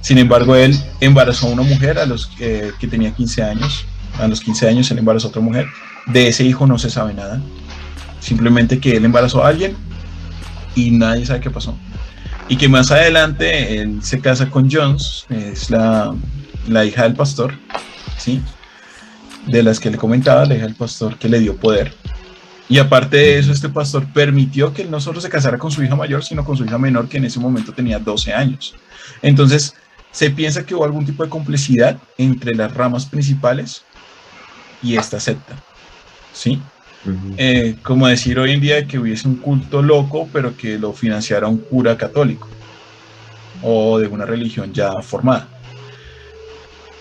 Sin 0.00 0.18
embargo, 0.18 0.54
él 0.54 0.78
embarazó 1.00 1.48
a 1.48 1.50
una 1.50 1.62
mujer 1.62 1.98
a 1.98 2.06
los 2.06 2.26
que 2.26 2.72
tenía 2.88 3.10
15 3.10 3.42
años. 3.42 3.84
A 4.18 4.28
los 4.28 4.40
15 4.40 4.68
años 4.68 4.90
él 4.90 4.98
embarazó 4.98 5.26
a 5.26 5.30
otra 5.30 5.42
mujer. 5.42 5.66
De 6.06 6.28
ese 6.28 6.44
hijo 6.44 6.66
no 6.66 6.78
se 6.78 6.88
sabe 6.88 7.12
nada. 7.12 7.40
Simplemente 8.20 8.78
que 8.78 8.96
él 8.96 9.04
embarazó 9.04 9.44
a 9.44 9.48
alguien 9.48 9.76
y 10.76 10.92
nadie 10.92 11.26
sabe 11.26 11.40
qué 11.40 11.50
pasó 11.50 11.76
y 12.48 12.56
que 12.56 12.68
más 12.68 12.90
adelante 12.90 13.80
él 13.80 14.02
se 14.02 14.20
casa 14.20 14.48
con 14.50 14.70
Jones, 14.70 15.26
es 15.30 15.70
la, 15.70 16.14
hija 16.84 17.02
del 17.04 17.14
pastor, 17.14 17.54
¿sí? 18.18 18.40
De 19.46 19.62
las 19.62 19.80
que 19.80 19.90
le 19.90 19.98
comentaba, 19.98 20.44
la 20.44 20.54
hija 20.54 20.66
del 20.66 20.74
pastor 20.74 21.18
que 21.18 21.28
le 21.28 21.40
dio 21.40 21.56
poder. 21.56 21.92
Y 22.68 22.78
aparte 22.78 23.16
de 23.16 23.38
eso, 23.38 23.52
este 23.52 23.68
pastor 23.68 24.06
permitió 24.12 24.72
que 24.72 24.82
él 24.82 24.90
no 24.90 25.00
solo 25.00 25.20
se 25.20 25.28
casara 25.28 25.58
con 25.58 25.70
su 25.70 25.82
hija 25.82 25.94
mayor, 25.94 26.24
sino 26.24 26.44
con 26.44 26.56
su 26.56 26.64
hija 26.64 26.78
menor, 26.78 27.08
que 27.08 27.18
en 27.18 27.24
ese 27.24 27.38
momento 27.38 27.72
tenía 27.72 27.98
12 27.98 28.32
años. 28.32 28.74
Entonces, 29.22 29.74
se 30.10 30.30
piensa 30.30 30.64
que 30.64 30.74
hubo 30.74 30.84
algún 30.84 31.06
tipo 31.06 31.22
de 31.22 31.30
complicidad 31.30 31.98
entre 32.18 32.54
las 32.54 32.74
ramas 32.74 33.06
principales 33.06 33.82
y 34.82 34.96
esta 34.96 35.20
secta. 35.20 35.54
¿Sí? 36.32 36.60
Eh, 37.36 37.76
como 37.82 38.06
decir 38.06 38.38
hoy 38.38 38.52
en 38.52 38.60
día 38.60 38.86
que 38.86 38.98
hubiese 38.98 39.28
un 39.28 39.36
culto 39.36 39.82
loco, 39.82 40.28
pero 40.32 40.56
que 40.56 40.78
lo 40.78 40.92
financiara 40.92 41.46
un 41.46 41.58
cura 41.58 41.96
católico 41.96 42.48
o 43.62 43.98
de 43.98 44.06
una 44.06 44.26
religión 44.26 44.72
ya 44.72 44.92
formada. 45.02 45.48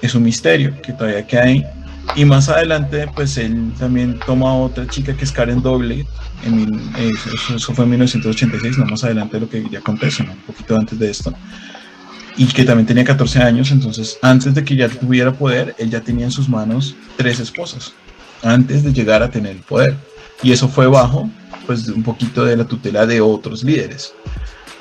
Es 0.01 0.15
un 0.15 0.23
misterio 0.23 0.73
que 0.81 0.93
todavía 0.93 1.25
queda 1.25 1.43
ahí. 1.43 1.65
Y 2.15 2.23
más 2.23 2.49
adelante, 2.49 3.07
pues 3.15 3.37
él 3.37 3.73
también 3.79 4.19
toma 4.25 4.51
a 4.51 4.53
otra 4.53 4.87
chica 4.87 5.15
que 5.15 5.23
es 5.23 5.31
Karen 5.31 5.61
Doble. 5.61 6.05
En 6.45 6.91
eso, 7.55 7.73
fue 7.73 7.85
en 7.85 7.91
1986, 7.91 8.77
no 8.77 8.85
más 8.85 9.03
adelante 9.03 9.37
de 9.37 9.41
lo 9.41 9.49
que 9.49 9.67
ya 9.69 9.81
conté, 9.81 10.09
un 10.19 10.37
poquito 10.45 10.77
antes 10.77 10.99
de 10.99 11.09
esto. 11.09 11.33
Y 12.37 12.45
que 12.45 12.63
también 12.63 12.85
tenía 12.85 13.03
14 13.03 13.39
años, 13.39 13.71
entonces 13.71 14.19
antes 14.21 14.53
de 14.53 14.63
que 14.63 14.75
ya 14.75 14.87
tuviera 14.87 15.33
poder, 15.33 15.73
él 15.79 15.89
ya 15.89 16.01
tenía 16.01 16.25
en 16.25 16.31
sus 16.31 16.47
manos 16.47 16.95
tres 17.17 17.39
esposas 17.39 17.93
antes 18.43 18.83
de 18.83 18.93
llegar 18.93 19.23
a 19.23 19.29
tener 19.29 19.53
el 19.53 19.61
poder. 19.61 19.95
Y 20.43 20.51
eso 20.51 20.67
fue 20.67 20.87
bajo, 20.87 21.29
pues, 21.65 21.87
un 21.87 22.03
poquito 22.03 22.43
de 22.45 22.57
la 22.57 22.65
tutela 22.65 23.05
de 23.05 23.21
otros 23.21 23.63
líderes. 23.63 24.13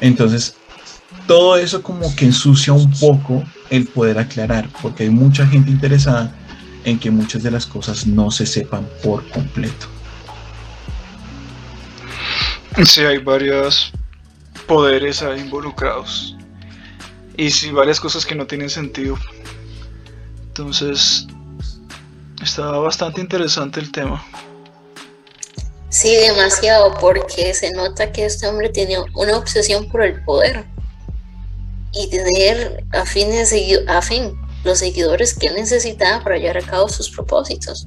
Entonces, 0.01 0.57
todo 1.27 1.57
eso 1.57 1.83
como 1.83 2.15
que 2.17 2.27
ensucia 2.27 2.73
un 2.73 2.91
poco 2.99 3.43
el 3.71 3.87
poder 3.87 4.19
aclarar, 4.19 4.69
porque 4.83 5.05
hay 5.05 5.11
mucha 5.11 5.47
gente 5.47 5.71
interesada 5.71 6.35
en 6.85 6.99
que 6.99 7.11
muchas 7.11 7.43
de 7.43 7.51
las 7.51 7.67
cosas 7.67 8.07
no 8.07 8.31
se 8.31 8.47
sepan 8.47 8.87
por 9.03 9.27
completo. 9.31 9.87
Sí, 12.85 13.03
hay 13.03 13.19
varios 13.19 13.93
poderes 14.67 15.23
ahí 15.23 15.41
involucrados. 15.41 16.37
Y 17.37 17.51
sí, 17.51 17.71
varias 17.71 18.01
cosas 18.01 18.27
que 18.27 18.35
no 18.35 18.47
tienen 18.47 18.69
sentido. 18.69 19.19
Entonces, 20.49 21.27
estaba 22.43 22.79
bastante 22.79 23.21
interesante 23.21 23.81
el 23.81 23.93
tema. 23.93 24.25
Sí, 25.89 26.17
demasiado, 26.17 26.93
porque 26.99 27.55
se 27.55 27.71
nota 27.71 28.11
que 28.11 28.25
este 28.25 28.49
hombre 28.49 28.69
tiene 28.69 28.97
una 29.15 29.37
obsesión 29.37 29.89
por 29.89 30.03
el 30.03 30.25
poder 30.25 30.65
y 31.93 32.09
tener 32.09 32.85
a, 32.93 33.07
fines, 33.07 33.55
a 33.87 34.03
fin 34.03 34.37
los 34.65 34.81
seguidores 34.81 35.35
que 35.35 35.47
él 35.47 35.55
necesitaba 35.55 36.25
para 36.25 36.37
llevar 36.37 36.59
a 36.59 36.67
cabo 36.67 36.89
sus 36.89 37.11
propósitos. 37.11 37.87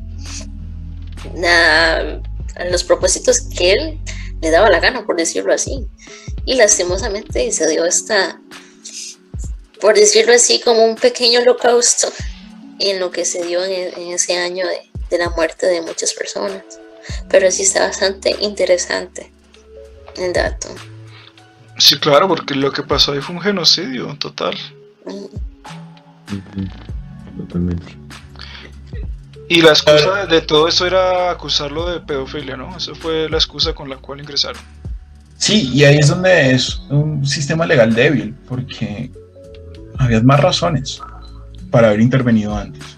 los 2.71 2.83
propósitos 2.85 3.41
que 3.41 3.73
él 3.73 3.99
le 4.41 4.51
daba 4.51 4.69
la 4.69 4.79
gana, 4.79 5.05
por 5.05 5.17
decirlo 5.17 5.53
así. 5.53 5.85
Y 6.45 6.55
lastimosamente 6.55 7.51
se 7.51 7.67
dio 7.67 7.83
esta, 7.83 8.39
por 9.81 9.95
decirlo 9.95 10.33
así, 10.33 10.61
como 10.61 10.85
un 10.85 10.95
pequeño 10.95 11.41
holocausto 11.41 12.07
en 12.79 12.99
lo 12.99 13.11
que 13.11 13.25
se 13.25 13.45
dio 13.45 13.63
en, 13.63 14.13
ese 14.13 14.37
año 14.37 14.65
de, 14.67 15.17
la 15.17 15.29
muerte 15.29 15.65
de 15.65 15.81
muchas 15.81 16.13
personas. 16.13 16.63
Pero 17.29 17.49
sí 17.51 17.63
está 17.63 17.87
bastante 17.87 18.35
interesante 18.41 19.31
el 20.17 20.33
dato. 20.33 20.69
Sí, 21.77 21.97
claro, 21.99 22.27
porque 22.27 22.55
lo 22.55 22.71
que 22.71 22.83
pasó 22.83 23.13
ahí 23.13 23.21
fue 23.21 23.35
un 23.35 23.41
genocidio 23.41 24.15
total. 24.17 24.57
Totalmente. 27.37 27.95
Y 29.49 29.61
la 29.61 29.69
excusa 29.69 30.25
de, 30.25 30.41
todo 30.41 30.67
eso 30.67 30.85
era 30.85 31.31
acusarlo 31.31 31.89
de 31.89 32.01
pedofilia, 32.01 32.57
¿no? 32.57 32.75
Esa 32.75 32.93
fue 32.95 33.29
la 33.29 33.37
excusa 33.37 33.73
con 33.73 33.89
la 33.89 33.95
cual 33.95 34.19
ingresaron. 34.19 34.61
Sí, 35.37 35.69
y 35.71 35.85
ahí 35.85 35.99
es 35.99 36.09
donde 36.09 36.51
es 36.51 36.81
un 36.89 37.25
sistema 37.25 37.65
legal 37.65 37.93
débil, 37.93 38.35
porque 38.47 39.09
había 39.99 40.21
más 40.21 40.39
razones 40.41 40.99
para 41.71 41.87
haber 41.87 42.01
intervenido 42.01 42.55
antes. 42.55 42.97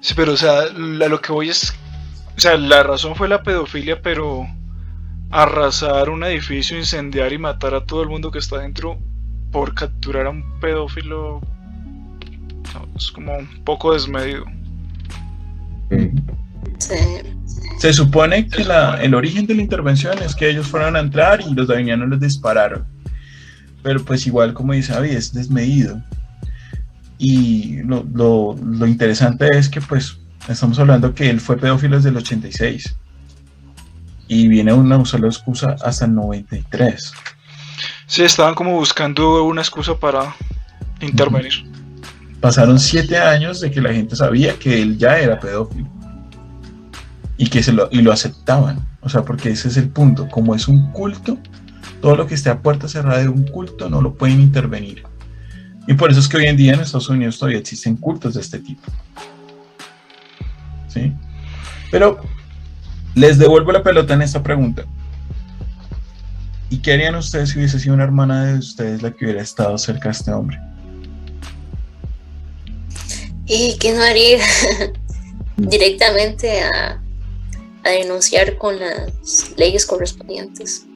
Sí, 0.00 0.14
pero 0.16 0.32
o 0.32 0.36
sea, 0.36 0.66
lo 0.72 1.20
que 1.20 1.32
voy 1.32 1.48
es, 1.48 1.72
o 2.36 2.40
sea, 2.40 2.56
la 2.56 2.82
razón 2.82 3.14
fue 3.14 3.28
la 3.28 3.42
pedofilia, 3.42 4.02
pero 4.02 4.46
arrasar 5.30 6.10
un 6.10 6.24
edificio, 6.24 6.76
incendiar 6.76 7.32
y 7.32 7.38
matar 7.38 7.74
a 7.74 7.84
todo 7.84 8.02
el 8.02 8.08
mundo 8.08 8.30
que 8.30 8.38
está 8.38 8.58
dentro 8.58 8.98
por 9.50 9.74
capturar 9.74 10.26
a 10.26 10.30
un 10.30 10.60
pedófilo 10.60 11.40
es 12.96 13.10
como 13.10 13.36
un 13.36 13.64
poco 13.64 13.92
desmedido. 13.92 14.44
Se 17.78 17.92
supone 17.92 18.48
que 18.48 18.62
el 19.02 19.14
origen 19.14 19.46
de 19.46 19.54
la 19.54 19.62
intervención 19.62 20.18
es 20.22 20.34
que 20.34 20.48
ellos 20.50 20.66
fueron 20.66 20.96
a 20.96 21.00
entrar 21.00 21.40
y 21.40 21.54
los 21.54 21.68
davinianos 21.68 22.08
les 22.08 22.20
dispararon. 22.20 22.86
Pero 23.82 24.04
pues 24.04 24.26
igual 24.26 24.54
como 24.54 24.72
dice 24.72 24.92
Avi, 24.94 25.10
es 25.10 25.32
desmedido. 25.32 26.02
Y 27.24 27.80
lo, 27.84 28.04
lo, 28.12 28.56
lo, 28.60 28.84
interesante 28.84 29.48
es 29.56 29.68
que 29.68 29.80
pues 29.80 30.18
estamos 30.48 30.76
hablando 30.80 31.14
que 31.14 31.30
él 31.30 31.40
fue 31.40 31.56
pedófilo 31.56 31.94
desde 31.94 32.08
el 32.08 32.16
86 32.16 32.96
y 34.26 34.48
viene 34.48 34.72
una 34.72 35.04
sola 35.04 35.28
excusa 35.28 35.76
hasta 35.84 36.06
el 36.06 36.16
93. 36.16 37.12
Sí, 38.08 38.22
estaban 38.22 38.56
como 38.56 38.72
buscando 38.72 39.44
una 39.44 39.60
excusa 39.60 39.96
para 39.96 40.34
intervenir. 41.00 41.64
Pasaron 42.40 42.80
siete 42.80 43.16
años 43.18 43.60
de 43.60 43.70
que 43.70 43.80
la 43.80 43.92
gente 43.92 44.16
sabía 44.16 44.58
que 44.58 44.82
él 44.82 44.98
ya 44.98 45.16
era 45.16 45.38
pedófilo 45.38 45.86
y 47.36 47.46
que 47.46 47.62
se 47.62 47.72
lo, 47.72 47.88
y 47.92 48.02
lo 48.02 48.10
aceptaban. 48.10 48.84
O 49.00 49.08
sea, 49.08 49.22
porque 49.22 49.50
ese 49.50 49.68
es 49.68 49.76
el 49.76 49.90
punto. 49.90 50.26
Como 50.28 50.56
es 50.56 50.66
un 50.66 50.90
culto, 50.90 51.38
todo 52.00 52.16
lo 52.16 52.26
que 52.26 52.34
esté 52.34 52.50
a 52.50 52.58
puerta 52.62 52.88
cerrada 52.88 53.18
de 53.18 53.28
un 53.28 53.44
culto 53.44 53.88
no 53.88 54.02
lo 54.02 54.14
pueden 54.14 54.40
intervenir. 54.40 55.04
Y 55.86 55.94
por 55.94 56.10
eso 56.10 56.20
es 56.20 56.28
que 56.28 56.36
hoy 56.36 56.46
en 56.46 56.56
día 56.56 56.74
en 56.74 56.80
Estados 56.80 57.08
Unidos 57.08 57.38
todavía 57.38 57.58
existen 57.58 57.96
cultos 57.96 58.34
de 58.34 58.40
este 58.40 58.58
tipo. 58.58 58.82
¿Sí? 60.88 61.12
Pero 61.90 62.20
les 63.14 63.38
devuelvo 63.38 63.72
la 63.72 63.82
pelota 63.82 64.14
en 64.14 64.22
esta 64.22 64.42
pregunta. 64.42 64.84
¿Y 66.70 66.78
qué 66.78 66.94
harían 66.94 67.14
ustedes 67.16 67.50
si 67.50 67.58
hubiese 67.58 67.78
sido 67.78 67.94
una 67.94 68.04
hermana 68.04 68.46
de 68.46 68.58
ustedes 68.58 69.02
la 69.02 69.10
que 69.10 69.24
hubiera 69.24 69.42
estado 69.42 69.76
cerca 69.76 70.08
de 70.08 70.12
este 70.12 70.32
hombre? 70.32 70.58
¿Y 73.46 73.76
qué 73.78 73.92
no 73.92 74.02
haría? 74.02 74.38
Directamente 75.56 76.62
a, 76.62 77.02
a 77.84 77.90
denunciar 77.90 78.56
con 78.56 78.78
las 78.78 79.52
leyes 79.56 79.84
correspondientes. 79.84 80.86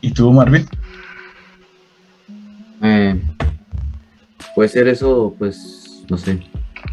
¿Y 0.00 0.10
tú, 0.10 0.32
Marvin? 0.32 0.68
Eh, 2.86 3.18
puede 4.54 4.68
ser 4.68 4.88
eso, 4.88 5.34
pues, 5.38 6.04
no 6.10 6.18
sé, 6.18 6.38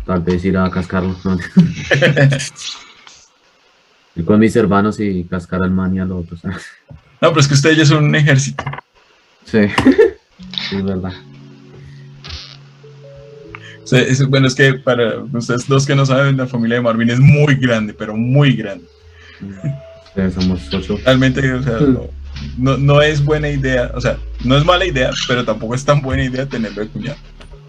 tal 0.06 0.22
vez 0.22 0.46
ir 0.46 0.58
a 0.58 0.72
cascarlo. 0.72 1.14
¿no? 1.26 1.38
ir 4.16 4.26
con 4.26 4.40
mis 4.40 4.56
hermanos 4.56 5.02
y 5.02 5.26
cascar 5.26 5.62
al 5.62 5.72
man 5.72 5.94
y 5.94 6.00
al 6.00 6.14
otro. 6.14 6.38
No, 6.46 7.30
pero 7.30 7.42
es 7.42 7.48
que 7.50 7.56
ustedes 7.56 7.78
ya 7.78 7.86
son 7.86 8.06
un 8.06 8.16
ejército. 8.16 8.64
Sí, 9.44 9.60
es 10.72 10.84
verdad. 10.84 11.12
bueno, 14.30 14.48
es 14.48 14.56
que 14.56 14.76
para 14.76 15.18
ustedes 15.34 15.68
los 15.68 15.86
que 15.86 15.94
no 15.94 16.06
saben, 16.06 16.38
la 16.38 16.48
familia 16.48 16.78
de 16.78 16.84
Marvin 16.84 17.10
es 17.10 17.20
muy 17.20 17.56
grande, 17.56 17.94
pero 17.94 18.16
muy 18.16 18.54
grande. 18.54 18.86
Sí, 20.16 20.22
somos 20.34 20.74
ocho. 20.74 20.98
Realmente, 21.04 21.52
o 21.52 21.62
sea, 21.62 21.82
no, 21.82 22.21
no, 22.58 23.02
es 23.02 23.24
buena 23.24 23.50
idea, 23.50 23.92
o 23.94 24.02
sea, 24.02 24.18
no 24.44 24.58
es 24.58 24.66
mala 24.66 24.86
idea, 24.86 25.12
pero 25.28 25.46
tampoco 25.46 25.76
es 25.76 25.86
tan 25.86 26.02
buena 26.02 26.24
idea 26.24 26.46
tenerlo 26.46 26.82
de 26.82 26.90
cuñado. 26.90 27.18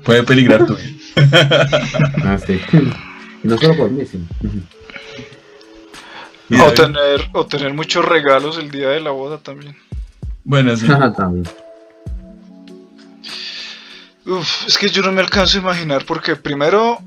Puede 0.05 0.23
peligrar 0.25 0.66
tu 0.66 0.77
vida. 0.77 0.91
ah, 2.25 2.39
sí. 2.45 2.61
no 3.43 3.57
solo 3.59 3.77
por 3.77 3.91
mí, 3.91 4.05
sí. 4.05 4.25
O 6.61 6.73
tener, 6.73 7.29
o 7.33 7.47
tener 7.47 7.73
muchos 7.73 8.05
regalos 8.05 8.59
el 8.59 8.70
día 8.70 8.89
de 8.89 9.01
la 9.01 9.11
boda 9.11 9.39
también. 9.39 9.77
Bueno, 10.45 10.77
sí. 10.77 10.87
también. 11.16 11.45
Uf, 14.27 14.66
es 14.68 14.79
que 14.79 14.89
yo 14.89 15.03
no 15.03 15.12
me 15.12 15.20
alcanzo 15.20 15.59
a 15.59 15.61
imaginar 15.62 16.05
porque 16.05 16.37
primero 16.37 16.99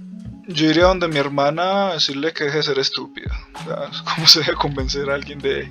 yo 0.48 0.70
iría 0.70 0.86
donde 0.86 1.08
mi 1.08 1.18
hermana 1.18 1.90
a 1.90 1.94
decirle 1.94 2.34
que 2.34 2.46
deje 2.46 2.58
de 2.58 2.64
ser 2.64 2.80
estúpida. 2.80 3.32
¿Cómo 4.16 4.28
se 4.28 4.40
debe 4.40 4.56
convencer 4.56 5.10
a 5.10 5.16
alguien 5.16 5.40
de, 5.40 5.70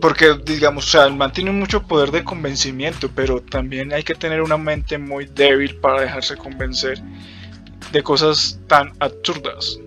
porque, 0.00 0.38
digamos, 0.44 0.86
o 0.86 0.88
sea, 0.88 1.04
el 1.04 1.14
man 1.14 1.32
tiene 1.32 1.50
mucho 1.50 1.82
poder 1.82 2.10
de 2.10 2.24
convencimiento, 2.24 3.10
pero 3.14 3.40
también 3.40 3.92
hay 3.92 4.02
que 4.02 4.14
tener 4.14 4.42
una 4.42 4.56
mente 4.56 4.98
muy 4.98 5.26
débil 5.26 5.76
para 5.76 6.00
dejarse 6.00 6.36
convencer 6.36 7.00
de 7.92 8.02
cosas 8.02 8.58
tan 8.66 8.92
absurdas. 9.00 9.78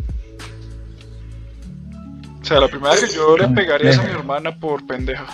O 2.42 2.46
sea, 2.46 2.60
la 2.60 2.68
primera 2.68 2.96
que 2.96 3.14
yo 3.14 3.38
le 3.38 3.48
pegaría 3.50 3.92
es 3.92 4.00
a 4.00 4.04
mi 4.04 4.12
hermana 4.12 4.56
por 4.56 4.86
pendeja. 4.88 5.28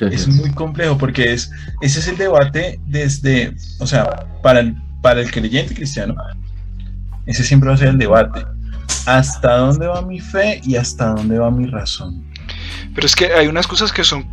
Es 0.00 0.26
muy 0.26 0.50
complejo 0.50 0.98
porque 0.98 1.32
es, 1.32 1.50
ese 1.80 2.00
es 2.00 2.08
el 2.08 2.16
debate 2.16 2.80
desde, 2.86 3.54
o 3.78 3.86
sea, 3.86 4.26
para 4.42 4.60
el, 4.60 4.74
para 5.00 5.20
el 5.20 5.30
creyente 5.30 5.74
cristiano, 5.74 6.16
ese 7.26 7.44
siempre 7.44 7.68
va 7.68 7.76
a 7.76 7.78
ser 7.78 7.88
el 7.88 7.98
debate. 7.98 8.44
¿Hasta 9.06 9.58
dónde 9.58 9.86
va 9.86 10.02
mi 10.02 10.18
fe 10.18 10.60
y 10.64 10.76
hasta 10.76 11.10
dónde 11.10 11.38
va 11.38 11.50
mi 11.50 11.66
razón? 11.66 12.24
Pero 12.94 13.06
es 13.06 13.16
que 13.16 13.26
hay 13.32 13.46
unas 13.46 13.66
cosas 13.66 13.92
que 13.92 14.04
son 14.04 14.26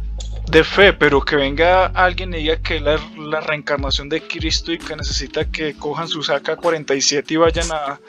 de 0.49 0.63
fe, 0.63 0.93
pero 0.93 1.21
que 1.21 1.35
venga 1.35 1.85
alguien 1.87 2.33
y 2.33 2.37
diga 2.37 2.57
que 2.57 2.79
la, 2.79 2.99
la 3.17 3.39
reencarnación 3.39 4.09
de 4.09 4.21
Cristo 4.21 4.71
y 4.71 4.77
que 4.79 4.95
necesita 4.95 5.45
que 5.45 5.75
cojan 5.75 6.07
su 6.07 6.23
saca 6.23 6.55
47 6.55 7.33
y 7.33 7.37
vayan 7.37 7.67
a, 7.71 7.99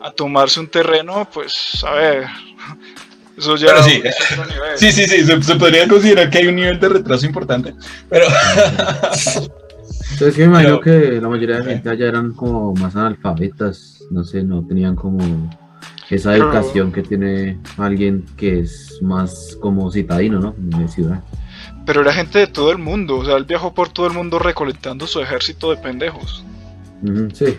a 0.00 0.10
tomarse 0.12 0.58
un 0.60 0.68
terreno, 0.68 1.28
pues 1.32 1.84
a 1.86 1.92
ver, 1.94 2.24
eso 3.36 3.56
ya 3.56 3.66
Pero 3.68 3.82
sí. 3.82 3.96
nivel. 3.98 4.12
Sí, 4.78 4.90
sí, 4.92 5.06
sí, 5.06 5.24
se, 5.24 5.42
se 5.42 5.56
podría 5.56 5.86
considerar 5.86 6.30
que 6.30 6.38
hay 6.38 6.46
un 6.46 6.56
nivel 6.56 6.80
de 6.80 6.88
retraso 6.88 7.26
importante, 7.26 7.74
pero 8.08 8.26
Entonces, 10.12 10.36
yo 10.36 10.44
me 10.50 10.58
imagino 10.60 10.80
Pero- 10.80 11.00
que 11.00 11.20
la 11.20 11.28
mayoría 11.28 11.56
de 11.58 11.64
gente 11.64 11.88
allá 11.90 12.06
eran 12.06 12.32
como 12.32 12.74
más 12.74 12.94
analfabetas, 12.96 14.02
no 14.10 14.24
sé, 14.24 14.42
no 14.42 14.64
tenían 14.66 14.94
como 14.94 15.18
esa 16.14 16.30
Pero- 16.32 16.44
educación 16.44 16.92
que 16.92 17.02
tiene 17.02 17.58
alguien 17.78 18.24
que 18.36 18.60
es 18.60 18.98
más 19.02 19.56
como 19.60 19.90
citadino, 19.90 20.38
¿no? 20.40 20.54
De 20.56 20.88
ciudad. 20.88 21.20
Pero 21.86 22.02
era 22.02 22.12
gente 22.12 22.38
de 22.38 22.46
todo 22.46 22.70
el 22.70 22.78
mundo, 22.78 23.18
o 23.18 23.24
sea, 23.24 23.36
él 23.36 23.44
viajó 23.44 23.74
por 23.74 23.88
todo 23.88 24.06
el 24.06 24.12
mundo 24.12 24.38
recolectando 24.38 25.06
su 25.06 25.20
ejército 25.20 25.70
de 25.70 25.76
pendejos. 25.78 26.44
Sí. 27.34 27.56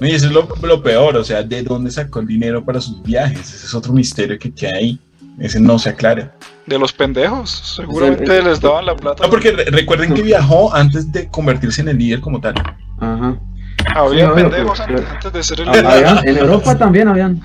No, 0.00 0.06
y 0.08 0.10
eso 0.10 0.26
es 0.26 0.32
lo, 0.32 0.48
lo 0.62 0.82
peor, 0.82 1.16
o 1.16 1.22
sea, 1.22 1.42
¿de 1.42 1.62
dónde 1.62 1.90
sacó 1.90 2.18
el 2.20 2.26
dinero 2.26 2.64
para 2.64 2.80
sus 2.80 3.00
viajes? 3.02 3.38
Ese 3.54 3.66
es 3.66 3.74
otro 3.74 3.92
misterio 3.92 4.36
que 4.38 4.50
queda 4.50 4.76
ahí. 4.76 4.98
Ese 5.38 5.60
no 5.60 5.78
se 5.78 5.88
aclara. 5.90 6.34
De 6.66 6.78
los 6.78 6.92
pendejos, 6.92 7.50
seguramente 7.76 8.38
Sí, 8.38 8.44
les 8.44 8.60
daban 8.60 8.84
la 8.86 8.94
plata. 8.96 9.24
No, 9.24 9.30
porque 9.30 9.50
re- 9.52 9.64
recuerden 9.66 10.12
que 10.14 10.22
viajó 10.22 10.74
antes 10.74 11.10
de 11.10 11.28
convertirse 11.28 11.80
en 11.82 11.88
el 11.88 11.98
líder 11.98 12.20
como 12.20 12.40
tal. 12.40 12.54
Ajá. 12.98 13.38
Había 13.94 14.26
Sí, 14.26 14.32
obvio, 14.32 14.34
pendejos 14.50 14.80
pero- 14.86 14.98
antes, 14.98 15.10
antes 15.14 15.32
de 15.32 15.42
ser 15.42 15.60
el 15.60 15.66
líder. 15.68 15.86
habían- 15.86 16.28
en 16.28 16.36
Europa 16.38 16.78
también 16.78 17.08
habían. 17.08 17.40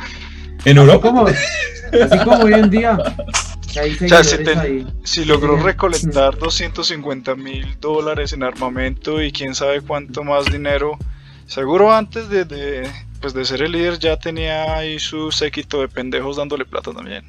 En 0.66 0.78
Así 0.78 0.88
Europa, 0.88 1.08
como, 1.10 1.28
así 1.28 2.20
como 2.24 2.44
hoy 2.44 2.54
en 2.54 2.70
día. 2.70 2.98
sea, 4.08 4.24
si 4.24 4.38
te- 4.44 4.86
logró 5.26 5.56
recolectar 5.58 6.38
250 6.38 7.36
mil 7.36 7.78
dólares 7.80 8.34
en 8.34 8.42
armamento 8.44 9.22
y 9.22 9.32
quién 9.32 9.54
sabe 9.54 9.82
cuánto 9.82 10.24
más 10.24 10.46
dinero, 10.46 10.98
seguro 11.46 11.94
antes 11.94 12.28
de, 12.30 12.46
de, 12.46 12.90
pues 13.22 13.34
de 13.36 13.46
ser 13.46 13.62
el 13.62 13.74
líder 13.74 14.00
ya 14.00 14.18
tenía 14.18 14.76
ahí 14.78 14.98
su 15.00 15.32
séquito 15.32 15.80
de 15.82 15.90
pendejos 15.90 16.38
dándole 16.38 16.66
plata 16.66 16.92
también. 16.92 17.24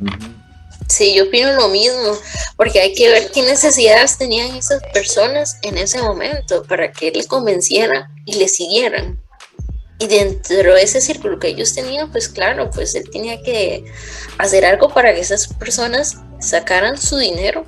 Ujú. 0.00 0.16
Sí, 0.88 1.14
yo 1.14 1.24
opino 1.24 1.52
lo 1.54 1.68
mismo, 1.68 2.18
porque 2.56 2.80
hay 2.80 2.94
que 2.94 3.08
ver 3.08 3.30
qué 3.32 3.42
necesidades 3.42 4.18
tenían 4.18 4.54
esas 4.56 4.82
personas 4.92 5.56
en 5.62 5.78
ese 5.78 6.02
momento 6.02 6.64
para 6.64 6.92
que 6.92 7.10
le 7.10 7.24
convenciera 7.24 8.10
y 8.26 8.34
le 8.34 8.48
siguieran. 8.48 9.18
Y 9.98 10.06
dentro 10.08 10.74
de 10.74 10.82
ese 10.82 11.00
círculo 11.00 11.38
que 11.38 11.48
ellos 11.48 11.74
tenían, 11.74 12.10
pues 12.10 12.28
claro, 12.28 12.70
pues 12.70 12.94
él 12.94 13.08
tenía 13.10 13.40
que 13.42 13.84
hacer 14.38 14.64
algo 14.64 14.88
para 14.88 15.14
que 15.14 15.20
esas 15.20 15.46
personas 15.54 16.16
sacaran 16.40 16.98
su 17.00 17.16
dinero 17.16 17.64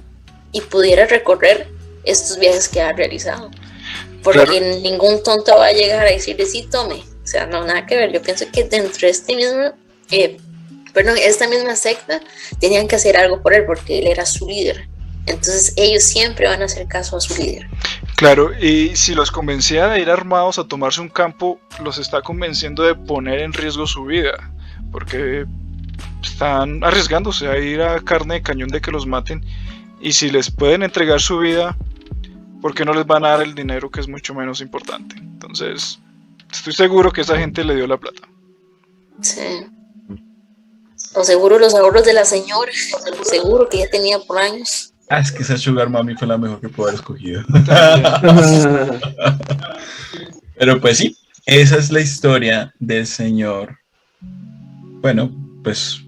y 0.52 0.60
pudiera 0.60 1.06
recorrer 1.06 1.68
estos 2.04 2.38
viajes 2.38 2.68
que 2.68 2.80
ha 2.80 2.92
realizado. 2.92 3.50
Porque 4.22 4.46
Claro. 4.46 4.76
ningún 4.80 5.22
tonto 5.22 5.56
va 5.56 5.66
a 5.66 5.72
llegar 5.72 6.06
a 6.06 6.10
decirle, 6.10 6.46
sí, 6.46 6.68
tome. 6.70 7.04
O 7.22 7.26
sea, 7.26 7.46
no, 7.46 7.64
nada 7.64 7.86
que 7.86 7.96
ver. 7.96 8.12
Yo 8.12 8.20
pienso 8.20 8.46
que 8.52 8.64
dentro 8.64 9.06
de 9.06 9.10
este 9.10 9.36
mismo, 9.36 9.72
eh, 10.10 10.38
perdón, 10.95 11.16
esta 11.20 11.49
misma 11.49 11.76
secta, 11.76 12.20
tenían 12.61 12.88
que 12.88 12.97
hacer 12.97 13.16
algo 13.16 13.42
por 13.42 13.53
él 13.53 13.64
porque 13.66 13.99
él 13.99 14.07
era 14.07 14.24
su 14.24 14.49
líder. 14.49 14.88
Entonces 15.26 15.74
ellos 15.76 16.05
siempre 16.05 16.47
van 16.47 16.62
a 16.62 16.66
hacer 16.66 16.86
caso 16.86 17.16
a 17.16 17.20
su 17.20 17.34
líder. 17.40 17.66
Claro, 18.16 18.53
y 18.59 18.95
si 18.95 19.14
los 19.14 19.30
convencía 19.30 19.88
de 19.88 20.01
ir 20.01 20.11
armados 20.11 20.59
a 20.59 20.64
tomarse 20.64 21.01
un 21.01 21.09
campo, 21.09 21.59
los 21.82 21.99
está 21.99 22.22
convenciendo 22.22 22.82
de 22.82 22.95
poner 22.95 23.40
en 23.40 23.53
riesgo 23.53 23.86
su 23.86 24.05
vida, 24.05 24.53
porque 24.92 25.47
están 26.22 26.84
arriesgándose 26.84 27.49
a 27.49 27.59
ir 27.59 27.82
a 27.82 28.01
carne 28.01 28.34
de 28.34 28.42
cañón 28.42 28.68
de 28.68 28.80
que 28.80 28.90
los 28.90 29.07
maten, 29.07 29.45
y 30.01 30.12
si 30.12 30.30
les 30.30 30.51
pueden 30.51 30.82
entregar 30.82 31.20
su 31.20 31.38
vida, 31.38 31.76
¿por 32.61 32.74
qué 32.74 32.84
no 32.84 32.92
les 32.92 33.07
van 33.07 33.24
a 33.24 33.30
dar 33.30 33.42
el 33.42 33.55
dinero 33.55 33.90
que 33.90 34.01
es 34.01 34.09
mucho 34.09 34.34
menos 34.34 34.61
importante? 34.61 35.16
Entonces, 35.16 35.99
estoy 36.53 36.72
seguro 36.72 37.11
que 37.11 37.22
esa 37.22 37.38
gente 37.38 37.64
le 37.64 37.74
dio 37.74 37.86
la 37.86 37.97
plata. 37.97 38.28
Sí. 39.22 39.66
O 41.14 41.24
seguro 41.24 41.58
los 41.58 41.74
ahorros 41.74 42.04
de 42.04 42.12
la 42.12 42.24
señora, 42.24 42.72
seguro 43.22 43.68
que 43.68 43.78
ya 43.78 43.88
tenía 43.90 44.18
por 44.18 44.38
años. 44.38 44.92
ah, 45.10 45.20
es 45.20 45.30
que 45.30 45.42
esa 45.42 45.56
Sugar 45.56 45.88
Mami 45.88 46.14
fue 46.16 46.26
la 46.26 46.36
mejor 46.38 46.60
que 46.60 46.68
pudo 46.68 46.88
haber 46.88 46.96
escogido. 47.00 47.42
Pero 50.58 50.80
pues 50.80 50.98
sí, 50.98 51.16
esa 51.46 51.76
es 51.76 51.90
la 51.90 52.00
historia 52.00 52.72
del 52.78 53.06
señor, 53.06 53.76
bueno, 55.00 55.30
pues 55.62 56.00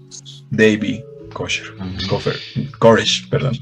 David 0.49 1.01
Kosher, 1.33 1.67
Koresh, 2.79 3.29
perdón. 3.29 3.57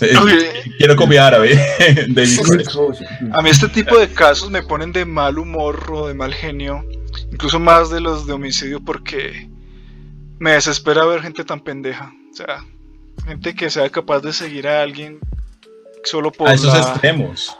Eh, 0.00 0.16
Oye, 0.18 0.50
Quiero 0.76 0.96
comida 0.96 1.28
árabe, 1.28 1.54
David 2.08 2.38
Koresh. 2.44 2.68
A 3.32 3.40
mí 3.42 3.50
este 3.50 3.68
tipo 3.68 3.96
de 3.98 4.08
casos 4.08 4.50
me 4.50 4.62
ponen 4.62 4.92
de 4.92 5.04
mal 5.04 5.38
humor 5.38 5.84
o 5.90 6.08
de 6.08 6.14
mal 6.14 6.34
genio, 6.34 6.84
incluso 7.32 7.58
más 7.58 7.90
de 7.90 8.00
los 8.00 8.26
de 8.26 8.32
homicidio 8.34 8.80
porque 8.80 9.48
me 10.38 10.52
desespera 10.52 11.04
ver 11.04 11.22
gente 11.22 11.44
tan 11.44 11.60
pendeja. 11.60 12.12
O 12.32 12.34
sea, 12.36 12.64
gente 13.26 13.54
que 13.54 13.70
sea 13.70 13.88
capaz 13.90 14.20
de 14.20 14.32
seguir 14.32 14.66
a 14.68 14.82
alguien 14.82 15.18
solo 16.04 16.30
por 16.32 16.48
A 16.48 16.54
esos 16.54 16.72
la- 16.72 16.80
extremos. 16.80 17.56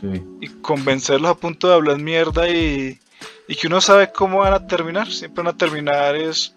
Sí. 0.00 0.22
y 0.40 0.48
convencerlos 0.62 1.30
a 1.30 1.34
punto 1.34 1.68
de 1.68 1.74
hablar 1.74 1.98
mierda 1.98 2.48
y, 2.48 2.98
y 3.46 3.54
que 3.54 3.66
uno 3.66 3.80
sabe 3.82 4.10
cómo 4.12 4.38
van 4.38 4.54
a 4.54 4.66
terminar. 4.66 5.10
Siempre 5.10 5.42
van 5.44 5.54
a 5.54 5.56
terminar 5.58 6.16
es 6.16 6.54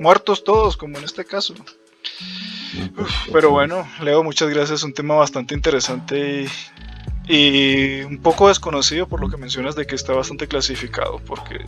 muertos 0.00 0.44
todos, 0.44 0.76
como 0.76 0.98
en 0.98 1.04
este 1.04 1.24
caso. 1.24 1.54
Pero 3.32 3.50
bueno, 3.50 3.88
Leo, 4.02 4.22
muchas 4.22 4.50
gracias. 4.50 4.82
Un 4.82 4.92
tema 4.92 5.14
bastante 5.14 5.54
interesante 5.54 6.46
y, 7.28 7.32
y 7.32 8.02
un 8.02 8.18
poco 8.18 8.48
desconocido 8.48 9.08
por 9.08 9.20
lo 9.20 9.30
que 9.30 9.36
mencionas 9.36 9.74
de 9.74 9.86
que 9.86 9.94
está 9.94 10.12
bastante 10.12 10.46
clasificado, 10.48 11.20
porque 11.20 11.64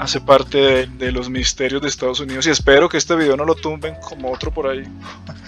hace 0.00 0.18
parte 0.18 0.56
de, 0.56 0.86
de 0.86 1.12
los 1.12 1.28
misterios 1.28 1.82
de 1.82 1.88
Estados 1.88 2.20
Unidos. 2.20 2.46
Y 2.46 2.50
espero 2.50 2.88
que 2.88 2.96
este 2.96 3.14
video 3.14 3.36
no 3.36 3.44
lo 3.44 3.54
tumben 3.54 3.94
como 4.00 4.32
otro 4.32 4.50
por 4.50 4.66
ahí. 4.66 4.82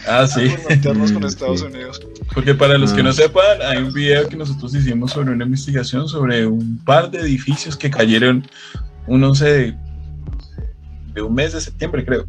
Ah, 0.07 0.27
sí. 0.27 0.55
Con 0.83 1.25
Estados 1.25 1.61
sí. 1.61 1.67
Unidos. 1.67 2.03
Porque 2.35 2.55
para 2.55 2.77
los 2.77 2.93
que 2.93 3.01
Ah. 3.01 3.05
no 3.05 3.13
sepan, 3.15 3.63
hay 3.67 3.79
un 3.79 3.93
video 3.95 4.29
que 4.29 4.37
nosotros 4.37 4.75
hicimos 4.75 5.13
sobre 5.13 5.33
una 5.33 5.47
investigación 5.47 6.07
sobre 6.07 6.47
un 6.47 6.79
par 6.85 7.11
de 7.11 7.21
edificios 7.21 7.77
que 7.79 7.91
cayeron 7.91 8.47
un 9.07 9.25
11 9.25 9.45
de, 9.47 9.77
de 11.15 11.23
un 11.23 11.35
mes 11.35 11.55
de 11.55 11.61
septiembre, 11.63 12.05
creo. 12.05 12.27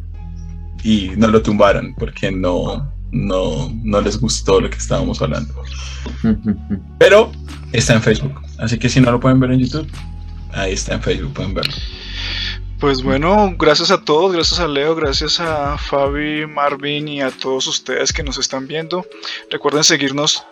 Y 0.82 1.10
no 1.16 1.28
lo 1.28 1.42
tumbaron 1.42 1.94
porque 1.98 2.32
no, 2.32 2.90
no, 3.12 3.70
no 3.82 4.00
les 4.00 4.18
gustó 4.18 4.62
lo 4.62 4.70
que 4.70 4.78
estábamos 4.78 5.20
hablando. 5.20 5.52
Pero 6.98 7.30
está 7.72 7.92
en 7.94 8.02
Facebook. 8.02 8.40
Así 8.58 8.78
que 8.78 8.88
si 8.88 9.00
no 9.02 9.10
lo 9.10 9.20
pueden 9.20 9.40
ver 9.40 9.50
en 9.52 9.60
YouTube, 9.60 9.86
ahí 10.52 10.72
está 10.72 10.94
en 10.94 11.02
Facebook, 11.02 11.34
pueden 11.34 11.52
verlo. 11.52 11.72
Pues 12.84 13.02
bueno, 13.02 13.54
gracias 13.58 13.90
a 13.90 14.04
todos, 14.04 14.34
gracias 14.34 14.60
a 14.60 14.68
Leo, 14.68 14.94
gracias 14.94 15.40
a 15.40 15.78
Fabi, 15.78 16.46
Marvin 16.46 17.08
y 17.08 17.22
a 17.22 17.30
todos 17.30 17.66
ustedes 17.66 18.12
que 18.12 18.22
nos 18.22 18.36
están 18.36 18.66
viendo. 18.66 19.06
Recuerden 19.50 19.82
seguirnos 19.82 20.44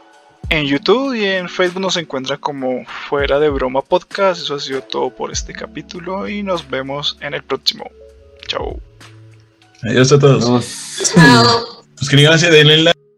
en 0.49 0.65
YouTube 0.65 1.13
y 1.13 1.27
en 1.27 1.51
Facebook 1.51 1.83
nos 1.83 1.99
encuentra 1.99 2.39
como 2.39 2.87
Fuera 3.11 3.39
de 3.39 3.51
Broma 3.51 3.83
Podcast. 3.83 4.41
Eso 4.41 4.55
ha 4.55 4.61
sido 4.61 4.81
todo 4.81 5.15
por 5.15 5.31
este 5.31 5.53
capítulo 5.53 6.27
y 6.27 6.43
nos 6.43 6.71
vemos 6.71 7.19
en 7.21 7.35
el 7.35 7.43
próximo. 7.43 7.91
Chao. 8.49 8.81
Adiós 9.83 10.11
a 10.13 10.19
todos. 10.19 11.13
Chao. 11.15 11.85
Suscríbanse, 11.97 12.51
denle 12.51 12.79
like. 12.79 13.12